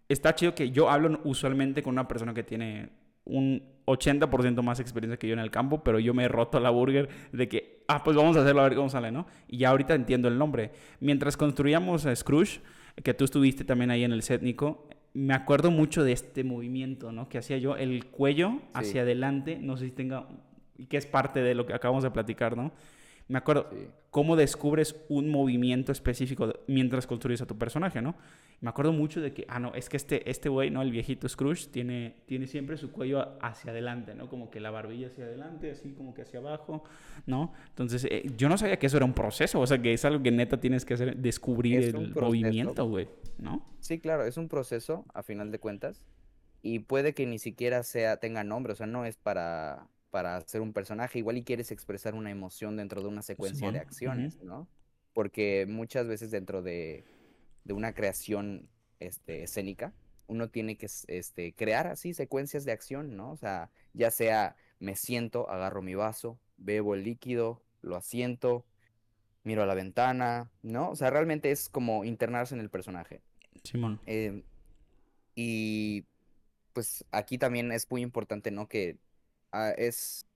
está 0.08 0.36
chido 0.36 0.53
que 0.53 0.69
yo 0.69 0.91
hablo 0.91 1.19
usualmente 1.23 1.82
con 1.82 1.93
una 1.93 2.08
persona 2.08 2.36
que 2.36 2.43
tiene 2.43 2.91
un 3.25 3.63
80% 3.86 4.62
más 4.62 4.80
experiencia 4.80 5.17
que 5.17 5.27
yo 5.27 5.34
en 5.34 5.39
el 5.39 5.51
campo, 5.51 5.84
pero 5.84 5.99
yo 5.99 6.13
me 6.13 6.25
he 6.25 6.27
roto 6.27 6.60
la 6.60 6.69
burger 6.69 7.10
de 7.32 7.47
que, 7.47 7.84
ah, 7.88 8.03
pues 8.03 8.15
vamos 8.15 8.38
a 8.38 8.41
hacerlo 8.41 8.62
a 8.62 8.65
ver 8.65 8.75
cómo 8.75 8.89
sale, 8.89 9.12
¿no? 9.12 9.27
Y 9.47 9.58
ya 9.60 9.69
ahorita 9.69 9.95
entiendo 9.95 10.27
el 10.27 10.38
nombre. 10.38 10.71
Mientras 10.99 11.38
construíamos 11.38 12.06
a 12.06 12.15
Scrooge, 12.15 12.62
que 13.03 13.13
tú 13.13 13.25
estuviste 13.25 13.63
también 13.63 13.91
ahí 13.91 14.03
en 14.03 14.12
el 14.12 14.23
set, 14.23 14.41
Nico, 14.41 14.88
me 15.13 15.34
acuerdo 15.34 15.72
mucho 15.72 16.04
de 16.04 16.12
este 16.12 16.43
movimiento, 16.43 17.12
¿no? 17.12 17.30
Que 17.30 17.38
hacía 17.38 17.58
yo, 17.58 17.76
el 17.76 18.06
cuello 18.06 18.60
hacia 18.74 19.02
adelante, 19.02 19.58
no 19.60 19.78
sé 19.78 19.86
si 19.86 19.91
tenga, 19.91 20.28
y 20.78 20.86
que 20.86 20.98
es 20.98 21.06
parte 21.06 21.41
de 21.41 21.56
lo 21.56 21.65
que 21.65 21.74
acabamos 21.74 22.04
de 22.04 22.12
platicar, 22.12 22.56
¿no? 22.56 22.72
Me 23.27 23.37
acuerdo 23.37 23.69
cómo 24.09 24.35
descubres 24.35 24.95
un 25.09 25.29
movimiento 25.29 25.91
específico 25.91 26.53
mientras 26.67 27.05
construyes 27.05 27.41
a 27.41 27.45
tu 27.45 27.57
personaje, 27.57 28.01
¿no? 28.01 28.15
Me 28.61 28.69
acuerdo 28.69 28.91
mucho 28.91 29.21
de 29.21 29.33
que, 29.33 29.45
ah, 29.49 29.59
no, 29.59 29.75
es 29.75 29.89
que 29.89 29.97
este, 29.97 30.29
este 30.29 30.49
güey, 30.49 30.71
¿no? 30.71 30.81
El 30.81 30.91
viejito 30.91 31.29
Scrooge 31.29 31.67
tiene, 31.67 32.15
tiene 32.25 32.47
siempre 32.47 32.77
su 32.77 32.91
cuello 32.91 33.37
hacia 33.41 33.71
adelante, 33.71 34.15
¿no? 34.15 34.29
Como 34.29 34.49
que 34.49 34.59
la 34.59 34.71
barbilla 34.71 35.07
hacia 35.07 35.25
adelante, 35.25 35.69
así 35.69 35.91
como 35.91 36.15
que 36.15 36.23
hacia 36.23 36.39
abajo, 36.39 36.83
¿no? 37.27 37.53
Entonces, 37.67 38.07
eh, 38.09 38.31
yo 38.35 38.49
no 38.49 38.57
sabía 38.57 38.79
que 38.79 38.87
eso 38.87 38.97
era 38.97 39.05
un 39.05 39.13
proceso, 39.13 39.59
o 39.59 39.67
sea, 39.67 39.79
que 39.79 39.93
es 39.93 40.03
algo 40.05 40.23
que 40.23 40.31
neta 40.31 40.59
tienes 40.59 40.85
que 40.85 40.95
hacer, 40.95 41.17
descubrir 41.17 41.83
el 41.83 42.15
movimiento, 42.15 42.87
güey, 42.87 43.07
¿no? 43.37 43.63
Sí, 43.79 43.99
claro, 43.99 44.25
es 44.25 44.37
un 44.37 44.47
proceso, 44.47 45.05
a 45.13 45.21
final 45.21 45.51
de 45.51 45.59
cuentas, 45.59 46.03
y 46.63 46.79
puede 46.79 47.13
que 47.13 47.27
ni 47.27 47.37
siquiera 47.37 47.83
sea, 47.83 48.17
tenga 48.17 48.43
nombre, 48.43 48.73
o 48.73 48.75
sea, 48.75 48.87
no 48.87 49.05
es 49.05 49.17
para 49.17 49.87
para 50.17 50.38
hacer 50.38 50.62
un 50.62 50.73
personaje, 50.73 51.19
igual 51.19 51.38
y 51.38 51.43
quieres 51.43 51.71
expresar 51.71 52.15
una 52.15 52.32
emoción 52.32 52.75
dentro 52.75 53.03
de 53.03 53.08
una 53.08 53.21
secuencia 53.21 53.71
de 53.71 53.77
acciones, 53.77 54.41
¿no? 54.41 54.67
Porque 55.13 55.67
muchas 55.69 56.08
veces 56.08 56.32
dentro 56.32 56.63
de, 56.63 57.06
una 57.69 57.93
creación 57.93 58.67
este, 58.99 59.43
escénica, 59.43 59.93
uno 60.25 60.49
tiene 60.49 60.75
que 60.75 60.88
este, 61.06 61.53
crear 61.53 61.86
así 61.86 62.15
secuencias 62.15 62.65
de 62.65 62.71
acción, 62.71 63.15
¿no? 63.15 63.30
O 63.30 63.38
sea, 63.38 63.69
ya 63.93 64.10
sea 64.10 64.56
me 64.80 64.95
siento, 64.95 65.51
agarro 65.51 65.84
mi 65.84 65.93
vaso, 65.93 66.39
bebo 66.58 66.95
el 66.95 67.03
líquido, 67.03 67.62
lo 67.84 67.95
asiento, 67.95 68.65
miro 69.43 69.62
a 69.62 69.67
la 69.67 69.75
ventana, 69.75 70.49
¿no? 70.63 70.89
O 70.89 70.95
sea, 70.95 71.12
realmente 71.12 71.51
es 71.51 71.69
como 71.69 72.06
internarse 72.06 72.56
en 72.56 72.62
el 72.62 72.71
personaje. 72.71 73.21
Simón. 73.63 74.01
Em, 74.08 74.41
y 75.36 76.06
pues 76.73 77.06
aquí 77.12 77.38
también 77.38 77.71
es 77.71 77.88
muy 77.91 78.01
importante, 78.01 78.49
¿no? 78.49 78.67
Que 78.67 78.97
Es 79.77 80.27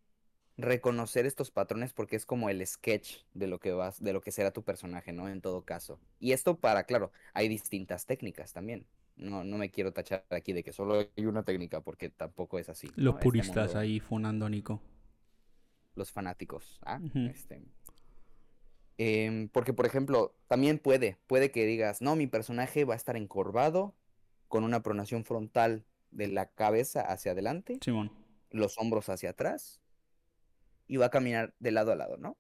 reconocer 0.58 1.26
estos 1.26 1.52
patrones 1.52 1.94
porque 1.94 2.16
es 2.16 2.26
como 2.26 2.50
el 2.50 2.66
sketch 2.66 3.18
de 3.34 3.48
lo 3.48 3.60
que 3.60 3.72
vas, 3.72 4.02
de 4.02 4.14
lo 4.14 4.22
que 4.22 4.32
será 4.32 4.52
tu 4.52 4.64
personaje, 4.64 5.12
¿no? 5.12 5.28
En 5.28 5.42
todo 5.42 5.64
caso. 5.64 6.00
Y 6.20 6.32
esto 6.32 6.58
para, 6.58 6.84
claro, 6.84 7.12
hay 7.34 7.48
distintas 7.48 8.06
técnicas 8.06 8.54
también. 8.54 8.86
No, 9.18 9.44
no 9.44 9.58
me 9.58 9.70
quiero 9.70 9.92
tachar 9.92 10.26
aquí 10.30 10.54
de 10.54 10.64
que 10.64 10.72
solo 10.72 11.08
hay 11.16 11.26
una 11.26 11.44
técnica 11.44 11.82
porque 11.82 12.10
tampoco 12.10 12.60
es 12.60 12.70
así. 12.70 12.90
Los 12.96 13.16
este 13.16 13.24
puristas 13.24 13.76
ahí 13.76 14.00
funando 14.00 14.50
Nico. 14.50 14.82
Los 15.96 16.12
fanáticos. 16.12 16.80
¿ah? 16.84 17.00
este... 17.30 17.62
Em, 18.98 19.50
porque, 19.50 19.74
por 19.74 19.88
ejemplo, 19.88 20.36
también 20.48 20.78
puede, 20.78 21.18
puede 21.26 21.50
que 21.50 21.66
digas, 21.66 22.02
no, 22.02 22.16
mi 22.16 22.28
personaje 22.28 22.86
va 22.86 22.94
a 22.94 22.98
estar 22.98 23.18
encorvado 23.18 23.96
con 24.48 24.64
una 24.64 24.84
pronación 24.84 25.26
frontal 25.26 25.86
de 26.12 26.28
la 26.28 26.52
cabeza 26.52 27.02
hacia 27.02 27.32
adelante. 27.32 27.80
Simón 27.82 28.21
los 28.52 28.78
hombros 28.78 29.10
hacia 29.10 29.32
atrás 29.32 29.82
y 30.88 30.98
va 30.98 31.08
a 31.08 31.12
caminar 31.12 31.56
de 31.60 31.72
lado 31.72 31.92
a 31.92 31.96
lado, 31.96 32.18
¿no? 32.18 32.38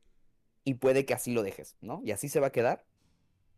Y 0.63 0.75
puede 0.75 1.05
que 1.05 1.13
así 1.13 1.33
lo 1.33 1.43
dejes, 1.43 1.77
¿no? 1.81 2.01
Y 2.03 2.11
así 2.11 2.29
se 2.29 2.39
va 2.39 2.47
a 2.47 2.51
quedar. 2.51 2.85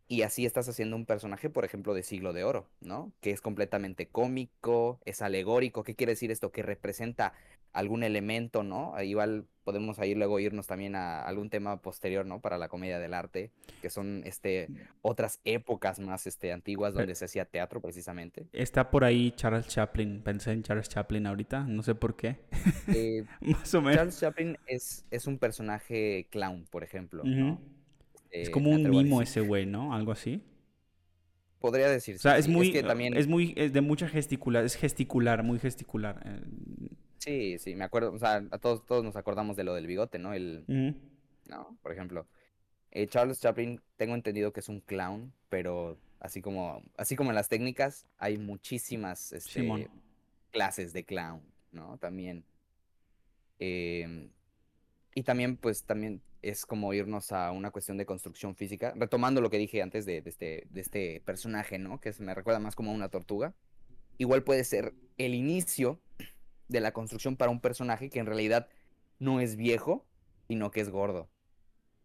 Y 0.06 0.22
así 0.22 0.44
estás 0.44 0.68
haciendo 0.68 0.96
un 0.96 1.06
personaje, 1.06 1.48
por 1.48 1.64
ejemplo, 1.64 1.94
de 1.94 2.02
siglo 2.02 2.32
de 2.32 2.44
oro, 2.44 2.68
¿no? 2.80 3.12
Que 3.20 3.30
es 3.30 3.40
completamente 3.40 4.08
cómico, 4.08 5.00
es 5.04 5.22
alegórico. 5.22 5.82
¿Qué 5.82 5.94
quiere 5.94 6.12
decir 6.12 6.30
esto? 6.30 6.52
Que 6.52 6.62
representa 6.62 7.32
algún 7.74 8.04
elemento, 8.04 8.62
¿no? 8.62 9.00
Igual 9.02 9.46
podemos 9.64 9.98
ahí 9.98 10.14
luego 10.14 10.38
irnos 10.38 10.66
también 10.66 10.94
a 10.94 11.22
algún 11.22 11.50
tema 11.50 11.82
posterior, 11.82 12.24
¿no? 12.24 12.40
Para 12.40 12.56
la 12.56 12.68
comedia 12.68 13.00
del 13.00 13.12
arte, 13.12 13.50
que 13.82 13.90
son 13.90 14.22
este 14.24 14.68
otras 15.02 15.40
épocas 15.44 15.98
más 15.98 16.26
este 16.26 16.52
antiguas 16.52 16.94
donde 16.94 17.14
se 17.16 17.24
hacía 17.24 17.46
teatro 17.46 17.80
precisamente. 17.80 18.46
Está 18.52 18.90
por 18.90 19.04
ahí 19.04 19.32
Charles 19.32 19.66
Chaplin, 19.66 20.22
pensé 20.22 20.52
en 20.52 20.62
Charles 20.62 20.88
Chaplin 20.88 21.26
ahorita, 21.26 21.64
no 21.64 21.82
sé 21.82 21.94
por 21.94 22.14
qué. 22.14 22.38
Eh, 22.88 23.24
más 23.40 23.74
o 23.74 23.80
menos. 23.80 23.96
Charles 23.96 24.20
Chaplin 24.20 24.58
es, 24.66 25.04
es 25.10 25.26
un 25.26 25.38
personaje 25.38 26.28
clown, 26.30 26.66
por 26.70 26.84
ejemplo, 26.84 27.24
¿no? 27.24 27.60
Es 28.42 28.50
como 28.50 28.70
un 28.70 28.88
mimo 28.88 29.22
ese 29.22 29.40
güey, 29.40 29.66
¿no? 29.66 29.94
Algo 29.94 30.12
así. 30.12 30.42
Podría 31.58 31.88
decirse. 31.88 32.18
O 32.18 32.30
sea, 32.30 32.38
es 32.38 32.48
muy, 32.48 32.72
también... 32.82 33.16
es 33.16 33.26
muy, 33.26 33.54
es 33.56 33.72
de 33.72 33.80
mucha 33.80 34.08
gesticular, 34.08 34.64
es 34.64 34.76
gesticular, 34.76 35.42
muy 35.42 35.58
gesticular. 35.58 36.20
Eh, 36.26 36.88
Sí, 37.24 37.58
sí, 37.58 37.74
me 37.74 37.84
acuerdo, 37.84 38.12
o 38.12 38.18
sea, 38.18 38.44
a 38.50 38.58
todos, 38.58 38.84
todos 38.84 39.02
nos 39.02 39.16
acordamos 39.16 39.56
de 39.56 39.64
lo 39.64 39.72
del 39.72 39.86
bigote, 39.86 40.18
¿no? 40.18 40.34
El, 40.34 40.62
no, 41.48 41.78
por 41.80 41.90
ejemplo. 41.90 42.28
Eh, 42.90 43.06
Charles 43.06 43.40
Chaplin, 43.40 43.80
tengo 43.96 44.14
entendido 44.14 44.52
que 44.52 44.60
es 44.60 44.68
un 44.68 44.80
clown, 44.80 45.32
pero 45.48 45.98
así 46.20 46.42
como, 46.42 46.82
así 46.98 47.16
como 47.16 47.30
en 47.30 47.36
las 47.36 47.48
técnicas, 47.48 48.06
hay 48.18 48.36
muchísimas 48.36 49.32
este, 49.32 49.88
clases 50.50 50.92
de 50.92 51.04
clown, 51.04 51.40
¿no? 51.72 51.96
También. 51.96 52.44
Em, 53.58 54.28
y 55.14 55.22
también, 55.22 55.56
pues, 55.56 55.84
también 55.84 56.20
es 56.44 56.66
como 56.66 56.92
irnos 56.92 57.32
a 57.32 57.50
una 57.52 57.70
cuestión 57.70 57.96
de 57.96 58.06
construcción 58.06 58.54
física, 58.54 58.92
retomando 58.96 59.40
lo 59.40 59.50
que 59.50 59.58
dije 59.58 59.82
antes 59.82 60.06
de, 60.06 60.22
este, 60.24 60.66
de 60.70 60.80
este 60.80 61.22
personaje, 61.24 61.78
¿no? 61.78 62.00
Que 62.00 62.12
me 62.18 62.34
recuerda 62.34 62.60
más 62.60 62.74
como 62.74 62.90
a 62.90 62.94
una 62.94 63.08
tortuga. 63.08 63.54
Igual 64.18 64.44
puede 64.44 64.64
ser 64.64 64.94
el 65.18 65.34
inicio 65.34 66.00
de 66.68 66.80
la 66.80 66.92
construcción 66.92 67.36
para 67.36 67.50
un 67.50 67.60
personaje 67.60 68.10
que 68.10 68.18
en 68.18 68.26
realidad 68.26 68.68
no 69.18 69.40
es 69.40 69.56
viejo, 69.56 70.06
sino 70.48 70.70
que 70.70 70.80
es 70.80 70.90
gordo, 70.90 71.30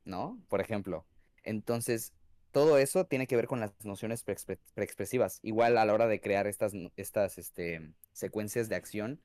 ¿no? 0.05 0.41
Por 0.47 0.61
ejemplo. 0.61 1.05
Entonces, 1.43 2.13
todo 2.51 2.77
eso 2.77 3.05
tiene 3.05 3.27
que 3.27 3.35
ver 3.35 3.47
con 3.47 3.59
las 3.59 3.73
nociones 3.83 4.23
preexpresivas. 4.23 5.39
Igual 5.43 5.77
a 5.77 5.85
la 5.85 5.93
hora 5.93 6.07
de 6.07 6.19
crear 6.19 6.47
estas, 6.47 6.73
estas 6.95 7.37
este, 7.37 7.93
secuencias 8.11 8.69
de 8.69 8.75
acción, 8.75 9.21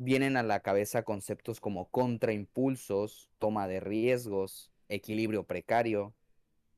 vienen 0.00 0.38
a 0.38 0.42
la 0.42 0.60
cabeza 0.60 1.02
conceptos 1.02 1.60
como 1.60 1.90
contraimpulsos, 1.90 3.28
toma 3.38 3.68
de 3.68 3.80
riesgos, 3.80 4.72
equilibrio 4.88 5.44
precario, 5.44 6.14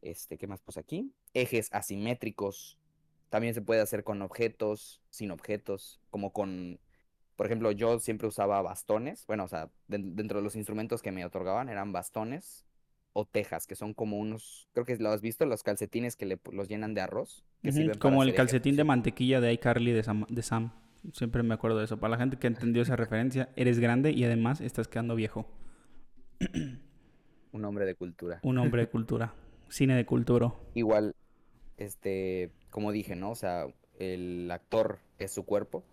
este, 0.03 0.39
¿qué 0.39 0.49
más 0.49 0.61
pues 0.61 0.77
aquí? 0.77 1.13
Ejes 1.33 1.69
asimétricos. 1.73 2.79
También 3.31 3.55
se 3.55 3.63
puede 3.63 3.81
hacer 3.81 4.03
con 4.03 4.21
objetos, 4.23 5.01
sin 5.09 5.31
objetos, 5.31 6.01
como 6.11 6.33
con 6.33 6.81
por 7.37 7.47
ejemplo, 7.47 7.73
yo 7.73 7.99
siempre 7.99 8.29
usaba 8.29 8.61
bastones, 8.61 9.25
bueno, 9.27 9.45
o 9.45 9.49
sea, 9.49 9.71
dentro 9.89 10.39
de 10.39 10.45
los 10.45 10.55
instrumentos 10.55 11.01
que 11.01 11.13
me 11.13 11.25
otorgaban 11.25 11.69
eran 11.69 11.91
bastones 11.91 12.67
o 13.15 13.25
tejas, 13.25 13.67
que 13.67 13.75
son 13.75 13.95
como 13.95 14.19
unos, 14.19 14.69
creo 14.73 14.85
que 14.85 14.97
lo 14.97 15.11
has 15.11 15.23
visto, 15.23 15.47
los 15.47 15.63
calcetines 15.63 16.15
que 16.15 16.27
le, 16.27 16.39
los 16.53 16.69
llenan 16.69 16.95
de 16.95 17.01
arroz. 17.01 17.45
como 17.99 18.23
el 18.23 18.35
calcetín 18.35 18.77
de 18.77 18.85
mantequilla 18.85 19.41
de 19.41 19.53
iCarly 19.55 19.93
de 19.93 20.03
Sam, 20.03 20.27
de 20.29 20.43
Sam. 20.43 20.73
Siempre 21.13 21.43
me 21.43 21.55
acuerdo 21.55 21.79
de 21.79 21.85
eso. 21.85 21.99
Para 21.99 22.13
la 22.13 22.19
gente 22.19 22.39
que 22.39 22.47
entendió 22.47 22.83
esa 22.83 22.97
referencia, 22.97 23.49
eres 23.57 23.79
grande 23.79 24.13
y 24.13 24.25
además 24.25 24.61
estás 24.61 24.89
quedando 24.89 25.15
viejo. 25.15 25.47
Un 27.53 27.65
hombre 27.65 27.85
de 27.85 27.95
cultura. 27.95 28.41
Un 28.43 28.59
hombre 28.59 28.83
de 28.83 28.89
cultura. 28.89 29.35
Cine 29.69 29.95
de 29.95 30.07
cultura. 30.07 30.55
Igual, 30.75 31.15
este, 31.77 32.51
como 32.71 32.93
dije, 32.93 33.17
¿no? 33.17 33.31
O 33.31 33.35
sea, 33.35 33.67
el 33.99 34.51
actor 34.51 35.01
es 35.19 35.33
su 35.33 35.45
cuerpo 35.45 35.85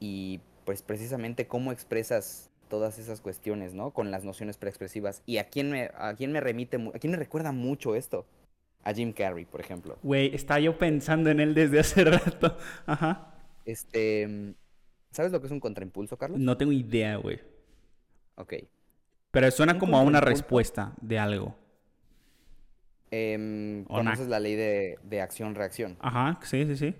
y 0.00 0.40
pues 0.64 0.82
precisamente 0.82 1.46
cómo 1.46 1.70
expresas 1.70 2.50
todas 2.68 2.98
esas 2.98 3.20
cuestiones, 3.20 3.74
¿no? 3.74 3.92
Con 3.92 4.10
las 4.10 4.24
nociones 4.24 4.56
preexpresivas. 4.56 5.22
¿Y 5.26 5.38
a 5.38 5.48
quién 5.48 5.70
me, 5.70 5.90
a 5.96 6.14
quién 6.16 6.32
me 6.32 6.40
remite, 6.40 6.76
a 6.76 6.98
quién 6.98 7.12
me 7.12 7.16
recuerda 7.16 7.52
mucho 7.52 7.94
esto? 7.94 8.26
A 8.82 8.92
Jim 8.92 9.12
Carrey, 9.12 9.44
por 9.44 9.60
ejemplo. 9.60 9.96
Güey, 10.02 10.34
estaba 10.34 10.60
yo 10.60 10.76
pensando 10.76 11.30
en 11.30 11.40
él 11.40 11.54
desde 11.54 11.80
hace 11.80 12.04
rato. 12.04 12.56
Ajá. 12.86 13.33
Este, 13.64 14.54
¿sabes 15.10 15.32
lo 15.32 15.40
que 15.40 15.46
es 15.46 15.52
un 15.52 15.60
contraimpulso, 15.60 16.16
Carlos? 16.16 16.38
No 16.38 16.56
tengo 16.56 16.72
idea, 16.72 17.16
güey. 17.16 17.40
Ok. 18.36 18.54
Pero 19.30 19.50
suena 19.50 19.78
como 19.78 19.96
a 19.96 20.02
una 20.02 20.20
respuesta 20.20 20.92
de 21.00 21.18
algo. 21.18 21.56
Eh, 23.10 23.84
conoces 23.86 24.28
la 24.28 24.40
ley 24.40 24.54
de, 24.54 24.98
de 25.02 25.20
acción-reacción. 25.20 25.96
Ajá, 26.00 26.38
sí, 26.42 26.66
sí, 26.66 26.76
sí. 26.76 26.94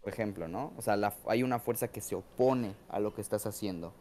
Por 0.00 0.12
ejemplo, 0.12 0.48
¿no? 0.48 0.72
O 0.76 0.82
sea, 0.82 0.96
la, 0.96 1.14
hay 1.26 1.42
una 1.42 1.58
fuerza 1.58 1.88
que 1.88 2.00
se 2.00 2.14
opone 2.14 2.74
a 2.88 3.00
lo 3.00 3.14
que 3.14 3.20
estás 3.20 3.46
haciendo. 3.46 3.94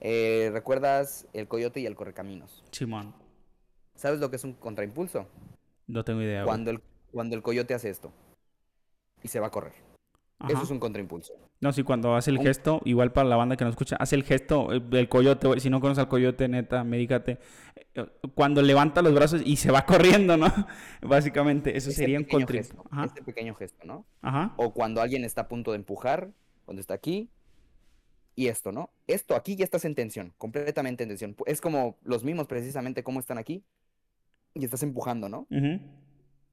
Eh, 0.00 0.50
¿Recuerdas 0.52 1.26
el 1.32 1.48
coyote 1.48 1.80
y 1.80 1.86
el 1.86 1.94
correcaminos? 1.94 2.64
Simón. 2.70 3.14
¿Sabes 3.94 4.20
lo 4.20 4.28
que 4.28 4.36
es 4.36 4.44
un 4.44 4.52
contraimpulso? 4.52 5.26
No 5.86 6.04
tengo 6.04 6.20
idea. 6.20 6.44
Cuando 6.44 6.70
el, 6.70 6.82
cuando 7.12 7.34
el 7.34 7.42
coyote 7.42 7.72
hace 7.72 7.88
esto 7.88 8.12
y 9.22 9.28
se 9.28 9.40
va 9.40 9.46
a 9.46 9.50
correr. 9.50 9.85
Eso 10.48 10.62
es 10.62 10.70
un 10.70 10.78
contraimpulso. 10.78 11.34
No, 11.60 11.72
sí, 11.72 11.82
cuando 11.82 12.14
hace 12.14 12.30
el 12.30 12.38
gesto, 12.38 12.82
igual 12.84 13.12
para 13.12 13.28
la 13.28 13.36
banda 13.36 13.56
que 13.56 13.64
nos 13.64 13.72
escucha, 13.72 13.96
hace 13.96 14.16
el 14.16 14.24
gesto 14.24 14.72
eh, 14.72 14.80
del 14.80 15.08
coyote. 15.08 15.58
Si 15.60 15.70
no 15.70 15.80
conoces 15.80 16.02
al 16.02 16.08
coyote, 16.08 16.46
neta, 16.48 16.84
medícate. 16.84 17.38
Eh, 17.94 18.06
cuando 18.34 18.60
levanta 18.60 19.00
los 19.00 19.14
brazos 19.14 19.40
y 19.44 19.56
se 19.56 19.70
va 19.70 19.82
corriendo, 19.86 20.36
¿no? 20.36 20.52
Básicamente, 21.00 21.76
eso 21.76 21.90
sería 21.90 22.18
un 22.18 22.24
contraimpulso. 22.24 22.84
Este 23.04 23.22
pequeño 23.22 23.54
gesto, 23.54 23.86
¿no? 23.86 24.04
Ajá. 24.20 24.52
O 24.56 24.74
cuando 24.74 25.00
alguien 25.00 25.24
está 25.24 25.42
a 25.42 25.48
punto 25.48 25.72
de 25.72 25.78
empujar, 25.78 26.30
cuando 26.66 26.80
está 26.80 26.92
aquí, 26.92 27.30
y 28.34 28.48
esto, 28.48 28.70
¿no? 28.70 28.90
Esto 29.06 29.34
aquí 29.34 29.56
ya 29.56 29.64
estás 29.64 29.86
en 29.86 29.94
tensión, 29.94 30.34
completamente 30.36 31.02
en 31.04 31.08
tensión. 31.08 31.36
Es 31.46 31.62
como 31.62 31.96
los 32.04 32.22
mismos 32.22 32.46
precisamente 32.46 33.02
como 33.02 33.18
están 33.18 33.38
aquí 33.38 33.64
y 34.52 34.64
estás 34.64 34.82
empujando, 34.82 35.30
¿no? 35.30 35.46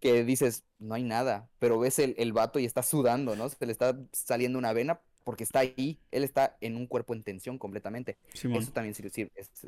Que 0.03 0.23
dices, 0.25 0.65
no 0.79 0.95
hay 0.95 1.03
nada, 1.03 1.49
pero 1.59 1.79
ves 1.79 1.97
el, 1.97 2.13
el 2.17 2.33
vato 2.33 2.59
y 2.59 2.65
está 2.65 2.83
sudando, 2.83 3.37
¿no? 3.37 3.47
Se 3.47 3.65
le 3.65 3.71
está 3.71 3.97
saliendo 4.11 4.59
una 4.59 4.73
vena 4.73 5.01
porque 5.23 5.45
está 5.45 5.59
ahí, 5.59 6.01
él 6.11 6.23
está 6.25 6.57
en 6.59 6.75
un 6.75 6.87
cuerpo 6.87 7.13
en 7.13 7.23
tensión 7.23 7.57
completamente. 7.57 8.17
Eso 8.33 8.71
también, 8.73 8.93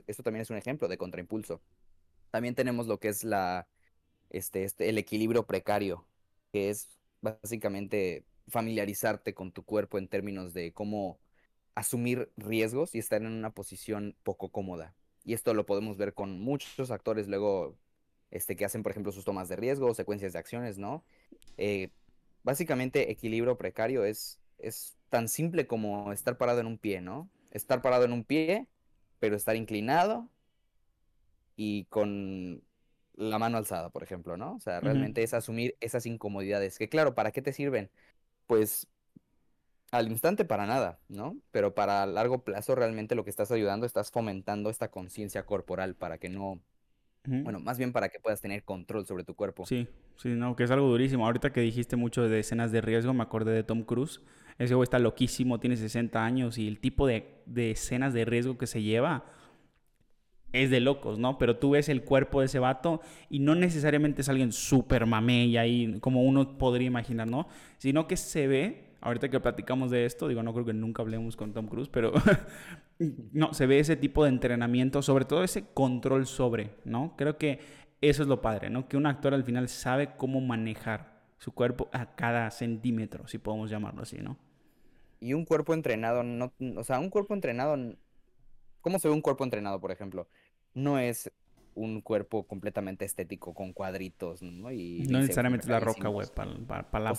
esto 0.07 0.23
también 0.23 0.41
es 0.41 0.49
un 0.49 0.57
ejemplo 0.57 0.89
de 0.89 0.97
contraimpulso. 0.97 1.61
También 2.31 2.55
tenemos 2.55 2.87
lo 2.87 2.99
que 2.99 3.07
es 3.07 3.23
la, 3.23 3.69
este, 4.29 4.65
este, 4.65 4.89
el 4.89 4.97
equilibrio 4.97 5.45
precario, 5.47 6.05
que 6.51 6.69
es 6.69 6.99
básicamente 7.21 8.25
familiarizarte 8.49 9.33
con 9.33 9.53
tu 9.53 9.63
cuerpo 9.63 9.97
en 9.97 10.09
términos 10.09 10.53
de 10.53 10.73
cómo 10.73 11.19
asumir 11.75 12.31
riesgos 12.37 12.95
y 12.95 12.99
estar 12.99 13.21
en 13.21 13.27
una 13.31 13.51
posición 13.51 14.17
poco 14.23 14.49
cómoda. 14.49 14.95
Y 15.23 15.33
esto 15.33 15.53
lo 15.53 15.65
podemos 15.65 15.97
ver 15.97 16.13
con 16.13 16.39
muchos 16.41 16.91
actores 16.91 17.27
luego 17.29 17.77
este, 18.31 18.55
que 18.55 18.65
hacen, 18.65 18.83
por 18.83 18.91
ejemplo, 18.91 19.11
sus 19.11 19.25
tomas 19.25 19.49
de 19.49 19.55
riesgo, 19.55 19.93
secuencias 19.93 20.33
de 20.33 20.39
acciones, 20.39 20.77
¿no? 20.77 21.03
Eh, 21.57 21.89
básicamente, 22.43 23.11
equilibrio 23.11 23.57
precario 23.57 24.03
es, 24.05 24.39
es 24.57 24.95
tan 25.09 25.27
simple 25.27 25.67
como 25.67 26.11
estar 26.11 26.37
parado 26.37 26.59
en 26.59 26.67
un 26.67 26.77
pie, 26.77 27.01
¿no? 27.01 27.29
Estar 27.51 27.81
parado 27.81 28.05
en 28.05 28.13
un 28.13 28.23
pie, 28.23 28.67
pero 29.19 29.35
estar 29.35 29.55
inclinado 29.55 30.29
y 31.55 31.85
con 31.85 32.61
la 33.15 33.39
mano 33.39 33.57
alzada, 33.57 33.89
por 33.89 34.03
ejemplo, 34.03 34.37
¿no? 34.37 34.55
O 34.55 34.59
sea, 34.59 34.81
realmente 34.81 35.23
es 35.23 35.33
asumir 35.33 35.77
esas 35.79 36.05
incomodidades. 36.05 36.77
Que 36.77 36.89
claro, 36.89 37.15
¿para 37.15 37.31
qué 37.31 37.41
te 37.41 37.53
sirven? 37.53 37.89
Pues 38.47 38.87
al 39.91 40.11
instante 40.11 40.45
para 40.45 40.65
nada, 40.65 40.99
¿no? 41.07 41.37
Pero 41.51 41.73
para 41.73 42.05
largo 42.05 42.43
plazo 42.43 42.75
realmente 42.75 43.15
lo 43.15 43.23
que 43.23 43.29
estás 43.29 43.51
ayudando, 43.51 43.85
estás 43.85 44.11
fomentando 44.11 44.69
esta 44.69 44.91
conciencia 44.91 45.45
corporal 45.45 45.95
para 45.95 46.17
que 46.17 46.29
no, 46.29 46.59
bueno, 47.27 47.59
más 47.59 47.77
bien 47.77 47.91
para 47.91 48.09
que 48.09 48.19
puedas 48.19 48.41
tener 48.41 48.63
control 48.63 49.05
sobre 49.05 49.23
tu 49.23 49.35
cuerpo. 49.35 49.65
Sí, 49.65 49.87
sí, 50.17 50.29
no, 50.29 50.55
que 50.55 50.63
es 50.63 50.71
algo 50.71 50.87
durísimo. 50.87 51.25
Ahorita 51.25 51.51
que 51.51 51.61
dijiste 51.61 51.95
mucho 51.95 52.27
de 52.27 52.39
escenas 52.39 52.71
de 52.71 52.81
riesgo, 52.81 53.13
me 53.13 53.23
acordé 53.23 53.51
de 53.51 53.63
Tom 53.63 53.83
Cruise. 53.83 54.21
Ese 54.57 54.73
güey 54.75 54.83
está 54.85 54.99
loquísimo, 54.99 55.59
tiene 55.59 55.75
60 55.75 56.23
años 56.23 56.57
y 56.57 56.67
el 56.67 56.79
tipo 56.79 57.07
de, 57.07 57.41
de 57.45 57.71
escenas 57.71 58.13
de 58.13 58.25
riesgo 58.25 58.57
que 58.57 58.67
se 58.67 58.81
lleva 58.81 59.25
es 60.53 60.69
de 60.69 60.79
locos, 60.79 61.19
¿no? 61.19 61.37
Pero 61.37 61.57
tú 61.57 61.71
ves 61.71 61.89
el 61.89 62.03
cuerpo 62.03 62.39
de 62.39 62.45
ese 62.45 62.59
vato 62.59 63.01
y 63.29 63.39
no 63.39 63.55
necesariamente 63.55 64.21
es 64.21 64.29
alguien 64.29 64.51
súper 64.51 65.05
mamey 65.05 65.57
ahí, 65.57 65.97
como 65.99 66.23
uno 66.23 66.57
podría 66.57 66.87
imaginar, 66.87 67.27
¿no? 67.27 67.47
Sino 67.77 68.07
que 68.07 68.15
se 68.15 68.47
ve 68.47 68.84
ahorita 69.05 69.29
que 69.29 69.39
platicamos 69.39 69.91
de 69.91 70.05
esto, 70.05 70.27
digo, 70.27 70.41
no 70.41 70.51
creo 70.51 70.65
que 70.65 70.73
nunca 70.73 71.03
hablemos 71.03 71.35
con 71.35 71.53
Tom 71.53 71.67
Cruise, 71.67 71.89
pero 71.89 72.11
no, 73.31 73.53
se 73.53 73.67
ve 73.67 73.77
ese 73.77 73.95
tipo 73.95 74.23
de 74.23 74.29
entrenamiento, 74.29 75.03
sobre 75.03 75.25
todo 75.25 75.43
ese 75.43 75.67
control 75.73 76.25
sobre, 76.25 76.71
¿no? 76.85 77.13
Creo 77.15 77.37
que 77.37 77.59
eso 78.01 78.23
es 78.23 78.27
lo 78.27 78.41
padre, 78.41 78.71
¿no? 78.71 78.87
Que 78.87 78.97
un 78.97 79.05
actor 79.05 79.35
al 79.35 79.43
final 79.43 79.69
sabe 79.69 80.15
cómo 80.17 80.41
manejar 80.41 81.21
su 81.37 81.53
cuerpo 81.53 81.87
a 81.93 82.15
cada 82.15 82.49
centímetro, 82.49 83.27
si 83.27 83.37
podemos 83.37 83.69
llamarlo 83.69 84.01
así, 84.01 84.17
¿no? 84.17 84.37
Y 85.19 85.33
un 85.33 85.45
cuerpo 85.45 85.75
entrenado, 85.75 86.23
no, 86.23 86.51
o 86.75 86.83
sea, 86.83 86.99
un 86.99 87.11
cuerpo 87.11 87.35
entrenado, 87.35 87.77
¿cómo 88.81 88.97
se 88.97 89.07
ve 89.07 89.13
un 89.13 89.21
cuerpo 89.21 89.43
entrenado, 89.43 89.79
por 89.79 89.91
ejemplo? 89.91 90.27
No 90.73 90.97
es 90.97 91.31
un 91.75 92.01
cuerpo 92.01 92.47
completamente 92.47 93.05
estético 93.05 93.53
con 93.53 93.73
cuadritos, 93.73 94.41
¿no? 94.41 94.71
Y 94.71 95.05
no 95.09 95.19
necesariamente 95.19 95.69
la 95.69 95.79
roca, 95.79 96.07
güey, 96.07 96.27
para 96.33 96.51
la, 96.99 97.13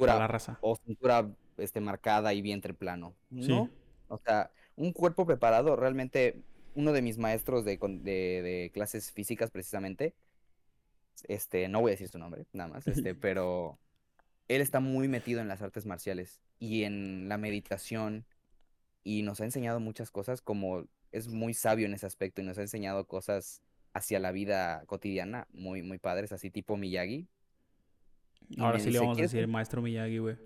la, 0.00 0.26
raza. 0.26 0.58
O 0.60 0.76
cintura 0.76 1.28
este, 1.56 1.80
marcada 1.80 2.34
y 2.34 2.42
vientre 2.42 2.74
plano, 2.74 3.14
¿no? 3.30 3.70
O 4.08 4.18
sea, 4.18 4.50
un 4.76 4.92
cuerpo 4.92 5.24
preparado, 5.24 5.76
realmente, 5.76 6.42
uno 6.74 6.92
de 6.92 7.02
mis 7.02 7.18
maestros 7.18 7.64
de, 7.64 7.78
de, 7.78 8.70
clases 8.74 9.12
físicas, 9.12 9.50
precisamente, 9.50 10.14
este, 11.28 11.68
no 11.68 11.80
voy 11.80 11.90
a 11.90 11.94
decir 11.94 12.08
su 12.08 12.18
nombre, 12.18 12.46
nada 12.52 12.68
más, 12.68 12.86
este, 12.88 13.14
pero 13.14 13.78
él 14.48 14.60
está 14.60 14.80
muy 14.80 15.08
metido 15.08 15.40
en 15.40 15.48
las 15.48 15.62
artes 15.62 15.86
marciales 15.86 16.40
y 16.58 16.82
en 16.82 17.28
la 17.28 17.38
meditación 17.38 18.26
y 19.04 19.22
nos 19.22 19.40
ha 19.40 19.44
enseñado 19.44 19.80
muchas 19.80 20.10
cosas 20.10 20.42
como 20.42 20.86
es 21.12 21.28
muy 21.28 21.54
sabio 21.54 21.86
en 21.86 21.94
ese 21.94 22.06
aspecto 22.06 22.40
y 22.40 22.44
nos 22.44 22.58
ha 22.58 22.62
enseñado 22.62 23.06
cosas 23.06 23.62
hacia 23.94 24.18
la 24.18 24.32
vida 24.32 24.84
cotidiana, 24.86 25.46
muy, 25.52 25.82
muy 25.82 25.98
padres, 25.98 26.32
así 26.32 26.50
tipo 26.50 26.76
Miyagi. 26.76 27.28
Ahora 28.58 28.78
sí 28.78 28.90
le 28.90 28.98
vamos 28.98 29.16
a 29.18 29.22
decir 29.22 29.46
maestro 29.48 29.80
Miyagi, 29.80 30.18
güey. 30.18 30.36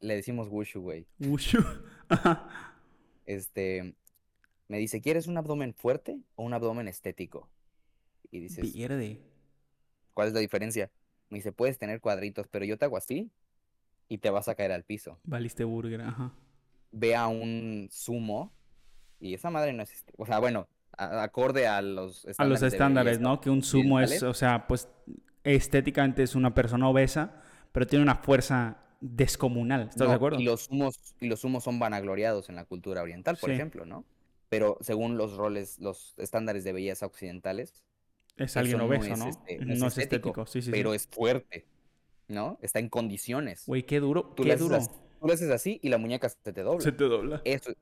Le 0.00 0.16
decimos 0.16 0.48
Wushu, 0.48 0.80
güey. 0.82 1.06
Wushu. 1.20 1.64
este, 3.26 3.94
me 4.68 4.78
dice, 4.78 5.00
¿quieres 5.00 5.26
un 5.26 5.38
abdomen 5.38 5.72
fuerte 5.72 6.20
o 6.34 6.44
un 6.44 6.52
abdomen 6.52 6.88
estético? 6.88 7.48
Y 8.30 8.40
dices... 8.40 8.72
Pierde. 8.72 9.20
¿Cuál 10.12 10.28
es 10.28 10.34
la 10.34 10.40
diferencia? 10.40 10.90
Me 11.30 11.38
dice, 11.38 11.52
puedes 11.52 11.78
tener 11.78 12.00
cuadritos, 12.00 12.48
pero 12.48 12.64
yo 12.64 12.76
te 12.76 12.84
hago 12.84 12.96
así 12.96 13.30
y 14.08 14.18
te 14.18 14.30
vas 14.30 14.48
a 14.48 14.56
caer 14.56 14.72
al 14.72 14.84
piso. 14.84 15.18
Valiste 15.24 15.64
burger, 15.64 16.02
ajá. 16.02 16.34
Ve 16.90 17.14
a 17.14 17.28
un 17.28 17.88
sumo 17.90 18.52
y 19.20 19.34
esa 19.34 19.50
madre 19.50 19.72
no 19.72 19.82
existe. 19.82 20.12
O 20.16 20.26
sea, 20.26 20.40
bueno, 20.40 20.68
acorde 21.00 21.66
a 21.66 21.80
los 21.82 22.24
estándares. 22.26 22.38
A 22.38 22.44
los 22.44 22.62
estándares, 22.62 23.20
¿no? 23.20 23.40
Que 23.40 23.50
un 23.50 23.62
sumo 23.62 24.00
es, 24.00 24.22
o 24.22 24.34
sea, 24.34 24.66
pues 24.66 24.88
estéticamente 25.44 26.22
es 26.22 26.34
una 26.34 26.54
persona 26.54 26.88
obesa, 26.88 27.42
pero 27.72 27.86
tiene 27.86 28.02
una 28.02 28.16
fuerza 28.16 28.78
descomunal. 29.00 29.88
¿Estás 29.88 30.08
de 30.08 30.14
acuerdo? 30.14 30.38
Y 30.38 30.44
los 30.44 30.64
sumos, 30.64 31.14
y 31.20 31.28
los 31.28 31.40
sumos 31.40 31.64
son 31.64 31.78
vanagloriados 31.78 32.48
en 32.48 32.56
la 32.56 32.64
cultura 32.64 33.02
oriental, 33.02 33.38
por 33.40 33.50
ejemplo, 33.50 33.86
¿no? 33.86 34.04
Pero 34.48 34.76
según 34.80 35.16
los 35.16 35.36
roles, 35.36 35.78
los 35.78 36.14
estándares 36.18 36.64
de 36.64 36.72
belleza 36.72 37.06
occidentales. 37.06 37.82
Es 38.36 38.56
alguien 38.56 38.80
obeso, 38.80 39.16
¿no? 39.16 39.28
Este, 39.28 39.58
no, 39.58 39.86
es, 39.86 39.98
estético, 39.98 40.46
sí, 40.46 40.62
sí, 40.62 40.70
pero 40.70 40.94
es 40.94 41.06
fuerte, 41.06 41.66
¿no? 42.28 42.58
Está 42.60 42.78
en 42.78 42.88
condiciones. 42.88 43.64
Güey, 43.66 43.84
qué 43.84 44.00
duro, 44.00 44.34
qué 44.34 44.56
duro. 44.56 44.78
tú 45.20 45.26
lo 45.26 45.32
haces 45.32 45.50
así 45.50 45.78
y 45.82 45.88
la 45.88 45.98
muñeca 45.98 46.28
se 46.28 46.52
te 46.52 46.62
dobla. 46.62 46.80
Se 46.80 46.92
te 46.92 47.04
dobla. 47.04 47.42
Eso, 47.44 47.72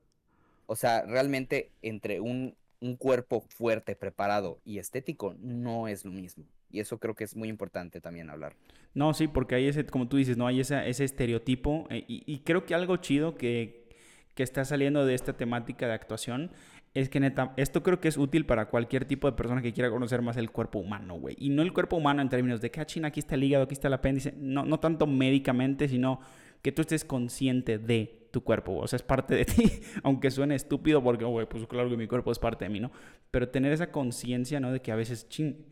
o 0.71 0.75
sea, 0.75 1.01
realmente 1.01 1.71
entre 1.81 2.19
un 2.19 2.55
un 2.81 2.95
cuerpo 2.95 3.41
fuerte, 3.41 3.95
preparado 3.95 4.59
y 4.63 4.77
estético 4.77 5.35
no 5.39 5.87
es 5.87 6.05
lo 6.05 6.11
mismo. 6.11 6.45
Y 6.71 6.79
eso 6.79 6.99
creo 6.99 7.15
que 7.15 7.23
es 7.23 7.35
muy 7.35 7.49
importante 7.49 7.99
también 7.99 8.29
hablar. 8.29 8.55
No, 8.93 9.13
sí, 9.13 9.27
porque 9.27 9.55
hay 9.55 9.67
ese, 9.67 9.85
como 9.85 10.07
tú 10.07 10.17
dices, 10.17 10.37
¿no? 10.37 10.47
Hay 10.47 10.59
ese, 10.59 10.87
ese 10.87 11.03
estereotipo. 11.03 11.87
Eh, 11.89 12.05
y, 12.07 12.39
creo 12.39 12.65
que 12.65 12.75
algo 12.75 12.97
chido 12.97 13.35
que, 13.35 13.89
que 14.35 14.43
está 14.43 14.65
saliendo 14.65 15.05
de 15.05 15.15
esta 15.15 15.33
temática 15.33 15.87
de 15.87 15.93
actuación 15.93 16.51
es 16.93 17.09
que 17.09 17.33
esto 17.57 17.83
creo 17.83 17.99
que 17.99 18.07
es 18.07 18.17
útil 18.17 18.45
para 18.45 18.67
cualquier 18.67 19.05
tipo 19.05 19.29
de 19.29 19.37
persona 19.37 19.61
que 19.61 19.73
quiera 19.73 19.89
conocer 19.89 20.21
más 20.21 20.37
el 20.37 20.51
cuerpo 20.51 20.79
humano, 20.79 21.15
güey. 21.15 21.35
Y 21.39 21.49
no 21.49 21.61
el 21.61 21.73
cuerpo 21.73 21.97
humano 21.97 22.21
en 22.21 22.29
términos 22.29 22.61
de 22.61 22.71
que, 22.71 22.79
ah, 22.79 22.87
aquí 23.03 23.19
está 23.19 23.35
el 23.35 23.43
hígado, 23.43 23.65
aquí 23.65 23.73
está 23.73 23.87
el 23.87 23.93
apéndice. 23.93 24.33
No, 24.37 24.65
no 24.65 24.79
tanto 24.79 25.05
médicamente, 25.05 25.87
sino 25.87 26.19
que 26.61 26.71
tú 26.71 26.81
estés 26.81 27.05
consciente 27.05 27.77
de 27.77 28.18
tu 28.31 28.43
cuerpo, 28.43 28.75
o 28.77 28.87
sea, 28.87 28.97
es 28.97 29.03
parte 29.03 29.35
de 29.35 29.45
ti, 29.45 29.81
aunque 30.03 30.31
suene 30.31 30.55
estúpido 30.55 31.03
porque, 31.03 31.25
güey, 31.25 31.47
pues 31.47 31.65
claro 31.67 31.89
que 31.89 31.97
mi 31.97 32.07
cuerpo 32.07 32.31
es 32.31 32.39
parte 32.39 32.65
de 32.65 32.69
mí, 32.69 32.79
¿no? 32.79 32.91
Pero 33.31 33.49
tener 33.49 33.71
esa 33.73 33.91
conciencia, 33.91 34.59
¿no? 34.59 34.71
De 34.71 34.81
que 34.81 34.91
a 34.91 34.95
veces, 34.95 35.27
ching, 35.29 35.65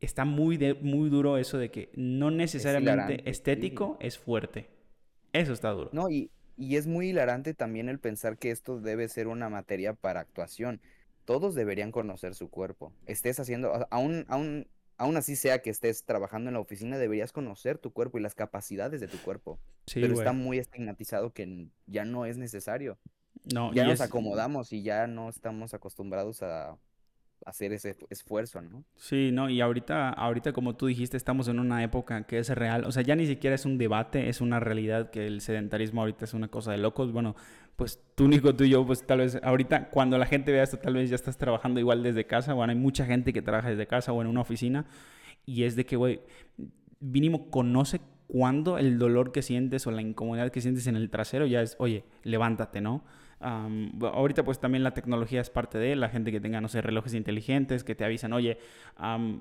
está 0.00 0.24
muy, 0.24 0.56
de, 0.56 0.74
muy 0.74 1.08
duro 1.10 1.38
eso 1.38 1.58
de 1.58 1.70
que 1.70 1.90
no 1.94 2.30
necesariamente 2.30 3.28
estético 3.28 3.96
es 4.00 4.18
fuerte. 4.18 4.68
Eso 5.32 5.52
está 5.52 5.70
duro. 5.70 5.90
No, 5.92 6.08
y, 6.10 6.30
y 6.56 6.76
es 6.76 6.86
muy 6.86 7.10
hilarante 7.10 7.54
también 7.54 7.88
el 7.88 7.98
pensar 7.98 8.38
que 8.38 8.50
esto 8.50 8.80
debe 8.80 9.08
ser 9.08 9.28
una 9.28 9.48
materia 9.48 9.94
para 9.94 10.20
actuación. 10.20 10.80
todos 11.24 11.54
deberían 11.54 11.90
conocer 11.92 12.34
su 12.34 12.48
cuerpo. 12.50 12.92
Estés 13.06 13.40
haciendo, 13.40 13.86
aún, 13.90 14.24
aún, 14.28 14.68
aún 14.96 15.16
así 15.16 15.36
sea 15.36 15.60
que 15.62 15.70
estés 15.70 16.04
trabajando 16.04 16.48
en 16.48 16.54
la 16.54 16.60
oficina, 16.60 16.98
deberías 16.98 17.32
conocer 17.32 17.78
tu 17.78 17.92
cuerpo 17.92 18.18
y 18.18 18.22
las 18.22 18.34
capacidades 18.34 19.00
de 19.00 19.08
tu 19.08 19.18
cuerpo. 19.18 19.58
Pero 19.92 20.14
está 20.14 20.32
muy 20.32 20.58
estigmatizado 20.58 21.32
que 21.32 21.68
ya 21.86 22.04
no 22.04 22.26
es 22.26 22.36
necesario. 22.36 22.98
No, 23.52 23.72
ya 23.72 23.84
nos 23.84 24.00
acomodamos 24.00 24.72
y 24.72 24.82
ya 24.82 25.06
no 25.06 25.28
estamos 25.28 25.74
acostumbrados 25.74 26.42
a 26.42 26.76
hacer 27.44 27.72
ese 27.72 27.96
esfuerzo, 28.10 28.60
¿no? 28.60 28.84
Sí, 28.96 29.30
no, 29.32 29.48
y 29.48 29.60
ahorita, 29.60 30.10
ahorita 30.10 30.52
como 30.52 30.74
tú 30.74 30.86
dijiste, 30.86 31.16
estamos 31.16 31.46
en 31.46 31.60
una 31.60 31.84
época 31.84 32.26
que 32.26 32.38
es 32.38 32.48
real, 32.48 32.84
o 32.84 32.92
sea, 32.92 33.02
ya 33.02 33.14
ni 33.14 33.26
siquiera 33.26 33.54
es 33.54 33.64
un 33.64 33.78
debate, 33.78 34.28
es 34.28 34.40
una 34.40 34.58
realidad 34.58 35.10
que 35.10 35.26
el 35.26 35.40
sedentarismo 35.40 36.00
ahorita 36.00 36.24
es 36.24 36.34
una 36.34 36.48
cosa 36.48 36.72
de 36.72 36.78
locos, 36.78 37.12
bueno, 37.12 37.36
pues 37.76 38.00
tú, 38.14 38.26
Nico, 38.26 38.54
tú 38.54 38.64
y 38.64 38.70
yo, 38.70 38.86
pues 38.86 39.06
tal 39.06 39.18
vez 39.18 39.38
ahorita 39.42 39.90
cuando 39.90 40.18
la 40.18 40.26
gente 40.26 40.50
vea 40.50 40.62
esto, 40.62 40.78
tal 40.78 40.94
vez 40.94 41.10
ya 41.10 41.14
estás 41.14 41.36
trabajando 41.36 41.78
igual 41.78 42.02
desde 42.02 42.26
casa, 42.26 42.54
bueno, 42.54 42.70
hay 42.70 42.78
mucha 42.78 43.04
gente 43.04 43.32
que 43.32 43.42
trabaja 43.42 43.68
desde 43.68 43.86
casa 43.86 44.12
o 44.12 44.20
en 44.20 44.26
una 44.26 44.40
oficina, 44.40 44.86
y 45.44 45.64
es 45.64 45.76
de 45.76 45.86
que, 45.86 45.96
güey, 45.96 46.20
mínimo 47.00 47.50
conoce 47.50 48.00
cuándo 48.26 48.78
el 48.78 48.98
dolor 48.98 49.30
que 49.30 49.42
sientes 49.42 49.86
o 49.86 49.90
la 49.90 50.02
incomodidad 50.02 50.50
que 50.50 50.60
sientes 50.60 50.86
en 50.86 50.96
el 50.96 51.10
trasero 51.10 51.46
ya 51.46 51.62
es, 51.62 51.76
oye, 51.78 52.04
levántate, 52.24 52.80
¿no? 52.80 53.04
ahorita 53.40 54.44
pues 54.44 54.58
también 54.58 54.82
la 54.82 54.94
tecnología 54.94 55.40
es 55.40 55.50
parte 55.50 55.76
de 55.78 55.94
la 55.94 56.08
gente 56.08 56.32
que 56.32 56.40
tenga, 56.40 56.60
no 56.60 56.68
sé, 56.68 56.80
relojes 56.80 57.12
inteligentes 57.14 57.84
que 57.84 57.94
te 57.94 58.04
avisan, 58.04 58.32
oye, 58.32 58.58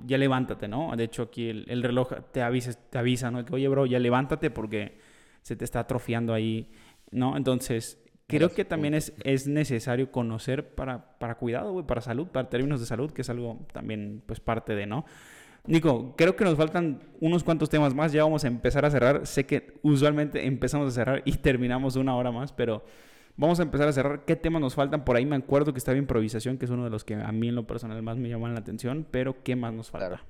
ya 0.06 0.18
levántate, 0.18 0.68
¿no? 0.68 0.94
De 0.96 1.06
hecho 1.06 1.24
aquí 1.24 1.50
el, 1.50 1.82
reloj 1.82 2.12
te 2.32 2.42
avisa, 2.42 2.74
te 2.74 2.98
avisa, 2.98 3.32
¿no? 3.32 3.46
Que, 3.46 3.56
oye, 3.56 3.68
bro, 3.70 3.86
ya 3.86 4.00
levántate 4.00 4.52
porque 4.52 4.98
se 5.42 5.56
te 5.56 5.64
está 5.64 5.80
atrofiando 5.80 6.34
ahí, 6.34 6.70
¿no? 7.12 7.38
Entonces, 7.38 8.05
creo 8.28 8.50
que 8.50 8.66
también 8.66 8.94
es, 8.94 9.14
es 9.24 9.48
necesario 9.48 10.12
conocer 10.12 10.74
para, 10.76 11.18
para 11.20 11.36
cuidado, 11.36 11.72
güey, 11.72 11.86
para 11.86 12.02
salud, 12.02 12.28
para 12.28 12.50
términos 12.50 12.80
de 12.80 12.86
salud, 12.86 13.12
que 13.12 13.22
es 13.22 13.30
algo 13.30 13.66
también 13.74 14.22
pues 14.26 14.40
parte 14.40 14.76
de, 14.76 14.86
¿no? 14.86 15.06
Nico, 15.68 16.16
creo 16.16 16.36
que 16.36 16.44
nos 16.44 16.56
faltan 16.56 17.02
unos 17.20 17.44
cuantos 17.44 17.70
temas 17.70 17.96
más. 17.96 18.12
Ya 18.12 18.24
vamos 18.24 18.44
a 18.44 18.48
empezar 18.48 18.86
a 18.86 18.92
cerrar. 18.92 19.26
Sé 19.26 19.48
que 19.48 19.80
usualmente 19.82 20.46
empezamos 20.46 20.90
a 20.90 20.92
cerrar 20.92 21.24
y 21.26 21.32
terminamos 21.38 21.96
una 21.96 22.16
hora 22.16 22.32
más, 22.32 22.52
pero 22.52 22.84
Vamos 23.38 23.60
a 23.60 23.64
empezar 23.64 23.88
a 23.88 23.92
cerrar. 23.92 24.24
¿Qué 24.24 24.36
temas 24.36 24.62
nos 24.62 24.76
faltan? 24.76 25.04
Por 25.04 25.18
ahí 25.18 25.26
me 25.26 25.36
acuerdo 25.36 25.74
que 25.74 25.80
estaba 25.80 25.98
improvisación, 25.98 26.58
que 26.58 26.66
es 26.66 26.72
uno 26.72 26.86
de 26.86 26.90
los 26.90 27.04
que 27.04 27.16
a 27.16 27.32
mí 27.32 27.50
en 27.50 27.56
lo 27.56 27.68
personal 27.68 28.02
más 28.02 28.18
me 28.18 28.30
llaman 28.30 28.54
la 28.54 28.62
atención, 28.62 29.06
pero 29.12 29.44
¿qué 29.44 29.58
más 29.58 29.74
nos 29.74 29.92
falta? 29.92 30.24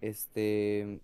Este, 0.00 1.00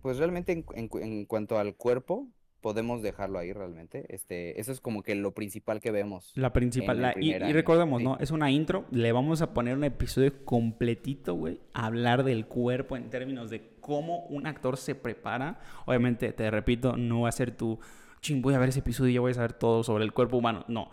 pues 0.00 0.16
realmente 0.16 0.64
en, 0.74 1.24
cuanto 1.26 1.58
al 1.58 1.74
cuerpo, 1.74 2.26
podemos 2.60 3.02
dejarlo 3.02 3.38
ahí 3.38 3.52
realmente. 3.52 4.06
Este, 4.08 4.60
eso 4.60 4.72
es 4.72 4.80
como 4.80 5.02
que 5.02 5.14
lo 5.14 5.32
principal 5.32 5.80
que 5.80 5.90
vemos. 5.90 6.32
La 6.34 6.52
principal. 6.52 7.14
y, 7.20 7.32
recordemos, 7.34 8.02
¿no? 8.02 8.18
Es 8.18 8.30
una 8.30 8.50
intro. 8.50 8.84
Le 8.90 9.12
vamos 9.12 9.42
a 9.42 9.54
poner 9.54 9.76
un 9.76 9.84
episodio 9.84 10.44
completito, 10.44 11.34
güey. 11.34 11.60
hablar 11.72 12.24
del 12.24 12.46
cuerpo 12.46 12.96
en 12.96 13.10
términos 13.10 13.50
de 13.50 13.76
cómo 13.80 14.26
un 14.26 14.46
actor 14.46 14.76
se 14.76 14.94
prepara. 14.94 15.60
Obviamente, 15.86 16.32
te 16.32 16.50
repito, 16.50 16.96
no 16.96 17.22
va 17.22 17.28
a 17.28 17.32
ser 17.32 17.56
tu 17.56 17.78
ching, 18.20 18.42
voy 18.42 18.54
a 18.54 18.58
ver 18.58 18.70
ese 18.70 18.80
episodio 18.80 19.10
y 19.10 19.14
ya 19.14 19.20
voy 19.20 19.30
a 19.30 19.34
saber 19.34 19.52
todo 19.52 19.82
sobre 19.82 20.04
el 20.04 20.12
cuerpo 20.12 20.36
humano. 20.36 20.64
No. 20.68 20.90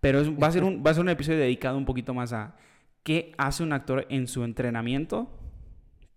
Pero 0.00 0.22
va, 0.36 0.48
a 0.48 0.52
ser 0.52 0.64
un, 0.64 0.82
va 0.84 0.90
a 0.90 0.94
ser 0.94 1.02
un 1.02 1.08
episodio 1.08 1.38
dedicado 1.38 1.78
un 1.78 1.84
poquito 1.84 2.14
más 2.14 2.32
a 2.32 2.56
qué 3.02 3.32
hace 3.38 3.62
un 3.62 3.72
actor 3.72 4.06
en 4.08 4.26
su 4.26 4.44
entrenamiento 4.44 5.30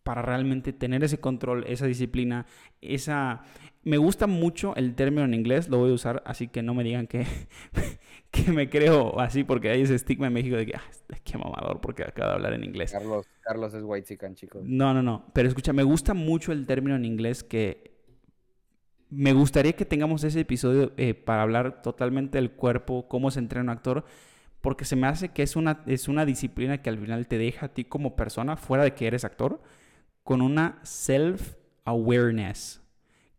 para 0.09 0.23
realmente 0.23 0.73
tener 0.73 1.03
ese 1.03 1.19
control, 1.19 1.65
esa 1.67 1.85
disciplina, 1.85 2.47
esa... 2.81 3.43
Me 3.83 3.97
gusta 3.97 4.25
mucho 4.25 4.75
el 4.75 4.95
término 4.95 5.23
en 5.23 5.35
inglés, 5.35 5.69
lo 5.69 5.77
voy 5.77 5.91
a 5.91 5.93
usar, 5.93 6.23
así 6.25 6.47
que 6.47 6.63
no 6.63 6.73
me 6.73 6.83
digan 6.83 7.05
que, 7.05 7.27
que 8.31 8.51
me 8.51 8.71
creo 8.71 9.19
así, 9.19 9.43
porque 9.43 9.69
hay 9.69 9.83
ese 9.83 9.93
estigma 9.93 10.25
en 10.25 10.33
México 10.33 10.55
de 10.55 10.65
que, 10.65 10.73
ah, 10.75 10.81
qué 11.23 11.37
mamador, 11.37 11.79
porque 11.79 12.01
acaba 12.01 12.29
de 12.29 12.35
hablar 12.37 12.53
en 12.53 12.63
inglés. 12.63 12.91
Carlos, 12.91 13.27
Carlos 13.41 13.71
es 13.75 13.83
white 13.83 14.07
chican, 14.07 14.33
chicos. 14.33 14.63
No, 14.65 14.95
no, 14.95 15.03
no, 15.03 15.27
pero 15.31 15.47
escucha, 15.47 15.73
me 15.73 15.83
gusta 15.83 16.15
mucho 16.15 16.53
el 16.53 16.65
término 16.65 16.95
en 16.95 17.05
inglés 17.05 17.43
que 17.43 17.91
me 19.11 19.33
gustaría 19.33 19.73
que 19.73 19.85
tengamos 19.85 20.23
ese 20.23 20.39
episodio 20.39 20.91
eh, 20.97 21.13
para 21.13 21.43
hablar 21.43 21.83
totalmente 21.83 22.39
del 22.39 22.49
cuerpo, 22.49 23.07
cómo 23.07 23.29
se 23.29 23.37
entrena 23.37 23.65
un 23.65 23.69
actor, 23.77 24.05
porque 24.61 24.85
se 24.85 24.95
me 24.95 25.05
hace 25.05 25.29
que 25.29 25.43
es 25.43 25.55
una, 25.55 25.83
es 25.85 26.07
una 26.07 26.25
disciplina 26.25 26.81
que 26.81 26.89
al 26.89 26.97
final 26.97 27.27
te 27.27 27.37
deja 27.37 27.67
a 27.67 27.73
ti 27.75 27.85
como 27.85 28.15
persona, 28.15 28.57
fuera 28.57 28.83
de 28.83 28.95
que 28.95 29.05
eres 29.05 29.23
actor, 29.23 29.61
con 30.29 30.43
una 30.43 30.77
self-awareness. 30.83 32.83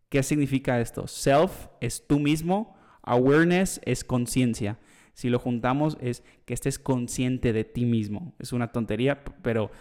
¿Qué 0.09 0.21
significa 0.23 0.81
esto? 0.81 1.07
Self 1.07 1.67
es 1.79 2.05
tú 2.05 2.19
mismo, 2.19 2.75
awareness 3.01 3.79
es 3.85 4.03
conciencia. 4.03 4.77
Si 5.13 5.29
lo 5.29 5.39
juntamos 5.39 5.97
es 6.01 6.21
que 6.43 6.53
estés 6.53 6.79
consciente 6.79 7.53
de 7.53 7.63
ti 7.63 7.85
mismo. 7.85 8.35
Es 8.39 8.51
una 8.51 8.73
tontería, 8.73 9.23
pero 9.41 9.71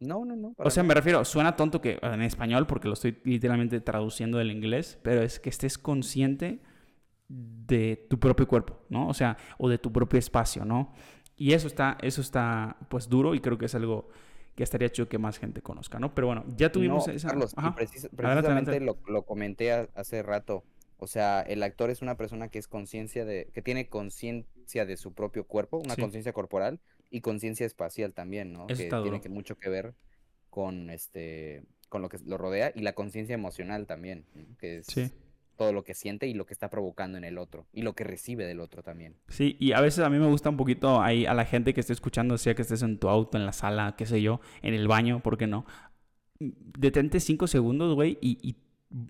no, 0.00 0.24
no, 0.24 0.36
no. 0.36 0.54
O 0.56 0.70
sea, 0.70 0.82
me 0.82 0.94
refiero, 0.94 1.22
suena 1.26 1.54
tonto 1.54 1.82
que 1.82 1.98
en 2.00 2.22
español, 2.22 2.66
porque 2.66 2.88
lo 2.88 2.94
estoy 2.94 3.18
literalmente 3.24 3.78
traduciendo 3.82 4.38
del 4.38 4.50
inglés, 4.50 4.98
pero 5.02 5.20
es 5.20 5.38
que 5.38 5.50
estés 5.50 5.76
consciente 5.76 6.62
de 7.28 8.06
tu 8.08 8.18
propio 8.18 8.48
cuerpo, 8.48 8.80
¿no? 8.88 9.06
O 9.06 9.12
sea, 9.12 9.36
o 9.58 9.68
de 9.68 9.76
tu 9.76 9.92
propio 9.92 10.18
espacio, 10.18 10.64
¿no? 10.64 10.94
Y 11.36 11.52
eso 11.52 11.66
está, 11.66 11.98
eso 12.00 12.22
está, 12.22 12.78
pues, 12.88 13.06
duro 13.06 13.34
y 13.34 13.40
creo 13.40 13.58
que 13.58 13.66
es 13.66 13.74
algo 13.74 14.08
que 14.56 14.64
estaría 14.64 14.90
chido 14.90 15.08
que 15.08 15.18
más 15.18 15.38
gente 15.38 15.62
conozca, 15.62 15.98
¿no? 15.98 16.14
Pero 16.14 16.26
bueno, 16.26 16.44
ya 16.56 16.72
tuvimos 16.72 17.06
esa... 17.08 17.28
Carlos, 17.28 17.54
precisamente 17.76 18.80
Lo, 18.80 18.98
lo, 19.06 19.22
comenté 19.24 19.70
hace 19.70 20.22
rato. 20.22 20.64
O 20.98 21.06
sea, 21.06 21.42
el 21.42 21.62
actor 21.62 21.90
es 21.90 22.02
una 22.02 22.16
persona 22.16 22.48
que 22.48 22.58
es 22.58 22.66
conciencia 22.66 23.24
de, 23.24 23.50
que 23.52 23.60
tiene 23.60 23.88
conciencia 23.88 24.86
de 24.86 24.96
su 24.96 25.12
propio 25.12 25.46
cuerpo, 25.46 25.76
una 25.76 25.94
conciencia 25.94 26.32
corporal, 26.32 26.80
y 27.10 27.20
conciencia 27.20 27.66
espacial 27.66 28.12
también, 28.12 28.52
¿no? 28.52 28.66
que 28.66 28.74
tiene 28.74 29.20
que 29.20 29.28
mucho 29.28 29.56
que 29.56 29.68
ver 29.68 29.94
con 30.50 30.90
este 30.90 31.62
con 31.88 32.02
lo 32.02 32.08
que 32.08 32.18
lo 32.24 32.36
rodea 32.36 32.72
y 32.74 32.80
la 32.80 32.94
conciencia 32.94 33.34
emocional 33.34 33.86
también, 33.86 34.26
que 34.58 34.78
es 34.78 34.86
todo 35.56 35.72
lo 35.72 35.84
que 35.84 35.94
siente 35.94 36.26
y 36.28 36.34
lo 36.34 36.46
que 36.46 36.52
está 36.52 36.70
provocando 36.70 37.18
en 37.18 37.24
el 37.24 37.38
otro 37.38 37.66
y 37.72 37.82
lo 37.82 37.94
que 37.94 38.04
recibe 38.04 38.44
del 38.46 38.60
otro 38.60 38.82
también. 38.82 39.16
Sí, 39.28 39.56
y 39.58 39.72
a 39.72 39.80
veces 39.80 40.04
a 40.04 40.10
mí 40.10 40.18
me 40.18 40.26
gusta 40.26 40.50
un 40.50 40.56
poquito 40.56 41.00
ahí 41.00 41.26
a 41.26 41.34
la 41.34 41.44
gente 41.44 41.74
que 41.74 41.80
esté 41.80 41.92
escuchando, 41.92 42.38
sea 42.38 42.54
que 42.54 42.62
estés 42.62 42.82
en 42.82 42.98
tu 42.98 43.08
auto, 43.08 43.38
en 43.38 43.46
la 43.46 43.52
sala, 43.52 43.94
qué 43.96 44.06
sé 44.06 44.22
yo, 44.22 44.40
en 44.62 44.74
el 44.74 44.86
baño, 44.88 45.20
¿por 45.20 45.38
qué 45.38 45.46
no? 45.46 45.66
Detente 46.38 47.20
cinco 47.20 47.46
segundos, 47.46 47.94
güey, 47.94 48.18
y, 48.20 48.38
y 48.42 48.56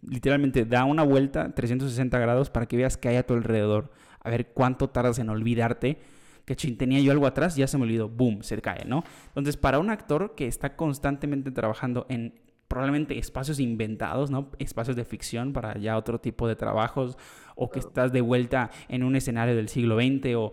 literalmente 0.08 0.64
da 0.64 0.84
una 0.84 1.02
vuelta 1.02 1.54
360 1.54 2.18
grados 2.18 2.50
para 2.50 2.66
que 2.66 2.76
veas 2.76 2.96
qué 2.96 3.08
hay 3.08 3.16
a 3.16 3.26
tu 3.26 3.34
alrededor, 3.34 3.90
a 4.20 4.30
ver 4.30 4.52
cuánto 4.52 4.88
tardas 4.90 5.18
en 5.18 5.28
olvidarte 5.28 5.98
que 6.46 6.54
chin, 6.54 6.78
tenía 6.78 7.00
yo 7.00 7.10
algo 7.10 7.26
atrás, 7.26 7.56
ya 7.56 7.66
se 7.66 7.76
me 7.76 7.82
olvidó, 7.82 8.08
boom, 8.08 8.42
se 8.42 8.60
cae, 8.62 8.84
¿no? 8.86 9.02
Entonces, 9.28 9.56
para 9.56 9.80
un 9.80 9.90
actor 9.90 10.34
que 10.36 10.46
está 10.46 10.76
constantemente 10.76 11.50
trabajando 11.50 12.06
en 12.08 12.40
probablemente 12.68 13.18
espacios 13.18 13.60
inventados, 13.60 14.30
¿no? 14.30 14.50
Espacios 14.58 14.96
de 14.96 15.04
ficción 15.04 15.52
para 15.52 15.78
ya 15.78 15.96
otro 15.96 16.20
tipo 16.20 16.48
de 16.48 16.56
trabajos, 16.56 17.16
o 17.54 17.70
que 17.70 17.78
estás 17.78 18.12
de 18.12 18.20
vuelta 18.20 18.70
en 18.88 19.02
un 19.02 19.16
escenario 19.16 19.56
del 19.56 19.68
siglo 19.68 19.96
XX, 19.96 20.34
o, 20.36 20.52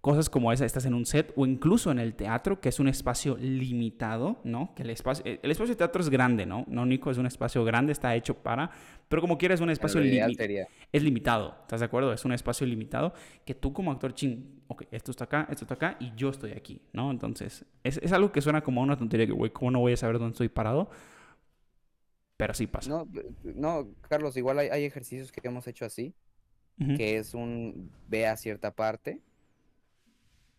cosas 0.00 0.30
como 0.30 0.50
esa, 0.52 0.64
estás 0.64 0.86
en 0.86 0.94
un 0.94 1.04
set 1.04 1.32
o 1.36 1.46
incluso 1.46 1.90
en 1.90 1.98
el 1.98 2.14
teatro, 2.14 2.60
que 2.60 2.70
es 2.70 2.80
un 2.80 2.88
espacio 2.88 3.36
limitado, 3.38 4.40
¿no? 4.44 4.72
Que 4.74 4.82
el 4.82 4.90
espacio, 4.90 5.24
el 5.24 5.50
espacio 5.50 5.74
de 5.74 5.76
teatro 5.76 6.00
es 6.00 6.08
grande, 6.08 6.46
¿no? 6.46 6.64
No, 6.68 6.86
Nico, 6.86 7.10
es 7.10 7.18
un 7.18 7.26
espacio 7.26 7.64
grande, 7.64 7.92
está 7.92 8.14
hecho 8.14 8.34
para, 8.34 8.70
pero 9.08 9.20
como 9.20 9.36
quieras, 9.36 9.58
es 9.58 9.62
un 9.62 9.70
espacio 9.70 10.00
limitado. 10.00 10.32
Es 10.92 11.02
limitado, 11.02 11.54
¿estás 11.62 11.80
de 11.80 11.86
acuerdo? 11.86 12.12
Es 12.12 12.24
un 12.24 12.32
espacio 12.32 12.66
limitado 12.66 13.12
que 13.44 13.54
tú 13.54 13.72
como 13.72 13.92
actor, 13.92 14.14
ching, 14.14 14.62
ok, 14.68 14.84
esto 14.90 15.10
está 15.10 15.24
acá, 15.24 15.46
esto 15.50 15.64
está 15.64 15.74
acá 15.74 15.96
y 16.00 16.12
yo 16.16 16.30
estoy 16.30 16.52
aquí, 16.52 16.80
¿no? 16.92 17.10
Entonces, 17.10 17.66
es, 17.84 17.98
es 17.98 18.12
algo 18.12 18.32
que 18.32 18.40
suena 18.40 18.62
como 18.62 18.80
una 18.80 18.96
tontería 18.96 19.26
que, 19.26 19.32
güey, 19.32 19.50
¿cómo 19.50 19.70
no 19.70 19.80
voy 19.80 19.92
a 19.92 19.96
saber 19.96 20.18
dónde 20.18 20.32
estoy 20.32 20.48
parado? 20.48 20.90
Pero 22.40 22.54
sí 22.54 22.66
pasa. 22.66 22.88
No, 22.88 23.06
no 23.42 23.94
Carlos, 24.08 24.34
igual 24.38 24.58
hay, 24.58 24.68
hay 24.68 24.84
ejercicios 24.84 25.30
que 25.30 25.46
hemos 25.46 25.66
hecho 25.66 25.84
así, 25.84 26.14
que 26.96 27.18
es 27.18 27.34
un 27.34 27.92
ve 28.08 28.26
a 28.26 28.38
cierta 28.38 28.74
parte 28.74 29.20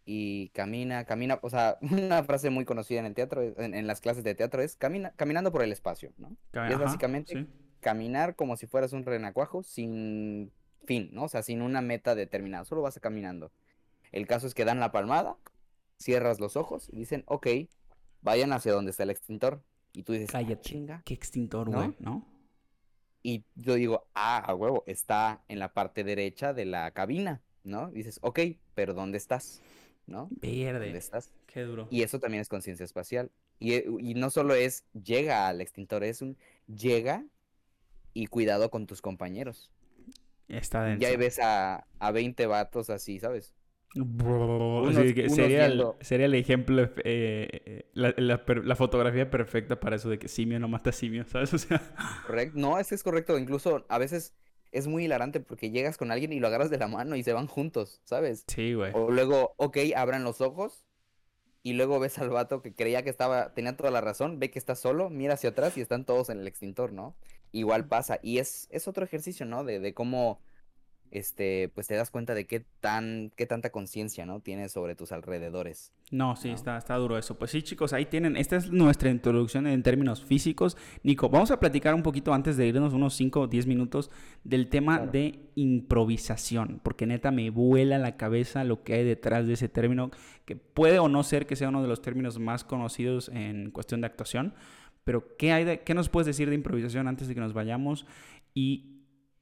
y 0.05 0.49
camina, 0.49 1.05
camina, 1.05 1.39
o 1.41 1.49
sea, 1.49 1.79
una 1.81 2.23
frase 2.23 2.51
muy 2.51 2.65
conocida 2.65 2.99
en 2.99 3.07
el 3.07 3.15
teatro, 3.15 3.41
en, 3.41 3.87
las 3.87 3.99
clases 3.99 4.23
de 4.23 4.35
teatro 4.35 4.61
es 4.61 4.75
camina, 4.75 5.13
caminando 5.15 5.51
por 5.51 5.63
el 5.63 5.71
espacio, 5.71 6.13
¿no? 6.19 6.37
y 6.53 6.71
es 6.71 6.77
básicamente 6.77 7.47
caminar 7.79 8.35
como 8.35 8.55
si 8.57 8.67
fueras 8.67 8.93
un 8.93 9.03
renacuajo 9.03 9.63
sin 9.63 10.51
fin, 10.85 11.09
¿no? 11.13 11.23
O 11.23 11.29
sea, 11.29 11.41
sin 11.41 11.63
una 11.63 11.81
meta 11.81 12.13
determinada, 12.13 12.63
solo 12.63 12.83
vas 12.83 12.99
caminando. 12.99 13.51
El 14.11 14.27
caso 14.27 14.45
es 14.45 14.53
que 14.53 14.65
dan 14.65 14.79
la 14.79 14.91
palmada, 14.91 15.35
cierras 15.97 16.39
los 16.39 16.55
ojos 16.55 16.89
y 16.91 16.97
dicen, 16.97 17.23
ok, 17.25 17.47
vayan 18.21 18.53
hacia 18.53 18.71
donde 18.71 18.91
está 18.91 19.01
el 19.01 19.09
extintor. 19.09 19.63
Y 19.93 20.03
tú 20.03 20.13
dices, 20.13 20.29
ah, 20.29 20.39
cállate, 20.39 20.61
chinga. 20.61 21.01
¿Qué 21.05 21.13
extintor, 21.13 21.69
güey? 21.69 21.95
¿No? 21.99 22.27
Y 23.23 23.45
yo 23.55 23.75
digo, 23.75 24.07
ah, 24.15 24.39
a 24.39 24.55
huevo, 24.55 24.83
está 24.87 25.43
en 25.47 25.59
la 25.59 25.73
parte 25.73 26.03
derecha 26.03 26.53
de 26.53 26.65
la 26.65 26.91
cabina, 26.91 27.41
¿no? 27.63 27.91
dices, 27.91 28.19
ok, 28.23 28.39
pero 28.73 28.93
¿dónde 28.93 29.17
estás? 29.17 29.61
¿no? 30.07 30.27
Verde. 30.31 30.85
¿Dónde 30.85 30.97
estás? 30.97 31.31
Qué 31.47 31.61
duro. 31.61 31.87
Y 31.89 32.03
eso 32.03 32.19
también 32.19 32.41
es 32.41 32.49
conciencia 32.49 32.83
espacial. 32.83 33.31
Y, 33.59 33.75
y, 33.75 34.15
no 34.15 34.29
solo 34.29 34.55
es 34.55 34.85
llega 34.93 35.47
al 35.47 35.61
extintor, 35.61 36.03
es 36.03 36.21
un 36.21 36.37
llega 36.67 37.23
y 38.13 38.27
cuidado 38.27 38.71
con 38.71 38.87
tus 38.87 39.01
compañeros. 39.01 39.71
Está 40.47 40.83
dentro. 40.83 41.07
Ya 41.07 41.15
ves 41.17 41.39
a, 41.39 41.87
a 41.99 42.11
20 42.11 42.45
vatos 42.47 42.89
así, 42.89 43.19
¿sabes? 43.19 43.53
Sería, 45.29 46.25
el, 46.25 46.33
ejemplo, 46.35 46.89
eh, 47.03 47.89
la, 47.93 48.13
la, 48.17 48.75
fotografía 48.75 49.29
perfecta 49.29 49.79
para 49.79 49.97
eso 49.97 50.09
de 50.09 50.17
que 50.17 50.29
simio 50.29 50.59
no 50.59 50.67
mata 50.67 50.91
simio, 50.91 51.25
¿sabes? 51.27 51.53
O 51.53 51.57
sea... 51.57 51.81
Correcto, 52.25 52.57
no, 52.57 52.79
ese 52.79 52.95
es 52.95 53.03
correcto. 53.03 53.37
Incluso 53.37 53.85
a 53.89 53.97
veces 53.97 54.33
es 54.71 54.87
muy 54.87 55.05
hilarante 55.05 55.41
porque 55.41 55.71
llegas 55.71 55.97
con 55.97 56.11
alguien 56.11 56.31
y 56.31 56.39
lo 56.39 56.47
agarras 56.47 56.69
de 56.69 56.77
la 56.77 56.87
mano 56.87 57.15
y 57.15 57.23
se 57.23 57.33
van 57.33 57.47
juntos, 57.47 57.99
¿sabes? 58.05 58.45
Sí, 58.47 58.73
güey. 58.73 58.91
O 58.95 59.11
luego, 59.11 59.53
ok, 59.57 59.77
abran 59.95 60.23
los 60.23 60.39
ojos 60.39 60.85
y 61.61 61.73
luego 61.73 61.99
ves 61.99 62.17
al 62.17 62.29
vato 62.29 62.61
que 62.61 62.73
creía 62.73 63.03
que 63.03 63.09
estaba, 63.09 63.53
tenía 63.53 63.75
toda 63.75 63.91
la 63.91 64.01
razón, 64.01 64.39
ve 64.39 64.49
que 64.49 64.59
está 64.59 64.75
solo, 64.75 65.09
mira 65.09 65.33
hacia 65.33 65.49
atrás 65.49 65.77
y 65.77 65.81
están 65.81 66.05
todos 66.05 66.29
en 66.29 66.39
el 66.39 66.47
extintor, 66.47 66.93
¿no? 66.93 67.15
Igual 67.51 67.87
pasa. 67.87 68.19
Y 68.23 68.37
es, 68.37 68.67
es 68.71 68.87
otro 68.87 69.03
ejercicio, 69.03 69.45
¿no? 69.45 69.65
De, 69.65 69.79
de 69.79 69.93
cómo 69.93 70.39
este, 71.11 71.69
pues 71.75 71.87
te 71.87 71.95
das 71.95 72.09
cuenta 72.09 72.33
de 72.33 72.47
qué 72.47 72.61
tan, 72.79 73.31
qué 73.35 73.45
tanta 73.45 73.69
conciencia, 73.69 74.25
¿no? 74.25 74.39
Tienes 74.39 74.71
sobre 74.71 74.95
tus 74.95 75.11
alrededores. 75.11 75.91
No, 76.09 76.35
sí, 76.35 76.49
Está, 76.49 76.77
está 76.77 76.95
duro 76.95 77.17
eso. 77.17 77.37
Pues 77.37 77.51
sí, 77.51 77.61
chicos, 77.61 77.91
ahí 77.91 78.05
tienen. 78.05 78.37
Esta 78.37 78.55
es 78.55 78.71
nuestra 78.71 79.09
introducción 79.09 79.67
en 79.67 79.83
términos 79.83 80.23
físicos. 80.23 80.77
Nico, 81.03 81.29
vamos 81.29 81.51
a 81.51 81.59
platicar 81.59 81.93
un 81.93 82.03
poquito 82.03 82.33
antes 82.33 82.55
de 82.55 82.67
irnos 82.67 82.93
unos 82.93 83.13
5 83.15 83.41
o 83.41 83.47
10 83.47 83.67
minutos 83.67 84.09
del 84.45 84.69
tema 84.69 84.99
de 84.99 85.39
improvisación, 85.55 86.79
porque 86.81 87.05
neta 87.05 87.31
me 87.31 87.49
vuela 87.49 87.97
la 87.97 88.15
cabeza 88.15 88.63
lo 88.63 88.83
que 88.83 88.93
hay 88.93 89.03
detrás 89.03 89.47
de 89.47 89.53
ese 89.53 89.67
término, 89.67 90.11
que 90.45 90.55
puede 90.55 90.99
o 90.99 91.09
no 91.09 91.23
ser 91.23 91.45
que 91.45 91.57
sea 91.57 91.69
uno 91.69 91.81
de 91.81 91.89
los 91.89 92.01
términos 92.01 92.39
más 92.39 92.63
conocidos 92.63 93.29
en 93.33 93.71
cuestión 93.71 93.99
de 94.01 94.07
actuación. 94.07 94.53
Pero, 95.03 95.35
¿qué, 95.37 95.51
hay 95.51 95.65
de, 95.65 95.81
¿qué 95.81 95.93
nos 95.93 96.09
puedes 96.09 96.27
decir 96.27 96.47
de 96.49 96.55
improvisación 96.55 97.07
antes 97.07 97.27
de 97.27 97.33
que 97.33 97.41
nos 97.41 97.53
vayamos? 97.53 98.05
Y 98.53 99.01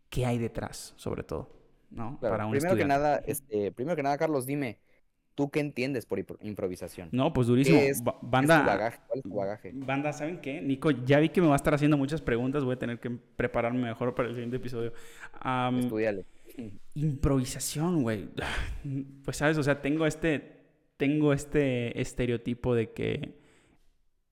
qué 0.09 0.25
hay 0.25 0.37
detrás, 0.37 0.93
sobre 0.97 1.23
todo. 1.23 1.58
¿No? 1.91 2.19
Para 2.19 2.45
un 2.45 2.51
primero 2.51 2.75
que 2.75 2.85
nada, 2.85 3.21
este, 3.25 3.71
primero 3.71 3.95
que 3.95 4.03
nada, 4.03 4.17
Carlos, 4.17 4.45
dime, 4.45 4.79
¿tú 5.35 5.49
qué 5.49 5.59
entiendes 5.59 6.05
por 6.05 6.19
improvisación? 6.41 7.09
No, 7.11 7.31
pues 7.33 7.47
durísimo. 7.47 7.79
banda, 8.21 8.63
¿Cuál 9.07 9.19
es 9.19 9.23
tu 9.23 9.35
bagaje? 9.35 9.71
Banda, 9.73 10.13
¿saben 10.13 10.41
qué? 10.41 10.61
Nico, 10.61 10.91
ya 10.91 11.19
vi 11.19 11.29
que 11.29 11.41
me 11.41 11.47
va 11.47 11.53
a 11.53 11.55
estar 11.55 11.73
haciendo 11.73 11.97
muchas 11.97 12.21
preguntas, 12.21 12.63
voy 12.63 12.73
a 12.73 12.79
tener 12.79 12.99
que 12.99 13.09
prepararme 13.09 13.81
mejor 13.81 14.13
para 14.15 14.29
el 14.29 14.35
siguiente 14.35 14.57
episodio. 14.57 14.93
Estudiale. 15.79 16.25
Improvisación, 16.93 18.03
güey. 18.03 18.29
Pues 19.23 19.37
sabes, 19.37 19.57
o 19.57 19.63
sea, 19.63 19.81
tengo 19.81 20.05
este, 20.05 20.57
tengo 20.97 21.33
este 21.33 22.01
estereotipo 22.01 22.75
de 22.75 22.91
que 22.91 23.39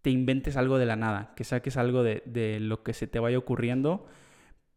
te 0.02 0.10
inventes 0.10 0.58
algo 0.58 0.78
de 0.78 0.86
la 0.86 0.96
nada, 0.96 1.34
que 1.36 1.44
saques 1.44 1.78
algo 1.78 2.04
de, 2.04 2.24
de 2.26 2.60
lo 2.60 2.84
que 2.84 2.94
se 2.94 3.08
te 3.08 3.20
vaya 3.20 3.38
ocurriendo 3.38 4.08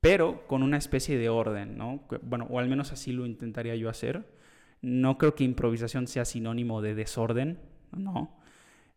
pero 0.01 0.46
con 0.46 0.62
una 0.62 0.78
especie 0.78 1.18
de 1.18 1.28
orden, 1.28 1.76
¿no? 1.76 2.05
Bueno, 2.22 2.46
o 2.51 2.59
al 2.59 2.68
menos 2.68 2.92
así 2.92 3.12
lo 3.12 3.26
intentaría 3.26 3.76
yo 3.76 3.88
hacer. 3.88 4.24
No 4.80 5.18
creo 5.18 5.34
que 5.34 5.44
improvisación 5.44 6.07
sea 6.07 6.24
sinónimo 6.24 6.80
de 6.80 6.94
desorden, 6.94 7.59
no, 7.92 8.38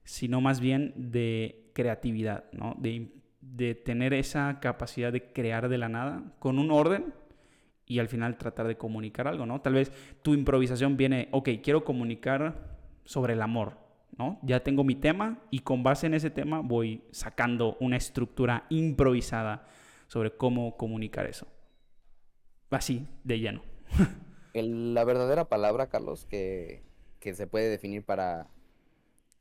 sino 0.05 0.39
más 0.39 0.59
bien 0.61 0.93
de 0.95 1.69
creatividad, 1.73 2.45
¿no? 2.53 2.75
De, 2.79 3.11
de 3.41 3.75
tener 3.75 4.13
esa 4.13 4.59
capacidad 4.61 5.11
de 5.11 5.31
crear 5.33 5.67
de 5.67 5.77
la 5.77 5.89
nada 5.89 6.23
con 6.39 6.57
un 6.57 6.71
orden 6.71 7.13
y 7.85 7.99
al 7.99 8.07
final 8.07 8.37
tratar 8.37 8.67
de 8.67 8.77
comunicar 8.77 9.27
algo, 9.27 9.45
¿no? 9.45 9.59
Tal 9.59 9.73
vez 9.73 9.91
tu 10.21 10.33
improvisación 10.33 10.95
viene, 10.95 11.27
ok, 11.31 11.49
quiero 11.61 11.83
comunicar 11.83 12.77
sobre 13.03 13.33
el 13.33 13.41
amor, 13.41 13.77
¿no? 14.17 14.39
Ya 14.41 14.61
tengo 14.61 14.85
mi 14.85 14.95
tema 14.95 15.39
y 15.51 15.59
con 15.59 15.83
base 15.83 16.07
en 16.07 16.13
ese 16.13 16.29
tema 16.29 16.61
voy 16.61 17.01
sacando 17.11 17.75
una 17.81 17.97
estructura 17.97 18.65
improvisada 18.69 19.67
sobre 20.13 20.29
cómo 20.29 20.77
comunicar 20.77 21.25
eso. 21.25 21.47
Así, 22.69 23.07
de 23.23 23.39
lleno. 23.39 23.63
la 24.53 25.03
verdadera 25.05 25.49
palabra, 25.49 25.87
Carlos, 25.87 26.27
que, 26.29 26.83
se 27.19 27.47
puede 27.47 27.67
definir 27.67 28.03
para, 28.03 28.45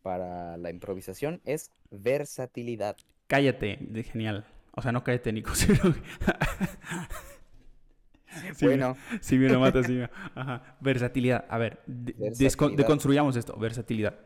para 0.01 0.57
la 0.57 0.71
improvisación 0.71 1.43
es 1.45 1.71
versatilidad. 1.91 2.97
Cállate, 3.27 3.77
de 3.83 4.03
genial. 4.03 4.47
O 4.71 4.81
sea, 4.81 4.93
no 4.93 5.05
cállate, 5.05 5.31
Nico. 5.35 5.53
bueno. 8.63 8.97
Sí, 9.21 9.37
me 9.37 9.51
lo 9.51 9.61
mata, 9.61 9.83
sí. 9.83 10.01
Ajá. 10.35 10.79
Versatilidad. 10.81 11.45
A 11.51 11.59
ver, 11.59 11.83
deconstruyamos 11.87 13.37
esto. 13.37 13.59
Versatilidad. 13.59 14.19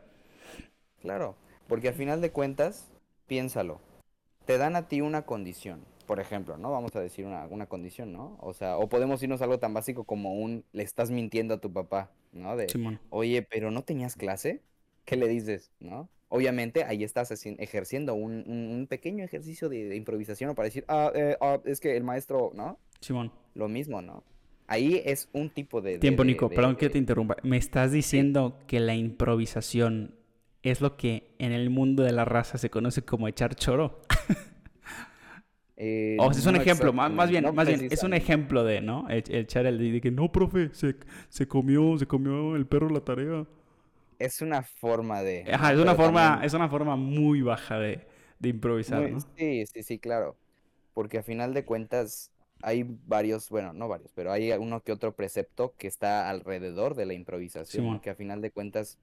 Claro, 1.01 1.35
porque 1.67 1.89
al 1.89 1.93
final 1.93 2.21
de 2.21 2.31
cuentas, 2.31 2.89
piénsalo. 3.27 3.81
Te 4.45 4.57
dan 4.57 4.77
a 4.77 4.87
ti 4.87 5.01
una 5.01 5.23
condición 5.23 5.81
por 6.07 6.19
ejemplo, 6.19 6.57
¿no? 6.57 6.71
Vamos 6.71 6.95
a 6.95 7.01
decir 7.01 7.25
una, 7.25 7.45
una, 7.45 7.67
condición, 7.67 8.13
¿no? 8.13 8.37
O 8.41 8.53
sea, 8.53 8.77
o 8.77 8.89
podemos 8.89 9.21
irnos 9.21 9.41
a 9.41 9.43
algo 9.43 9.59
tan 9.59 9.73
básico 9.73 10.05
como 10.05 10.33
un, 10.33 10.63
le 10.71 10.81
estás 10.81 11.11
mintiendo 11.11 11.53
a 11.53 11.57
tu 11.59 11.71
papá, 11.71 12.11
¿no? 12.31 12.55
De, 12.55 12.67
oye, 13.09 13.43
pero 13.43 13.69
no 13.69 13.83
tenías 13.83 14.15
clase, 14.15 14.61
¿qué 15.05 15.17
le 15.17 15.27
dices, 15.27 15.71
no? 15.79 16.09
Obviamente 16.29 16.83
ahí 16.83 17.03
estás 17.03 17.31
ejerciendo 17.45 18.15
un, 18.15 18.43
un, 18.47 18.87
pequeño 18.87 19.23
ejercicio 19.23 19.69
de, 19.69 19.95
improvisación 19.95 20.55
para 20.55 20.65
decir, 20.65 20.83
ah, 20.87 21.11
eh, 21.13 21.37
ah, 21.39 21.59
es 21.65 21.79
que 21.79 21.95
el 21.95 22.03
maestro, 22.03 22.51
¿no? 22.55 22.79
Simón. 22.99 23.31
Lo 23.53 23.67
mismo, 23.67 24.01
¿no? 24.01 24.23
Ahí 24.65 25.01
es 25.05 25.29
un 25.31 25.49
tipo 25.49 25.81
de... 25.81 25.99
Tiempo, 25.99 26.25
Nico, 26.25 26.49
perdón 26.49 26.75
que 26.75 26.89
te 26.89 26.97
interrumpa. 26.97 27.37
¿Me 27.43 27.57
estás 27.57 27.91
diciendo 27.91 28.57
que 28.67 28.81
la 28.81 28.95
improvisación 28.95 30.15
es 30.63 30.81
lo 30.81 30.97
que 30.97 31.33
en 31.39 31.53
el 31.53 31.69
mundo 31.69 32.03
de 32.03 32.11
la 32.11 32.25
raza 32.25 32.57
se 32.57 32.69
conoce 32.69 33.03
como 33.03 33.29
echar 33.29 33.55
choro? 33.55 34.01
Eh, 35.79 36.17
o 36.19 36.33
sea, 36.33 36.41
es 36.41 36.45
un 36.47 36.55
ejemplo, 36.55 36.91
más, 36.91 37.29
bien, 37.29 37.53
más 37.53 37.67
bien, 37.67 37.87
es 37.91 38.01
un 38.01 38.15
ejemplo 38.15 38.63
de, 38.63 38.81
¿no? 38.81 39.07
El, 39.09 39.23
echar 39.27 39.67
el 39.67 39.77
de 39.77 40.01
que 40.01 40.09
no, 40.09 40.31
profe, 40.31 40.69
se, 40.73 40.95
se 41.29 41.47
comió, 41.47 41.97
se 41.99 42.07
comió 42.07 42.55
el 42.55 42.65
perro 42.65 42.89
la 42.89 43.01
tarea. 43.01 43.45
Es 44.17 44.41
una 44.41 44.63
forma 44.63 45.21
de. 45.21 45.45
Ajá, 45.53 45.73
es 45.73 45.79
una 45.79 45.93
forma, 45.93 46.41
es 46.43 46.53
una 46.55 46.67
forma 46.67 46.95
muy 46.95 47.43
baja 47.43 47.77
de, 47.77 48.07
de 48.39 48.49
improvisar, 48.49 49.09
¿no? 49.11 49.19
Sí, 49.37 49.65
sí, 49.67 49.83
sí, 49.83 49.99
claro. 49.99 50.35
Porque 50.95 51.19
a 51.19 51.23
final 51.23 51.53
de 51.53 51.63
cuentas 51.63 52.31
hay 52.63 52.83
varios, 53.05 53.49
bueno, 53.49 53.71
no 53.73 53.87
varios, 53.87 54.11
pero 54.13 54.31
hay 54.31 54.51
uno 54.53 54.81
que 54.81 54.91
otro 54.91 55.15
precepto 55.15 55.75
que 55.77 55.87
está 55.87 56.27
alrededor 56.27 56.95
de 56.95 57.05
la 57.05 57.13
improvisación, 57.13 57.99
que 57.99 58.09
a 58.09 58.15
final 58.15 58.41
de 58.41 58.49
cuentas, 58.49 58.97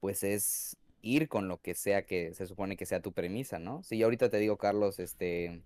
pues 0.00 0.24
es 0.24 0.78
ir 1.04 1.28
con 1.28 1.48
lo 1.48 1.60
que 1.60 1.74
sea 1.74 2.06
que 2.06 2.34
se 2.34 2.46
supone 2.46 2.76
que 2.76 2.86
sea 2.86 3.00
tu 3.00 3.12
premisa, 3.12 3.58
¿no? 3.58 3.82
Si 3.82 3.98
yo 3.98 4.06
ahorita 4.06 4.30
te 4.30 4.38
digo, 4.38 4.56
Carlos, 4.56 4.98
este, 4.98 5.62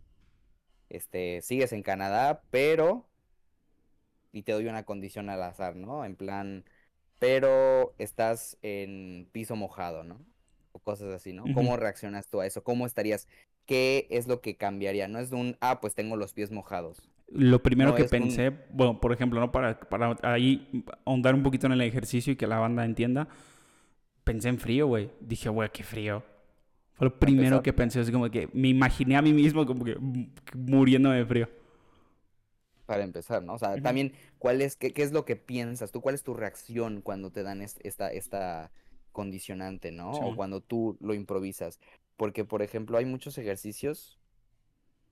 este, 0.90 1.40
sigues 1.42 1.72
en 1.72 1.82
Canadá, 1.82 2.42
pero, 2.50 3.06
y 4.32 4.42
te 4.42 4.52
doy 4.52 4.66
una 4.66 4.82
condición 4.82 5.30
al 5.30 5.42
azar, 5.42 5.76
¿no? 5.76 6.04
En 6.04 6.16
plan, 6.16 6.64
pero 7.20 7.94
estás 7.98 8.58
en 8.62 9.28
piso 9.30 9.54
mojado, 9.54 10.02
¿no? 10.02 10.20
O 10.72 10.80
cosas 10.80 11.14
así, 11.14 11.32
¿no? 11.32 11.44
¿Cómo 11.54 11.76
reaccionas 11.76 12.28
tú 12.28 12.40
a 12.40 12.46
eso? 12.46 12.64
¿Cómo 12.64 12.84
estarías? 12.84 13.28
¿Qué 13.64 14.08
es 14.10 14.26
lo 14.26 14.40
que 14.40 14.56
cambiaría? 14.56 15.06
No 15.06 15.20
es 15.20 15.30
de 15.30 15.36
un, 15.36 15.56
ah, 15.60 15.80
pues 15.80 15.94
tengo 15.94 16.16
los 16.16 16.32
pies 16.32 16.50
mojados. 16.50 17.08
Lo 17.28 17.62
primero 17.62 17.94
que 17.94 18.04
pensé, 18.04 18.50
bueno, 18.70 19.00
por 19.00 19.12
ejemplo, 19.12 19.38
¿no? 19.38 19.52
Para, 19.52 19.78
para 19.78 20.16
ahí 20.22 20.84
ahondar 21.04 21.34
un 21.34 21.42
poquito 21.42 21.66
en 21.66 21.72
el 21.72 21.82
ejercicio 21.82 22.32
y 22.32 22.36
que 22.36 22.46
la 22.46 22.58
banda 22.58 22.84
entienda, 22.84 23.28
pensé 24.28 24.50
en 24.50 24.58
frío, 24.58 24.86
güey. 24.86 25.10
Dije, 25.20 25.48
güey, 25.48 25.70
qué 25.72 25.82
frío. 25.82 26.22
Fue 26.92 27.06
lo 27.06 27.18
primero 27.18 27.62
que 27.62 27.72
pensé, 27.72 28.00
así 28.00 28.12
como 28.12 28.30
que 28.30 28.48
me 28.52 28.68
imaginé 28.68 29.16
a 29.16 29.22
mí 29.22 29.32
mismo 29.32 29.64
como 29.64 29.84
que 29.84 29.96
muriéndome 30.54 31.16
de 31.16 31.26
frío. 31.26 31.48
Para 32.84 33.04
empezar, 33.04 33.42
¿no? 33.42 33.54
O 33.54 33.58
sea, 33.58 33.80
también, 33.80 34.12
¿cuál 34.38 34.60
es, 34.60 34.76
qué, 34.76 34.92
es 34.96 35.12
lo 35.12 35.24
que 35.24 35.36
piensas 35.36 35.92
tú? 35.92 36.00
¿Cuál 36.00 36.14
es 36.14 36.22
tu 36.22 36.34
reacción 36.34 37.00
cuando 37.00 37.30
te 37.30 37.42
dan 37.42 37.62
esta, 37.62 38.08
esta 38.08 38.70
condicionante, 39.12 39.92
¿no? 39.92 40.10
O 40.10 40.36
cuando 40.36 40.60
tú 40.60 40.98
lo 41.00 41.14
improvisas. 41.14 41.78
Porque, 42.16 42.44
por 42.44 42.62
ejemplo, 42.62 42.98
hay 42.98 43.04
muchos 43.04 43.38
ejercicios 43.38 44.17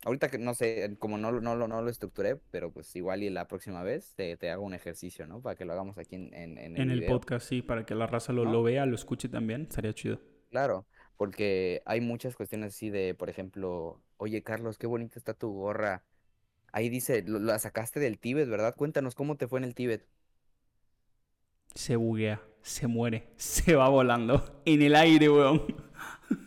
Ahorita 0.05 0.29
que 0.29 0.39
no 0.39 0.55
sé, 0.55 0.97
como 0.99 1.19
no, 1.19 1.33
no, 1.33 1.57
no, 1.57 1.83
lo 1.83 1.91
estructuré, 1.91 2.37
pero 2.51 2.71
pues 2.71 2.95
igual 2.95 3.23
y 3.23 3.31
la 3.31 3.49
próxima 3.49 3.83
vez 3.83 4.15
te, 4.15 4.51
hago 4.51 4.65
un 4.65 4.75
ejercicio, 4.75 5.27
¿no? 5.27 5.41
Para 5.41 5.57
que 5.57 5.65
lo 5.65 5.73
hagamos 5.73 5.99
aquí 5.99 6.15
en, 6.15 6.33
en, 6.33 6.59
en 6.59 6.77
el, 6.77 6.83
en 6.83 6.91
el 6.91 7.07
podcast, 7.07 7.49
sí, 7.49 7.63
para 7.63 7.85
que 7.85 7.95
la 7.95 8.07
raza 8.07 8.33
lo, 8.33 8.45
lo 8.45 8.63
vea, 8.63 8.87
lo 8.87 8.95
escuche 8.95 9.29
también, 9.29 9.69
sería 9.71 9.93
chido. 9.93 10.21
Claro, 10.51 10.87
porque 11.17 11.83
hay 11.87 12.01
muchas 12.01 12.37
cuestiones 12.37 12.75
así 12.75 12.91
de, 12.91 13.15
por 13.15 13.31
ejemplo, 13.31 14.01
oye 14.17 14.43
Carlos, 14.43 14.79
qué 14.79 14.87
bonita 14.87 15.19
está 15.19 15.35
tu 15.35 15.51
gorra. 15.53 16.05
Ahí 16.73 16.89
dice, 16.89 17.25
la 17.27 17.59
sacaste 17.59 18.01
del 18.01 18.19
Tíbet, 18.19 18.49
¿verdad? 18.49 18.75
Cuéntanos 18.77 19.15
cómo 19.15 19.37
te 19.37 19.49
fue 19.49 19.59
en 19.59 19.65
el 19.65 19.75
Tíbet. 19.75 20.07
Se 21.75 21.97
buguea, 21.97 22.43
se 22.63 22.87
muere, 22.87 23.31
se 23.37 23.75
va 23.75 23.89
volando 23.89 24.63
en 24.65 24.83
el 24.83 24.95
aire, 24.95 25.29
weón. 25.29 25.86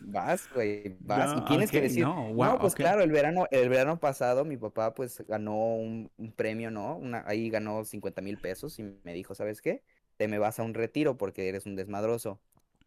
Vas, 0.02 0.48
güey, 0.52 0.96
vas. 1.00 1.38
y 1.38 1.44
tienes 1.44 1.70
que 1.70 1.80
decir, 1.80 2.04
no, 2.04 2.58
pues 2.60 2.74
claro, 2.74 3.02
el 3.02 3.12
verano, 3.12 3.46
el 3.50 3.68
verano 3.68 4.00
pasado 4.00 4.44
mi 4.44 4.56
papá 4.56 4.92
pues 4.94 5.24
ganó 5.26 5.76
un, 5.76 6.10
premio, 6.36 6.70
¿no? 6.70 6.96
Una, 6.96 7.24
ahí 7.26 7.48
ganó 7.48 7.84
50 7.84 8.20
mil 8.20 8.38
pesos 8.38 8.78
y 8.78 8.82
me 9.04 9.14
dijo, 9.14 9.34
¿sabes 9.34 9.60
qué? 9.62 9.82
Te 10.16 10.28
me 10.28 10.38
vas 10.38 10.58
a 10.58 10.62
un 10.62 10.74
retiro 10.74 11.16
porque 11.16 11.48
eres 11.48 11.66
un 11.66 11.76
desmadroso. 11.76 12.40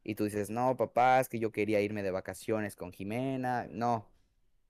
Y 0.03 0.15
tú 0.15 0.25
dices, 0.25 0.49
no, 0.49 0.75
papá, 0.75 1.19
es 1.19 1.29
que 1.29 1.39
yo 1.39 1.51
quería 1.51 1.79
irme 1.81 2.03
de 2.03 2.11
vacaciones 2.11 2.75
con 2.75 2.91
Jimena. 2.91 3.67
No. 3.71 4.05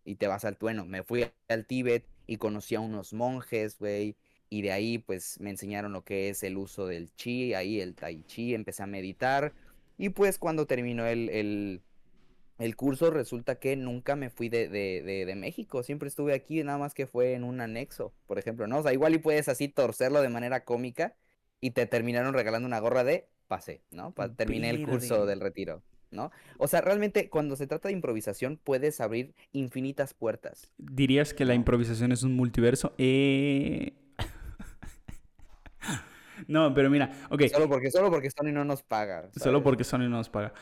Y 0.06 0.16
te 0.16 0.28
vas 0.28 0.46
al 0.46 0.58
tueno. 0.58 0.86
Me 0.86 1.02
fui 1.02 1.26
al 1.50 1.66
Tíbet 1.66 2.06
y 2.28 2.38
conocí 2.38 2.76
a 2.76 2.80
unos 2.80 3.14
monjes, 3.14 3.80
güey. 3.80 4.16
y 4.50 4.62
de 4.62 4.72
ahí 4.72 5.00
pues 5.00 5.40
me 5.40 5.50
enseñaron 5.50 5.92
lo 5.92 6.04
que 6.04 6.30
es 6.30 6.44
el 6.44 6.58
uso 6.58 6.86
del 6.86 7.12
chi, 7.16 7.56
ahí 7.56 7.82
el 7.82 7.96
tai 7.96 8.24
chi, 8.24 8.54
empecé 8.54 8.84
a 8.84 8.86
meditar 8.86 9.54
y 9.98 10.10
pues 10.10 10.38
cuando 10.38 10.66
terminó 10.66 11.06
el, 11.06 11.30
el, 11.30 11.82
el 12.64 12.78
curso 12.78 13.12
resulta 13.12 13.56
que 13.56 13.76
nunca 13.76 14.16
me 14.16 14.30
fui 14.30 14.48
de, 14.48 14.70
de, 14.70 15.02
de, 15.04 15.26
de, 15.26 15.36
México, 15.36 15.84
siempre 15.84 16.08
estuve 16.08 16.34
aquí, 16.34 16.64
nada 16.64 16.78
más 16.78 16.94
que 16.94 17.08
fue 17.08 17.34
en 17.34 17.44
un 17.44 17.60
anexo, 17.60 18.14
por 18.26 18.40
ejemplo, 18.40 18.68
¿no? 18.68 18.80
O 18.80 18.84
sea, 18.84 18.94
igual 18.94 19.14
y 19.14 19.18
puedes 19.18 19.50
así 19.50 19.68
torcerlo 19.68 20.22
de 20.22 20.30
manera 20.30 20.64
cómica 20.64 21.14
y 21.60 21.72
te 21.72 21.86
terminaron 21.88 22.34
regalando 22.34 22.66
una 22.66 22.80
gorra 22.80 23.04
de 23.04 23.28
pase, 23.48 23.82
¿no? 23.92 24.14
Pa 24.14 24.34
terminé 24.34 24.70
el 24.70 24.88
curso 24.88 25.26
del 25.26 25.42
retiro. 25.42 25.84
¿no? 26.12 26.32
O 26.60 26.68
sea, 26.68 26.80
realmente 26.82 27.28
cuando 27.30 27.56
se 27.56 27.66
trata 27.66 27.88
de 27.88 27.94
improvisación 27.94 28.60
puedes 28.64 29.02
abrir 29.02 29.34
infinitas 29.52 30.14
puertas. 30.14 30.72
¿Dirías 30.78 31.34
que 31.34 31.44
la 31.44 31.56
improvisación 31.56 32.12
es 32.12 32.22
un 32.22 32.36
multiverso? 32.36 32.94
Eh... 33.00 33.94
no, 36.48 36.72
pero 36.76 36.92
mira, 36.92 37.12
ok. 37.32 37.42
Solo 37.52 37.68
porque, 37.68 37.90
solo 37.90 38.12
porque 38.12 38.30
Sony 38.30 38.52
no 38.52 38.64
nos 38.64 38.84
paga. 38.84 39.30
Solo 39.36 39.64
porque 39.64 39.84
Sony 39.84 40.02
no 40.02 40.10
nos 40.10 40.30
paga. 40.30 40.54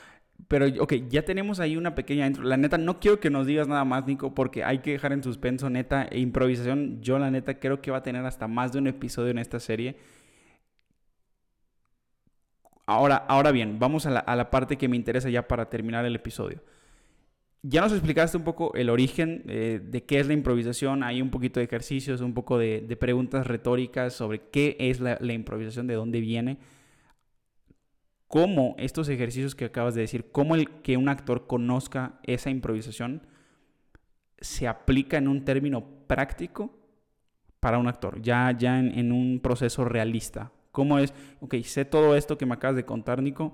Pero, 0.48 0.66
ok, 0.80 0.94
ya 1.10 1.24
tenemos 1.24 1.60
ahí 1.60 1.78
una 1.78 1.96
pequeña 1.96 2.28
intro. 2.28 2.44
La 2.44 2.58
neta, 2.58 2.78
no 2.78 3.00
quiero 3.00 3.20
que 3.20 3.30
nos 3.30 3.48
digas 3.48 3.68
nada 3.68 3.86
más, 3.86 4.06
Nico, 4.06 4.34
porque 4.34 4.64
hay 4.64 4.80
que 4.80 4.92
dejar 4.92 5.14
en 5.14 5.24
suspenso, 5.24 5.70
neta, 5.70 6.08
e 6.10 6.20
improvisación. 6.20 7.02
Yo, 7.02 7.20
la 7.20 7.32
neta, 7.32 7.60
creo 7.60 7.82
que 7.82 7.92
va 7.92 7.98
a 7.98 8.04
tener 8.04 8.26
hasta 8.26 8.48
más 8.48 8.74
de 8.74 8.80
un 8.80 8.88
episodio 8.88 9.32
en 9.32 9.38
esta 9.38 9.60
serie. 9.60 9.98
Ahora, 12.92 13.16
ahora 13.16 13.52
bien, 13.52 13.80
vamos 13.80 14.06
a 14.06 14.10
la, 14.10 14.50
parte 14.50 14.78
que 14.78 14.89
me 14.89 14.98
interesa 14.98 15.30
ya 15.30 15.48
para 15.48 15.70
terminar 15.70 16.04
el 16.06 16.16
episodio. 16.16 16.62
Ya 17.64 17.82
nos 17.82 17.94
explicaste 17.94 18.36
un 18.36 18.44
poco 18.44 18.74
el 18.74 18.89
origen 18.89 19.44
eh, 19.48 19.80
de 19.82 20.04
qué 20.04 20.20
es 20.20 20.28
la 20.28 20.34
improvisación, 20.34 21.04
hay 21.04 21.22
un 21.22 21.30
poquito 21.30 21.60
de 21.60 21.68
ejercicios, 21.68 22.20
un 22.20 22.34
poco 22.34 22.58
de, 22.58 22.98
preguntas 23.00 23.48
retóricas 23.48 24.14
sobre 24.14 24.42
qué 24.52 24.76
es 24.78 25.00
la, 25.00 25.18
improvisación, 25.32 25.88
de 25.88 25.94
dónde 25.94 26.20
viene, 26.20 26.58
cómo 28.32 28.76
estos 28.80 29.10
ejercicios 29.10 29.54
que 29.54 29.66
acabas 29.66 29.94
de 29.94 30.02
decir, 30.02 30.32
cómo 30.32 30.56
el 30.56 30.82
que 30.82 30.98
un 30.98 31.10
actor 31.10 31.46
conozca 31.46 32.20
esa 32.24 32.50
improvisación 32.50 33.28
se 34.40 34.68
aplica 34.68 35.18
en 35.18 35.28
un 35.28 35.46
término 35.46 35.86
práctico 36.08 36.76
para 37.60 37.78
un 37.78 37.88
actor, 37.88 38.20
ya, 38.24 38.52
ya 38.58 38.80
en 38.80 39.12
un 39.12 39.40
proceso 39.40 39.86
realista, 39.86 40.52
¿Cómo 40.72 41.00
es? 41.00 41.14
Ok, 41.42 41.56
sé 41.64 41.86
todo 41.86 42.16
esto 42.16 42.38
que 42.38 42.46
me 42.46 42.54
acabas 42.54 42.76
de 42.76 42.86
contar, 42.86 43.22
Nico. 43.22 43.54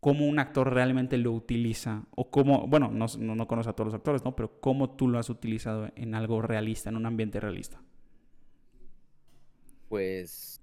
¿Cómo 0.00 0.26
un 0.26 0.38
actor 0.38 0.72
realmente 0.72 1.18
lo 1.18 1.32
utiliza? 1.32 2.04
O 2.12 2.30
cómo, 2.30 2.66
bueno, 2.66 2.90
no, 2.90 3.06
no, 3.18 3.46
conozco 3.46 3.70
a 3.70 3.76
todos 3.76 3.88
los 3.88 3.94
actores, 3.94 4.24
¿no? 4.24 4.34
Pero 4.34 4.60
¿cómo 4.60 4.96
tú 4.96 5.08
lo 5.08 5.18
has 5.18 5.28
utilizado 5.28 5.90
en 5.94 6.14
algo 6.14 6.40
realista, 6.40 6.88
en 6.88 6.96
un 6.96 7.04
ambiente 7.04 7.38
realista? 7.38 7.82
Pues 9.90 10.62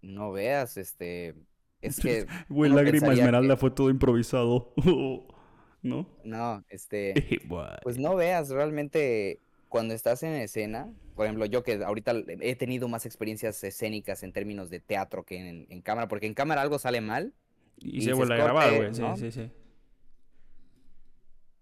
no 0.00 0.32
veas, 0.32 0.78
este. 0.78 1.34
Es 1.82 2.00
que. 2.00 2.26
Güey, 2.48 2.70
Lágrima 2.70 3.12
Esmeralda 3.12 3.56
fue 3.56 3.70
todo 3.70 3.90
improvisado. 3.90 4.72
¿No? 5.82 6.08
No, 6.24 6.64
este. 6.68 7.40
pues 7.82 7.98
no 7.98 8.16
veas, 8.16 8.50
realmente 8.50 9.40
cuando 9.68 9.94
estás 9.94 10.22
en 10.22 10.32
escena, 10.34 10.92
por 11.14 11.26
ejemplo, 11.26 11.46
yo 11.46 11.62
que 11.62 11.82
ahorita 11.84 12.14
he 12.40 12.56
tenido 12.56 12.88
más 12.88 13.06
experiencias 13.06 13.62
escénicas 13.62 14.22
en 14.22 14.32
términos 14.32 14.70
de 14.70 14.80
teatro 14.80 15.24
que 15.24 15.66
en, 15.68 15.82
cámara, 15.82 16.08
porque 16.08 16.26
en 16.26 16.34
cámara 16.34 16.62
algo 16.62 16.78
sale 16.78 17.00
mal. 17.00 17.32
Y, 17.76 18.02
se 18.02 18.12
vuelve 18.12 18.34
a 18.34 18.38
grabar, 18.38 18.74
güey. 18.74 18.94
Sí, 18.94 19.02
sí, 19.16 19.30
sí. 19.30 19.50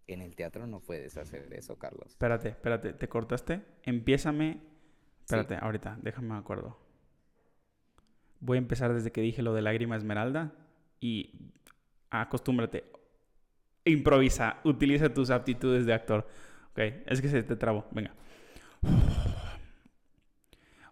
En 0.06 0.22
el 0.22 0.36
teatro 0.36 0.66
no 0.66 0.80
puedes 0.80 1.16
hacer 1.16 1.52
eso, 1.52 1.76
Carlos. 1.78 2.06
Espérate, 2.10 2.50
espérate, 2.50 2.92
¿te 2.92 3.08
cortaste? 3.08 3.62
Empiézame. 3.82 4.60
Espérate, 5.20 5.56
ahorita, 5.60 5.98
déjame 6.00 6.28
me 6.28 6.38
acuerdo. 6.38 6.85
Voy 8.40 8.56
a 8.56 8.58
empezar 8.58 8.92
desde 8.92 9.12
que 9.12 9.20
dije 9.20 9.42
lo 9.42 9.54
de 9.54 9.62
lágrima 9.62 9.96
esmeralda 9.96 10.52
y 11.00 11.52
acostúmbrate. 12.10 12.84
Improvisa, 13.84 14.58
utiliza 14.64 15.12
tus 15.12 15.30
aptitudes 15.30 15.86
de 15.86 15.94
actor. 15.94 16.26
Ok, 16.72 16.78
es 17.06 17.20
que 17.22 17.28
se 17.28 17.42
te 17.42 17.56
trabó. 17.56 17.86
Venga. 17.92 18.12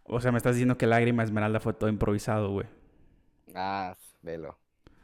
O 0.04 0.20
sea, 0.20 0.30
me 0.32 0.38
estás 0.38 0.54
diciendo 0.54 0.76
que 0.76 0.86
Lágrima 0.86 1.22
Esmeralda 1.22 1.60
fue 1.60 1.72
todo 1.72 1.88
improvisado, 1.88 2.50
güey. 2.50 2.66
Ah, 3.54 3.96
velo. 4.22 4.58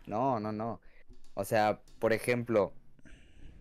No, 0.07 0.39
no, 0.41 0.53
no. 0.53 0.81
O 1.35 1.45
sea, 1.45 1.81
por 1.99 2.13
ejemplo, 2.13 2.73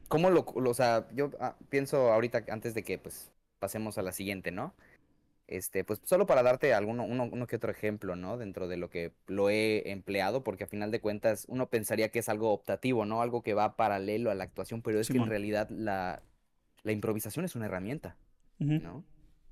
¿cómo 0.09 0.29
lo, 0.29 0.45
o 0.45 0.73
sea, 0.73 1.07
yo 1.13 1.31
ah, 1.39 1.55
pienso 1.69 2.11
ahorita 2.11 2.43
antes 2.49 2.73
de 2.73 2.83
que 2.83 2.97
pues 2.97 3.31
pasemos 3.59 3.97
a 3.97 4.01
la 4.01 4.11
siguiente, 4.11 4.51
¿no? 4.51 4.73
Este, 5.49 5.83
pues 5.83 5.99
solo 6.03 6.27
para 6.27 6.43
darte 6.43 6.75
alguno, 6.75 7.03
uno, 7.03 7.27
uno 7.31 7.47
que 7.47 7.55
otro 7.55 7.71
ejemplo, 7.71 8.15
¿no? 8.15 8.37
Dentro 8.37 8.67
de 8.67 8.77
lo 8.77 8.91
que 8.91 9.13
lo 9.25 9.49
he 9.49 9.89
empleado, 9.89 10.43
porque 10.43 10.65
a 10.65 10.67
final 10.67 10.91
de 10.91 11.01
cuentas 11.01 11.45
uno 11.47 11.71
pensaría 11.71 12.09
que 12.09 12.19
es 12.19 12.29
algo 12.29 12.53
optativo, 12.53 13.03
¿no? 13.05 13.23
Algo 13.23 13.41
que 13.41 13.55
va 13.55 13.75
paralelo 13.75 14.29
a 14.29 14.35
la 14.35 14.43
actuación, 14.43 14.83
pero 14.83 14.99
es 14.99 15.09
que 15.09 15.17
en 15.17 15.25
realidad 15.25 15.67
la, 15.71 16.21
la 16.83 16.91
improvisación 16.91 17.45
es 17.45 17.55
una 17.55 17.65
herramienta, 17.65 18.15
¿no? 18.59 19.03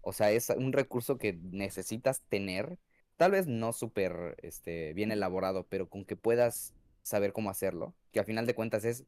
O 0.01 0.13
sea, 0.13 0.29
es 0.29 0.51
un 0.51 0.71
recurso 0.71 1.17
que 1.17 1.33
necesitas 1.33 2.21
tener, 2.29 2.77
tal 3.15 3.31
vez 3.31 3.47
no 3.47 3.73
súper 3.73 4.37
este, 4.43 4.93
bien 4.93 5.11
elaborado, 5.11 5.65
pero 5.67 5.89
con 5.89 6.05
que 6.05 6.15
puedas 6.15 6.75
saber 7.01 7.33
cómo 7.33 7.49
hacerlo, 7.49 7.95
que 8.11 8.19
al 8.19 8.25
final 8.25 8.45
de 8.45 8.53
cuentas 8.53 8.85
es 8.85 9.03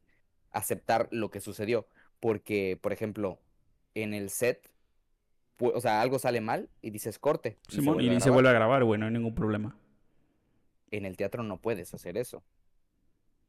aceptar 0.50 1.06
lo 1.12 1.30
que 1.30 1.40
sucedió. 1.40 1.86
Porque, 2.18 2.76
por 2.82 2.92
ejemplo, 2.92 3.38
en 3.94 4.12
el 4.12 4.28
set, 4.28 4.68
o 5.60 5.80
sea, 5.80 6.00
algo 6.00 6.18
sale 6.18 6.40
mal 6.40 6.68
y 6.82 6.90
dices 6.90 7.18
corte. 7.18 7.58
Simón, 7.68 8.00
y, 8.00 8.20
se 8.20 8.30
vuelve 8.30 8.48
a 8.48 8.52
grabar, 8.52 8.84
güey, 8.84 8.98
no 8.98 9.06
hay 9.06 9.12
ningún 9.12 9.34
problema. 9.34 9.76
En 10.90 11.04
el 11.04 11.16
teatro 11.16 11.42
no 11.42 11.58
puedes 11.60 11.92
hacer 11.94 12.16
eso. 12.16 12.42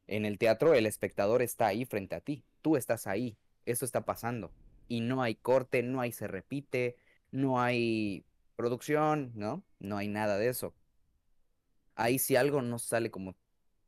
En 0.06 0.26
el 0.26 0.38
teatro 0.38 0.74
el 0.74 0.86
espectador 0.86 1.42
está 1.42 1.66
ahí 1.66 1.84
frente 1.84 2.14
a 2.14 2.20
ti, 2.20 2.44
tú 2.60 2.76
estás 2.76 3.06
ahí, 3.06 3.36
eso 3.66 3.84
está 3.84 4.04
pasando. 4.04 4.52
Y 4.88 5.00
no 5.00 5.22
hay 5.22 5.34
corte, 5.34 5.82
no 5.82 6.00
hay 6.00 6.12
se 6.12 6.26
repite, 6.26 6.96
no 7.30 7.60
hay 7.60 8.24
producción, 8.56 9.32
¿no? 9.34 9.62
No 9.80 9.96
hay 9.96 10.08
nada 10.08 10.38
de 10.38 10.48
eso. 10.48 10.74
Ahí 11.94 12.18
si 12.18 12.36
algo 12.36 12.62
no 12.62 12.78
sale 12.78 13.10
como 13.10 13.34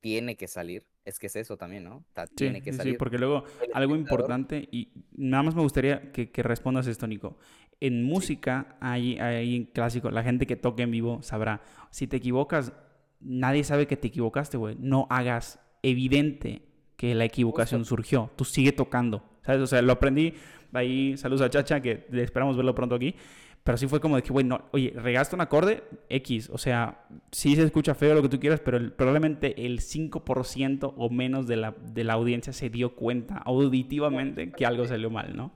tiene 0.00 0.36
que 0.36 0.48
salir, 0.48 0.86
es 1.04 1.18
que 1.18 1.26
es 1.26 1.36
eso 1.36 1.56
también, 1.56 1.84
¿no? 1.84 2.04
tiene 2.34 2.62
que 2.62 2.72
salir. 2.72 2.94
Sí, 2.94 2.98
porque 2.98 3.18
luego 3.18 3.44
algo 3.74 3.94
importante, 3.94 4.68
y 4.70 4.90
nada 5.12 5.42
más 5.42 5.54
me 5.54 5.62
gustaría 5.62 6.12
que, 6.12 6.30
respondas 6.42 6.86
esto, 6.86 7.06
Nico. 7.06 7.36
En 7.80 8.02
música 8.02 8.76
hay, 8.80 9.18
hay 9.18 9.66
clásico, 9.72 10.10
la 10.10 10.22
gente 10.22 10.46
que 10.46 10.56
toca 10.56 10.82
en 10.82 10.90
vivo 10.90 11.22
sabrá, 11.22 11.62
si 11.90 12.06
te 12.06 12.16
equivocas, 12.16 12.72
nadie 13.20 13.64
sabe 13.64 13.86
que 13.86 13.96
te 13.96 14.08
equivocaste, 14.08 14.56
güey. 14.56 14.76
No 14.78 15.06
hagas 15.10 15.60
evidente 15.82 16.62
que 16.96 17.14
la 17.14 17.24
equivocación 17.24 17.84
surgió. 17.84 18.30
Tú 18.36 18.44
sigue 18.44 18.72
tocando. 18.72 19.24
¿Sabes? 19.42 19.60
O 19.60 19.66
sea, 19.66 19.82
lo 19.82 19.92
aprendí 19.92 20.34
ahí. 20.72 21.16
Saludos 21.16 21.42
a 21.42 21.50
Chacha, 21.50 21.80
que 21.80 22.06
esperamos 22.12 22.56
verlo 22.56 22.74
pronto 22.74 22.94
aquí. 22.94 23.14
Pero 23.62 23.78
sí 23.78 23.86
fue 23.86 23.98
como 23.98 24.16
de 24.16 24.22
que, 24.22 24.30
güey, 24.30 24.44
no, 24.44 24.62
oye, 24.72 24.92
regaste 24.94 25.34
un 25.34 25.40
acorde 25.40 25.84
X. 26.10 26.50
O 26.50 26.58
sea, 26.58 27.06
sí 27.32 27.56
se 27.56 27.62
escucha 27.62 27.94
feo 27.94 28.14
lo 28.14 28.20
que 28.20 28.28
tú 28.28 28.38
quieras, 28.38 28.60
pero 28.60 28.94
probablemente 28.94 29.64
el 29.64 29.80
5% 29.80 30.94
o 30.96 31.10
menos 31.10 31.46
de 31.46 31.56
la, 31.56 31.74
de 31.92 32.04
la 32.04 32.12
audiencia 32.12 32.52
se 32.52 32.68
dio 32.68 32.94
cuenta 32.94 33.38
auditivamente 33.38 34.52
que 34.52 34.66
algo 34.66 34.86
salió 34.86 35.10
mal, 35.10 35.34
¿no? 35.34 35.50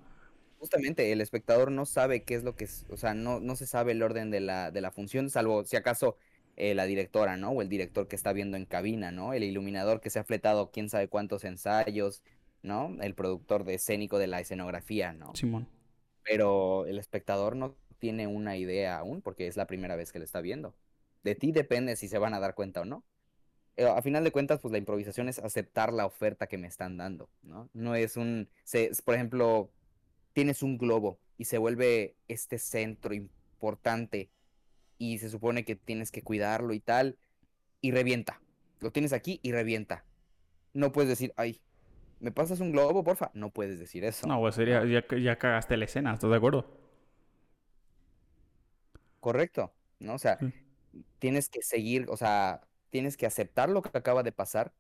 Justamente, 0.59 1.13
el 1.13 1.21
espectador 1.21 1.71
no 1.71 1.87
sabe 1.87 2.25
qué 2.25 2.35
es 2.35 2.43
lo 2.43 2.57
que 2.57 2.65
es, 2.65 2.85
o 2.91 2.97
sea, 2.97 3.15
no, 3.15 3.41
no 3.41 3.55
se 3.57 3.67
sabe 3.67 3.93
el 3.93 4.03
orden 4.03 4.31
de 4.31 4.41
la, 4.41 4.71
de 4.71 4.81
la 4.81 4.91
función, 4.91 5.31
salvo 5.31 5.65
si 5.65 5.77
acaso 5.77 6.17
eh, 6.57 6.75
la 6.75 6.87
directora, 6.87 7.37
¿no? 7.37 7.51
O 7.51 7.63
el 7.63 7.69
director 7.69 8.09
que 8.09 8.17
está 8.17 8.33
viendo 8.33 8.57
en 8.57 8.65
cabina, 8.65 9.13
¿no? 9.13 9.33
El 9.33 9.45
iluminador 9.45 10.01
que 10.01 10.11
se 10.11 10.19
ha 10.19 10.25
fletado 10.25 10.73
quién 10.73 10.89
sabe 10.89 11.07
cuántos 11.07 11.45
ensayos, 11.45 12.25
¿no? 12.63 12.97
El 13.01 13.15
productor 13.15 13.63
de 13.65 13.75
escénico 13.75 14.19
de 14.19 14.27
la 14.27 14.41
escenografía, 14.41 15.13
¿no? 15.13 15.33
Simón. 15.37 15.69
Pero 16.25 16.87
el 16.87 16.99
espectador 16.99 17.55
no 17.55 17.77
tiene 18.01 18.27
una 18.27 18.57
idea 18.57 18.99
aún 18.99 19.23
porque 19.23 19.47
es 19.47 19.57
la 19.57 19.67
primera 19.67 19.95
vez 19.95 20.11
que 20.11 20.19
lo 20.19 20.25
está 20.25 20.41
viendo. 20.41 20.75
De 21.23 21.37
ti 21.37 21.53
depende 21.53 21.95
si 21.95 22.09
se 22.09 22.19
van 22.19 22.35
a 22.35 22.41
dar 22.41 22.57
cuenta 22.57 22.81
o 22.81 22.85
no. 22.85 23.05
Eh, 23.77 23.87
a 23.87 24.03
final 24.03 24.25
de 24.25 24.33
cuentas, 24.33 24.59
pues 24.59 24.73
la 24.73 24.79
improvisación 24.79 25.29
es 25.29 25.39
aceptar 25.39 25.93
la 25.93 26.07
oferta 26.07 26.49
que 26.49 26.59
me 26.59 26.67
están 26.67 26.97
dando, 26.97 27.31
¿no? 27.43 27.71
No 27.73 27.95
es 27.95 28.17
un, 28.17 28.49
se, 28.65 28.91
por 29.05 29.15
ejemplo, 29.15 29.71
tienes 30.33 30.63
un 30.63 30.79
globo 30.79 31.19
y 31.37 31.45
se 31.45 31.59
vuelve 31.59 32.17
este 32.29 32.59
centro 32.59 33.15
importante 33.15 34.31
y 34.99 35.19
se 35.19 35.31
supone 35.31 35.65
que 35.65 35.77
tienes 35.77 36.11
que 36.11 36.23
cuidarlo 36.23 36.75
y 36.75 36.81
tal, 36.81 37.17
y 37.81 37.93
revienta. 37.93 38.41
Lo 38.81 38.91
tienes 38.91 39.13
aquí 39.13 39.41
y 39.43 39.53
revienta. 39.53 40.05
No 40.75 40.93
puedes 40.93 41.09
decir, 41.09 41.33
ay, 41.37 41.61
¿me 42.21 42.33
pasas 42.33 42.61
un 42.61 42.73
globo, 42.73 43.05
porfa? 43.05 43.31
No 43.35 43.51
puedes 43.51 43.79
decir 43.79 44.05
eso. 44.05 44.27
No, 44.27 44.41
pues 44.41 44.57
sería, 44.57 44.85
ya, 44.85 45.05
ya 45.17 45.39
cagaste 45.39 45.77
la 45.77 45.85
escena, 45.85 46.15
¿estás 46.15 46.31
de 46.31 46.37
acuerdo? 46.37 46.67
Correcto, 49.21 49.73
¿no? 49.99 50.15
O 50.15 50.19
sea, 50.19 50.39
tienes 51.19 51.49
que 51.49 51.63
seguir, 51.63 52.07
o 52.09 52.17
sea, 52.17 52.61
tienes 52.91 53.17
que 53.17 53.27
aceptar 53.27 53.69
lo 53.69 53.83
que 53.83 53.97
acaba 53.97 54.23
de 54.23 54.33
pasar 54.33 54.73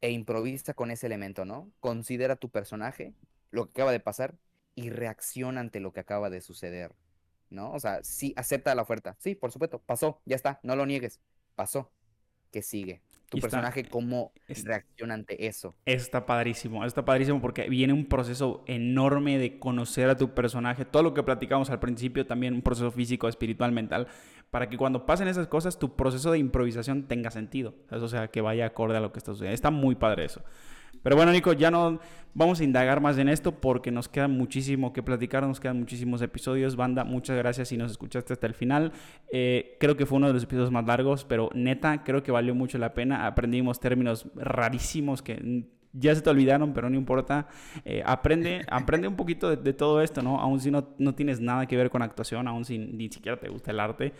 e 0.00 0.10
improvisa 0.10 0.74
con 0.74 0.90
ese 0.90 1.06
elemento, 1.06 1.44
¿no? 1.44 1.70
Considera 1.80 2.36
tu 2.36 2.50
personaje, 2.50 3.14
lo 3.50 3.66
que 3.66 3.80
acaba 3.80 3.92
de 3.92 4.00
pasar 4.00 4.36
y 4.74 4.90
reacciona 4.90 5.60
ante 5.60 5.80
lo 5.80 5.92
que 5.92 6.00
acaba 6.00 6.30
de 6.30 6.40
suceder. 6.40 6.94
¿no? 7.50 7.72
O 7.72 7.80
sea, 7.80 8.02
sí, 8.02 8.32
acepta 8.36 8.74
la 8.74 8.82
oferta. 8.82 9.16
Sí, 9.18 9.34
por 9.34 9.52
supuesto, 9.52 9.80
pasó, 9.80 10.20
ya 10.24 10.36
está, 10.36 10.60
no 10.62 10.76
lo 10.76 10.86
niegues, 10.86 11.20
pasó. 11.54 11.90
¿Qué 12.50 12.62
sigue? 12.62 13.02
Tu 13.28 13.40
personaje, 13.40 13.84
¿cómo 13.84 14.32
reacciona 14.64 15.12
ante 15.12 15.46
eso? 15.46 15.74
Está 15.84 16.24
padrísimo, 16.24 16.82
está 16.86 17.04
padrísimo 17.04 17.42
porque 17.42 17.68
viene 17.68 17.92
un 17.92 18.06
proceso 18.06 18.64
enorme 18.66 19.36
de 19.36 19.58
conocer 19.58 20.08
a 20.08 20.16
tu 20.16 20.32
personaje, 20.32 20.86
todo 20.86 21.02
lo 21.02 21.12
que 21.12 21.22
platicamos 21.22 21.68
al 21.68 21.78
principio, 21.78 22.26
también 22.26 22.54
un 22.54 22.62
proceso 22.62 22.90
físico, 22.90 23.28
espiritual, 23.28 23.70
mental, 23.72 24.08
para 24.50 24.70
que 24.70 24.78
cuando 24.78 25.04
pasen 25.04 25.28
esas 25.28 25.46
cosas 25.46 25.78
tu 25.78 25.94
proceso 25.94 26.32
de 26.32 26.38
improvisación 26.38 27.06
tenga 27.06 27.30
sentido, 27.30 27.74
o 27.90 28.08
sea, 28.08 28.28
que 28.28 28.40
vaya 28.40 28.64
acorde 28.64 28.96
a 28.96 29.00
lo 29.00 29.12
que 29.12 29.18
está 29.18 29.32
sucediendo. 29.32 29.54
Está 29.54 29.70
muy 29.70 29.94
padre 29.94 30.24
eso. 30.24 30.42
Pero 31.02 31.16
bueno, 31.16 31.32
Nico, 31.32 31.52
ya 31.52 31.70
no 31.70 32.00
vamos 32.34 32.60
a 32.60 32.64
indagar 32.64 33.00
más 33.00 33.18
en 33.18 33.28
esto 33.28 33.52
porque 33.60 33.90
nos 33.90 34.08
queda 34.08 34.28
muchísimo 34.28 34.92
que 34.92 35.02
platicar, 35.02 35.46
nos 35.46 35.60
quedan 35.60 35.78
muchísimos 35.78 36.22
episodios. 36.22 36.76
Banda, 36.76 37.04
muchas 37.04 37.36
gracias 37.36 37.68
si 37.68 37.76
nos 37.76 37.90
escuchaste 37.90 38.32
hasta 38.32 38.46
el 38.46 38.54
final. 38.54 38.92
Eh, 39.32 39.76
creo 39.80 39.96
que 39.96 40.06
fue 40.06 40.16
uno 40.16 40.28
de 40.28 40.34
los 40.34 40.44
episodios 40.44 40.70
más 40.70 40.86
largos, 40.86 41.24
pero 41.24 41.50
neta, 41.54 42.04
creo 42.04 42.22
que 42.22 42.30
valió 42.30 42.54
mucho 42.54 42.78
la 42.78 42.94
pena. 42.94 43.26
Aprendimos 43.26 43.80
términos 43.80 44.26
rarísimos 44.34 45.22
que 45.22 45.64
ya 45.92 46.14
se 46.14 46.20
te 46.20 46.30
olvidaron, 46.30 46.72
pero 46.74 46.88
no 46.90 46.96
importa. 46.96 47.48
Eh, 47.84 48.02
aprende, 48.04 48.64
aprende 48.70 49.08
un 49.08 49.16
poquito 49.16 49.54
de, 49.56 49.72
todo 49.72 50.02
esto, 50.02 50.22
¿no? 50.22 50.40
Aún 50.40 50.60
si 50.60 50.70
no, 50.70 50.88
no 50.98 51.14
tienes 51.14 51.40
nada 51.40 51.66
que 51.66 51.76
ver 51.76 51.90
con 51.90 52.02
actuación, 52.02 52.46
aún 52.46 52.64
si 52.64 52.78
ni 52.78 53.08
siquiera 53.10 53.38
te 53.38 53.48
gusta 53.48 53.70
el 53.70 53.80
arte 53.80 54.12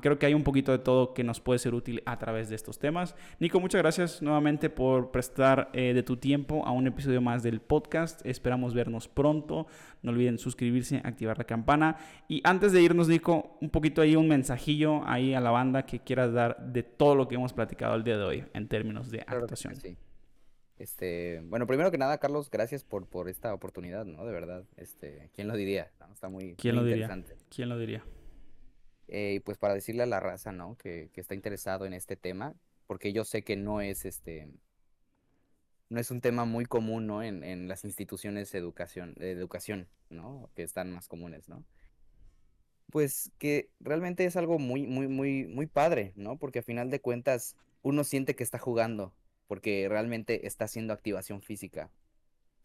creo 0.00 0.18
que 0.18 0.26
hay 0.26 0.34
un 0.34 0.44
poquito 0.44 0.72
de 0.72 0.78
todo 0.78 1.14
que 1.14 1.24
nos 1.24 1.40
puede 1.40 1.58
ser 1.58 1.74
útil 1.74 2.02
a 2.06 2.18
través 2.18 2.48
de 2.48 2.54
estos 2.54 2.78
temas. 2.78 3.14
Nico, 3.38 3.60
muchas 3.60 3.80
gracias 3.80 4.22
nuevamente 4.22 4.70
por 4.70 5.10
prestar 5.10 5.70
eh, 5.72 5.92
de 5.94 6.02
tu 6.02 6.16
tiempo 6.16 6.64
a 6.66 6.72
un 6.72 6.86
episodio 6.86 7.20
más 7.20 7.42
del 7.42 7.60
podcast. 7.60 8.24
Esperamos 8.24 8.74
vernos 8.74 9.08
pronto. 9.08 9.66
No 10.02 10.12
olviden 10.12 10.38
suscribirse, 10.38 11.00
activar 11.04 11.38
la 11.38 11.44
campana. 11.44 11.96
Y 12.28 12.40
antes 12.44 12.72
de 12.72 12.82
irnos, 12.82 13.08
Nico, 13.08 13.56
un 13.60 13.70
poquito 13.70 14.02
ahí 14.02 14.16
un 14.16 14.28
mensajillo 14.28 15.02
ahí 15.06 15.34
a 15.34 15.40
la 15.40 15.50
banda 15.50 15.86
que 15.86 16.00
quieras 16.00 16.32
dar 16.32 16.58
de 16.72 16.82
todo 16.82 17.14
lo 17.14 17.28
que 17.28 17.34
hemos 17.34 17.52
platicado 17.52 17.94
el 17.94 18.04
día 18.04 18.16
de 18.16 18.24
hoy 18.24 18.44
en 18.54 18.68
términos 18.68 19.10
de 19.10 19.20
actuación. 19.20 19.74
Sí. 19.76 19.96
Este, 20.78 21.40
bueno, 21.44 21.66
primero 21.66 21.90
que 21.90 21.98
nada, 21.98 22.18
Carlos, 22.18 22.50
gracias 22.50 22.82
por, 22.82 23.06
por 23.06 23.28
esta 23.28 23.54
oportunidad, 23.54 24.04
¿no? 24.04 24.24
De 24.24 24.32
verdad, 24.32 24.64
este, 24.76 25.30
¿quién 25.32 25.46
lo 25.46 25.56
diría? 25.56 25.90
Está 26.12 26.28
muy, 26.28 26.54
¿Quién 26.56 26.76
lo 26.76 26.84
Diría? 26.84 27.08
¿Quién 27.48 27.68
lo 27.68 27.78
diría? 27.78 28.04
Eh, 29.08 29.42
pues 29.44 29.58
para 29.58 29.74
decirle 29.74 30.02
a 30.02 30.06
la 30.06 30.20
raza, 30.20 30.52
¿no? 30.52 30.76
Que, 30.76 31.10
está 31.14 31.34
interesado 31.34 31.84
en 31.86 31.92
este 31.92 32.16
tema, 32.16 32.54
porque 32.86 33.12
yo 33.12 33.24
sé 33.24 33.42
que 33.42 33.56
no 33.56 33.80
es 33.80 34.04
este, 34.04 34.48
no 35.90 36.00
es 36.00 36.10
un 36.10 36.20
tema 36.20 36.44
muy 36.44 36.64
común, 36.64 37.06
¿no? 37.06 37.22
En, 37.22 37.68
las 37.68 37.84
instituciones 37.84 38.50
de 38.52 38.58
educación, 38.58 39.88
¿no? 40.08 40.50
Que 40.54 40.62
están 40.62 40.90
más 40.90 41.08
comunes, 41.08 41.48
¿no? 41.48 41.64
Pues 42.90 43.30
que 43.38 43.70
realmente 43.80 44.24
es 44.24 44.36
algo 44.36 44.58
muy, 44.58 44.86
muy, 44.86 45.08
muy, 45.08 45.46
muy 45.46 45.66
padre, 45.66 46.12
¿no? 46.16 46.38
Porque 46.38 46.60
a 46.60 46.62
final 46.62 46.90
de 46.90 47.00
cuentas 47.00 47.56
uno 47.82 48.04
siente 48.04 48.34
que 48.34 48.44
está 48.44 48.58
jugando, 48.58 49.14
porque 49.46 49.86
realmente 49.88 50.46
está 50.46 50.64
haciendo 50.64 50.94
activación 50.94 51.42
física. 51.42 51.90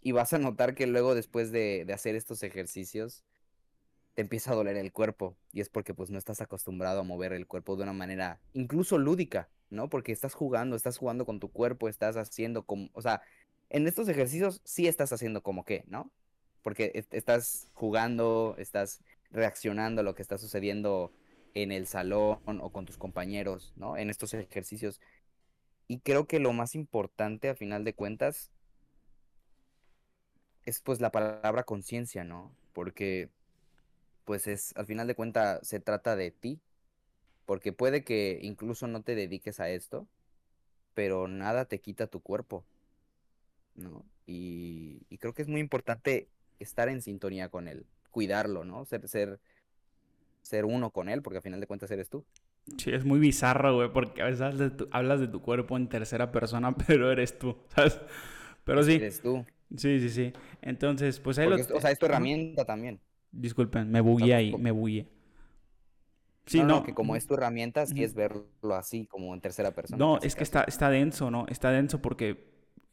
Y 0.01 0.13
vas 0.13 0.31
a 0.31 0.39
notar 0.39 0.75
que 0.75 0.87
luego 0.87 1.15
después 1.15 1.51
de, 1.51 1.83
de 1.85 1.93
hacer 1.93 2.15
estos 2.15 2.43
ejercicios, 2.43 3.25
te 4.19 4.23
empieza 4.23 4.51
a 4.51 4.55
doler 4.55 4.75
el 4.75 4.91
cuerpo 4.91 5.37
y 5.53 5.61
es 5.61 5.69
porque 5.69 5.93
pues 5.93 6.09
no 6.09 6.17
estás 6.17 6.41
acostumbrado 6.41 6.99
a 6.99 7.03
mover 7.03 7.31
el 7.31 7.47
cuerpo 7.47 7.77
de 7.77 7.83
una 7.83 7.93
manera 7.93 8.41
incluso 8.51 8.97
lúdica, 8.97 9.47
¿no? 9.69 9.89
Porque 9.89 10.11
estás 10.11 10.33
jugando, 10.33 10.75
estás 10.75 10.97
jugando 10.97 11.25
con 11.25 11.39
tu 11.39 11.53
cuerpo, 11.53 11.87
estás 11.87 12.17
haciendo 12.17 12.65
como, 12.65 12.89
o 12.91 13.01
sea, 13.01 13.21
en 13.69 13.87
estos 13.87 14.09
ejercicios 14.09 14.59
sí 14.65 14.89
estás 14.89 15.13
haciendo 15.13 15.41
como 15.41 15.63
que, 15.63 15.85
¿no? 15.87 16.11
Porque 16.63 17.05
estás 17.11 17.69
jugando, 17.71 18.55
estás 18.57 19.01
reaccionando 19.31 20.01
a 20.01 20.03
lo 20.03 20.15
que 20.15 20.21
está 20.21 20.37
sucediendo 20.37 21.13
en 21.53 21.71
el 21.71 21.87
salón 21.87 22.41
o 22.45 22.73
con 22.73 22.85
tus 22.85 22.97
compañeros, 22.97 23.71
¿no? 23.77 23.95
En 23.95 24.09
estos 24.09 24.33
ejercicios. 24.33 24.99
Y 25.87 25.99
creo 25.99 26.27
que 26.27 26.39
lo 26.39 26.51
más 26.51 26.75
importante 26.75 27.47
a 27.47 27.55
final 27.55 27.85
de 27.85 27.95
cuentas 27.95 28.51
es 30.65 30.81
pues 30.81 30.99
la 30.99 31.09
palabra 31.09 31.63
conciencia, 31.63 32.25
¿no? 32.25 32.53
Porque 32.73 33.29
pues 34.29 34.45
es, 34.45 34.73
al 34.77 34.85
final 34.85 35.07
de 35.07 35.15
cuentas, 35.15 35.67
se 35.67 35.79
trata 35.79 36.15
de 36.15 36.29
ti, 36.29 36.59
porque 37.47 37.73
puede 37.73 38.03
que 38.03 38.37
incluso 38.43 38.85
no 38.85 39.01
te 39.01 39.15
dediques 39.15 39.59
a 39.59 39.71
esto, 39.71 40.07
pero 40.93 41.27
nada 41.27 41.65
te 41.65 41.79
quita 41.79 42.05
tu 42.05 42.19
cuerpo, 42.19 42.63
¿no? 43.73 44.05
Y, 44.27 44.99
creo 45.17 45.33
que 45.33 45.41
es 45.41 45.47
muy 45.47 45.59
importante 45.59 46.27
estar 46.59 46.89
en 46.89 47.01
sintonía 47.01 47.49
con 47.49 47.67
él, 47.67 47.87
cuidarlo, 48.11 48.65
¿no? 48.65 48.85
Ser, 48.85 49.07
ser, 49.07 49.39
ser 50.43 50.65
uno 50.65 50.91
con 50.91 51.09
él, 51.09 51.23
porque 51.23 51.37
al 51.37 51.43
final 51.43 51.59
de 51.59 51.65
cuentas 51.65 51.89
eres 51.89 52.07
tú. 52.07 52.23
Sí, 52.77 52.91
es 52.91 53.05
muy 53.05 53.17
bizarro, 53.17 53.77
güey, 53.77 53.91
porque 53.91 54.21
a 54.21 54.25
veces 54.25 54.41
hablas 54.41 54.59
de, 54.59 54.69
tu, 54.69 54.87
hablas 54.91 55.19
de 55.21 55.27
tu 55.27 55.41
cuerpo 55.41 55.75
en 55.75 55.89
tercera 55.89 56.31
persona, 56.31 56.75
pero 56.87 57.11
eres 57.11 57.39
tú, 57.39 57.57
¿sabes? 57.73 57.99
Pero 58.63 58.83
sí. 58.83 58.93
Eres 58.93 59.23
tú. 59.23 59.43
Sí, 59.75 59.99
sí, 59.99 60.09
sí. 60.11 60.33
Entonces, 60.61 61.19
pues 61.19 61.39
ahí 61.39 61.49
lo... 61.49 61.55
O 61.55 61.81
sea, 61.81 61.89
es 61.89 61.97
tu 61.97 62.05
herramienta 62.05 62.63
también. 62.63 62.99
Disculpen, 63.31 63.89
me 63.91 64.01
bugué 64.01 64.33
ahí, 64.33 64.55
me 64.57 64.71
bugué. 64.71 65.07
Sí, 66.45 66.63
no, 66.63 66.83
que 66.83 66.95
como 66.95 67.15
es 67.15 67.27
tu 67.27 67.35
herramienta, 67.35 67.85
sí 67.85 68.03
es 68.03 68.15
verlo 68.15 68.47
así, 68.73 69.05
como 69.05 69.35
en 69.35 69.41
tercera 69.41 69.71
persona. 69.71 69.99
No, 69.99 70.17
es 70.19 70.35
que 70.35 70.43
está, 70.43 70.63
está 70.63 70.89
denso, 70.89 71.29
¿no? 71.29 71.45
Está 71.47 71.69
denso 71.69 72.01
porque 72.01 72.49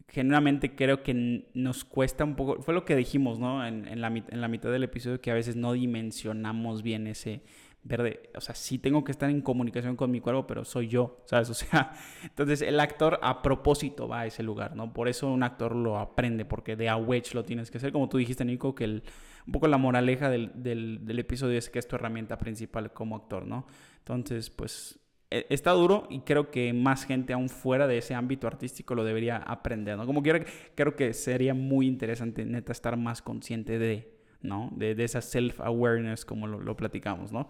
generalmente 0.08 0.74
creo 0.74 1.02
que 1.02 1.48
nos 1.54 1.84
cuesta 1.84 2.24
un 2.24 2.36
poco, 2.36 2.60
fue 2.62 2.74
lo 2.74 2.84
que 2.84 2.94
dijimos, 2.94 3.38
¿no? 3.38 3.66
En, 3.66 3.88
en, 3.88 4.02
la, 4.02 4.08
en 4.08 4.40
la 4.40 4.48
mitad 4.48 4.70
del 4.70 4.84
episodio, 4.84 5.22
que 5.22 5.30
a 5.30 5.34
veces 5.34 5.56
no 5.56 5.72
dimensionamos 5.72 6.82
bien 6.82 7.06
ese 7.06 7.42
verde, 7.86 8.30
o 8.34 8.40
sea, 8.40 8.54
sí 8.54 8.78
tengo 8.78 9.04
que 9.04 9.12
estar 9.12 9.30
en 9.30 9.40
comunicación 9.40 9.96
con 9.96 10.10
mi 10.10 10.20
cuerpo, 10.20 10.46
pero 10.46 10.64
soy 10.64 10.88
yo, 10.88 11.22
¿sabes? 11.26 11.50
O 11.50 11.54
sea, 11.54 11.92
entonces 12.22 12.62
el 12.62 12.80
actor 12.80 13.18
a 13.22 13.42
propósito 13.42 14.08
va 14.08 14.20
a 14.20 14.26
ese 14.26 14.42
lugar, 14.42 14.76
¿no? 14.76 14.92
Por 14.92 15.08
eso 15.08 15.30
un 15.30 15.42
actor 15.42 15.74
lo 15.74 15.98
aprende, 15.98 16.44
porque 16.44 16.76
de 16.76 16.88
a 16.88 16.96
wedge 16.96 17.34
lo 17.34 17.44
tienes 17.44 17.70
que 17.70 17.78
hacer, 17.78 17.92
como 17.92 18.08
tú 18.08 18.18
dijiste, 18.18 18.44
Nico, 18.44 18.74
que 18.74 18.84
el 18.84 19.02
un 19.46 19.52
poco 19.52 19.68
la 19.68 19.78
moraleja 19.78 20.28
del, 20.28 20.50
del, 20.54 21.18
episodio 21.18 21.58
es 21.58 21.70
que 21.70 21.78
es 21.78 21.86
tu 21.86 21.96
herramienta 21.96 22.36
principal 22.36 22.92
como 22.92 23.16
actor, 23.16 23.46
¿no? 23.46 23.66
Entonces, 23.98 24.50
pues 24.50 24.98
e, 25.30 25.46
está 25.50 25.70
duro 25.70 26.06
y 26.10 26.20
creo 26.20 26.50
que 26.50 26.72
más 26.72 27.04
gente 27.04 27.32
aún 27.32 27.48
fuera 27.48 27.86
de 27.86 27.98
ese 27.98 28.14
ámbito 28.14 28.48
artístico 28.48 28.94
lo 28.94 29.04
debería 29.04 29.36
aprender, 29.36 29.96
¿no? 29.96 30.06
Como 30.06 30.22
quiera, 30.22 30.44
creo 30.74 30.96
que 30.96 31.14
sería 31.14 31.54
muy 31.54 31.86
interesante, 31.86 32.44
neta, 32.44 32.72
estar 32.72 32.96
más 32.96 33.22
consciente 33.22 33.78
de, 33.78 34.16
¿no? 34.42 34.70
De, 34.74 34.96
de 34.96 35.04
esa 35.04 35.20
self-awareness 35.20 36.24
como 36.24 36.48
lo, 36.48 36.60
lo, 36.60 36.76
platicamos, 36.76 37.30
¿no? 37.30 37.48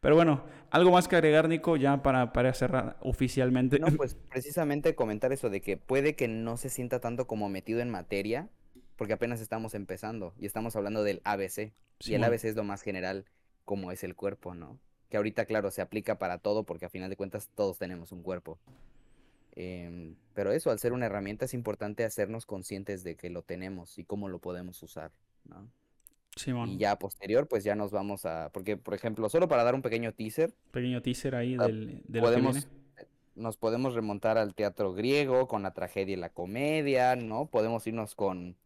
Pero 0.00 0.14
bueno, 0.16 0.44
algo 0.70 0.90
más 0.90 1.08
que 1.08 1.16
agregar, 1.16 1.48
Nico, 1.48 1.76
ya 1.76 2.02
para, 2.02 2.32
para 2.32 2.52
cerrar 2.54 2.96
oficialmente. 3.00 3.78
No, 3.78 3.88
pues 3.88 4.14
precisamente 4.30 4.94
comentar 4.94 5.32
eso 5.32 5.50
de 5.50 5.60
que 5.60 5.76
puede 5.76 6.16
que 6.16 6.26
no 6.28 6.56
se 6.56 6.70
sienta 6.70 7.00
tanto 7.00 7.26
como 7.26 7.48
metido 7.48 7.80
en 7.80 7.90
materia, 7.90 8.48
porque 8.96 9.12
apenas 9.12 9.40
estamos 9.40 9.74
empezando 9.74 10.34
y 10.38 10.46
estamos 10.46 10.76
hablando 10.76 11.02
del 11.02 11.20
ABC. 11.24 11.72
y 12.00 12.14
el 12.14 12.24
ABC 12.24 12.44
es 12.44 12.56
lo 12.56 12.64
más 12.64 12.82
general, 12.82 13.26
como 13.64 13.92
es 13.92 14.02
el 14.04 14.14
cuerpo, 14.14 14.54
¿no? 14.54 14.78
Que 15.10 15.16
ahorita, 15.18 15.44
claro, 15.44 15.70
se 15.70 15.82
aplica 15.82 16.18
para 16.18 16.38
todo 16.38 16.64
porque 16.64 16.86
a 16.86 16.90
final 16.90 17.10
de 17.10 17.16
cuentas 17.16 17.50
todos 17.54 17.78
tenemos 17.78 18.12
un 18.12 18.22
cuerpo. 18.22 18.58
Em, 19.52 20.14
pero 20.34 20.52
eso, 20.52 20.70
al 20.70 20.78
ser 20.78 20.92
una 20.92 21.06
herramienta, 21.06 21.44
es 21.44 21.54
importante 21.54 22.04
hacernos 22.04 22.46
conscientes 22.46 23.02
de 23.04 23.16
que 23.16 23.28
lo 23.28 23.42
tenemos 23.42 23.98
y 23.98 24.04
cómo 24.04 24.28
lo 24.28 24.38
podemos 24.38 24.82
usar, 24.82 25.10
¿no? 25.44 25.68
Y 26.68 26.78
ya 26.78 26.98
posterior, 26.98 27.48
pues 27.48 27.64
ya 27.64 27.74
nos 27.74 27.90
vamos 27.90 28.24
a. 28.24 28.50
Porque, 28.52 28.76
por 28.76 28.94
ejemplo, 28.94 29.28
solo 29.28 29.48
para 29.48 29.64
dar 29.64 29.74
un 29.74 29.82
pequeño 29.82 30.12
teaser. 30.12 30.54
Pequeño 30.70 31.02
teaser 31.02 31.34
ahí 31.34 31.56
ah, 31.58 31.66
del, 31.66 32.02
de 32.06 32.20
podemos, 32.20 32.68
Nos 33.34 33.56
podemos 33.56 33.94
remontar 33.94 34.38
al 34.38 34.54
teatro 34.54 34.92
griego 34.92 35.48
con 35.48 35.62
la 35.62 35.72
tragedia 35.72 36.14
y 36.14 36.16
la 36.16 36.30
comedia, 36.30 37.16
¿no? 37.16 37.46
Podemos 37.46 37.86
irnos 37.86 38.14
con 38.14 38.56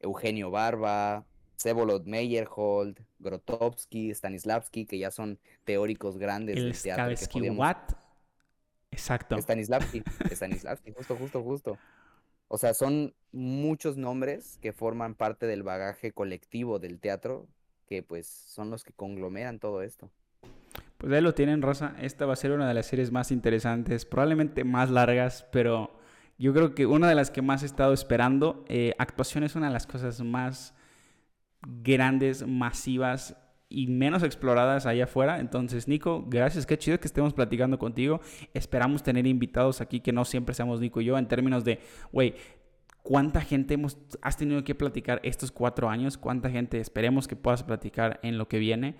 Eugenio 0.00 0.50
Barba, 0.50 1.26
Sevolod 1.56 2.06
Meyerhold, 2.06 2.98
Grotowski, 3.18 4.14
Stanislavski, 4.14 4.86
que 4.86 4.98
ya 4.98 5.10
son 5.10 5.38
teóricos 5.64 6.16
grandes 6.16 6.56
del 6.56 6.80
teatro. 6.80 7.14
Que 7.30 7.50
what? 7.50 7.76
Exacto. 8.90 9.36
Stanislavski, 9.36 10.02
Stanislavski, 10.32 10.92
justo, 10.92 11.16
justo, 11.16 11.42
justo. 11.42 11.78
O 12.52 12.58
sea, 12.58 12.74
son 12.74 13.14
muchos 13.30 13.96
nombres 13.96 14.58
que 14.60 14.72
forman 14.72 15.14
parte 15.14 15.46
del 15.46 15.62
bagaje 15.62 16.10
colectivo 16.10 16.80
del 16.80 16.98
teatro, 16.98 17.46
que 17.86 18.02
pues 18.02 18.26
son 18.26 18.70
los 18.70 18.82
que 18.82 18.92
conglomeran 18.92 19.60
todo 19.60 19.82
esto. 19.82 20.10
Pues 20.98 21.12
ahí 21.12 21.20
lo 21.20 21.32
tienen, 21.32 21.62
Rosa. 21.62 21.94
Esta 22.00 22.26
va 22.26 22.32
a 22.32 22.36
ser 22.36 22.50
una 22.50 22.66
de 22.66 22.74
las 22.74 22.86
series 22.86 23.12
más 23.12 23.30
interesantes, 23.30 24.04
probablemente 24.04 24.64
más 24.64 24.90
largas, 24.90 25.46
pero 25.52 25.92
yo 26.38 26.52
creo 26.52 26.74
que 26.74 26.86
una 26.86 27.08
de 27.08 27.14
las 27.14 27.30
que 27.30 27.40
más 27.40 27.62
he 27.62 27.66
estado 27.66 27.92
esperando, 27.92 28.64
eh, 28.68 28.94
actuación 28.98 29.44
es 29.44 29.54
una 29.54 29.68
de 29.68 29.72
las 29.72 29.86
cosas 29.86 30.20
más 30.20 30.74
grandes, 31.62 32.44
masivas 32.44 33.36
y 33.70 33.86
menos 33.86 34.22
exploradas 34.22 34.84
allá 34.84 35.04
afuera. 35.04 35.40
Entonces, 35.40 35.88
Nico, 35.88 36.26
gracias, 36.28 36.66
qué 36.66 36.76
chido 36.76 37.00
que 37.00 37.06
estemos 37.06 37.32
platicando 37.32 37.78
contigo. 37.78 38.20
Esperamos 38.52 39.02
tener 39.02 39.26
invitados 39.26 39.80
aquí 39.80 40.00
que 40.00 40.12
no 40.12 40.26
siempre 40.26 40.54
seamos 40.54 40.80
Nico 40.80 41.00
y 41.00 41.06
yo 41.06 41.16
en 41.16 41.28
términos 41.28 41.64
de, 41.64 41.78
güey, 42.12 42.34
¿cuánta 43.02 43.40
gente 43.40 43.74
hemos, 43.74 43.96
has 44.20 44.36
tenido 44.36 44.62
que 44.64 44.74
platicar 44.74 45.20
estos 45.22 45.50
cuatro 45.52 45.88
años? 45.88 46.18
¿Cuánta 46.18 46.50
gente 46.50 46.80
esperemos 46.80 47.28
que 47.28 47.36
puedas 47.36 47.62
platicar 47.62 48.20
en 48.22 48.36
lo 48.36 48.48
que 48.48 48.58
viene? 48.58 48.96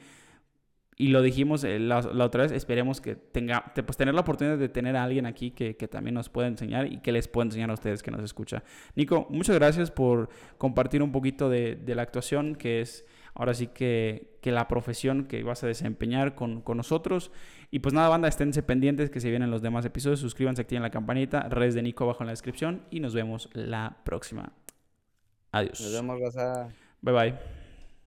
y 1.01 1.09
lo 1.09 1.23
dijimos 1.23 1.64
eh, 1.64 1.79
la, 1.79 2.01
otra 2.01 2.43
vez, 2.43 2.53
esperemos 2.53 3.01
que 3.01 3.16
tenga, 3.16 3.73
pues 3.75 3.97
tener 3.97 4.12
la 4.14 4.21
oportunidad 4.21 4.59
de 4.59 4.68
tener 4.68 4.97
a 4.97 5.05
alguien 5.05 5.25
aquí 5.25 5.51
que, 5.51 5.73
también 5.89 6.12
nos 6.12 6.29
pueda 6.29 6.47
enseñar 6.47 6.93
y 6.93 6.99
que 6.99 7.11
les 7.11 7.27
pueda 7.27 7.47
enseñar 7.47 7.71
a 7.71 7.73
ustedes 7.73 8.03
que 8.03 8.11
nos 8.11 8.23
escucha. 8.23 8.62
Nico, 8.97 9.27
muchas 9.31 9.57
gracias 9.57 9.91
por 9.91 10.29
compartir 10.59 11.03
un 11.03 11.11
poquito 11.11 11.49
de, 11.49 11.81
la 11.87 12.03
actuación, 12.03 12.55
que 12.55 12.83
es 12.83 13.07
ahora 13.35 13.55
sí 13.55 13.68
que, 13.68 14.39
la 14.43 14.68
profesión 14.68 15.26
que 15.26 15.43
vas 15.43 15.62
a 15.64 15.66
desempeñar 15.66 16.35
con, 16.35 16.62
nosotros. 16.66 17.31
Y 17.70 17.81
pues 17.81 17.95
nada, 17.95 18.09
banda, 18.09 18.28
esténse 18.28 18.62
pendientes 18.62 19.11
que 19.11 19.20
se 19.20 19.31
vienen 19.31 19.51
los 19.51 19.62
demás 19.62 19.85
episodios, 19.85 20.20
suscríbanse, 20.20 20.62
activen 20.62 20.83
la 20.83 20.91
campanita, 20.91 21.49
redes 21.49 21.74
de 21.74 21.83
Nico 21.83 22.05
abajo 22.05 22.22
en 22.22 22.26
la 22.26 22.33
descripción 22.33 22.83
y 22.91 23.01
nos 23.01 23.14
vemos 23.14 23.49
la 23.53 23.99
próxima. 24.05 24.53
Adiós. 25.53 25.81
Nos 25.81 25.93
vemos, 25.93 26.20
Rosa. 26.20 26.68
Bye 27.03 27.14
bye. 27.14 27.60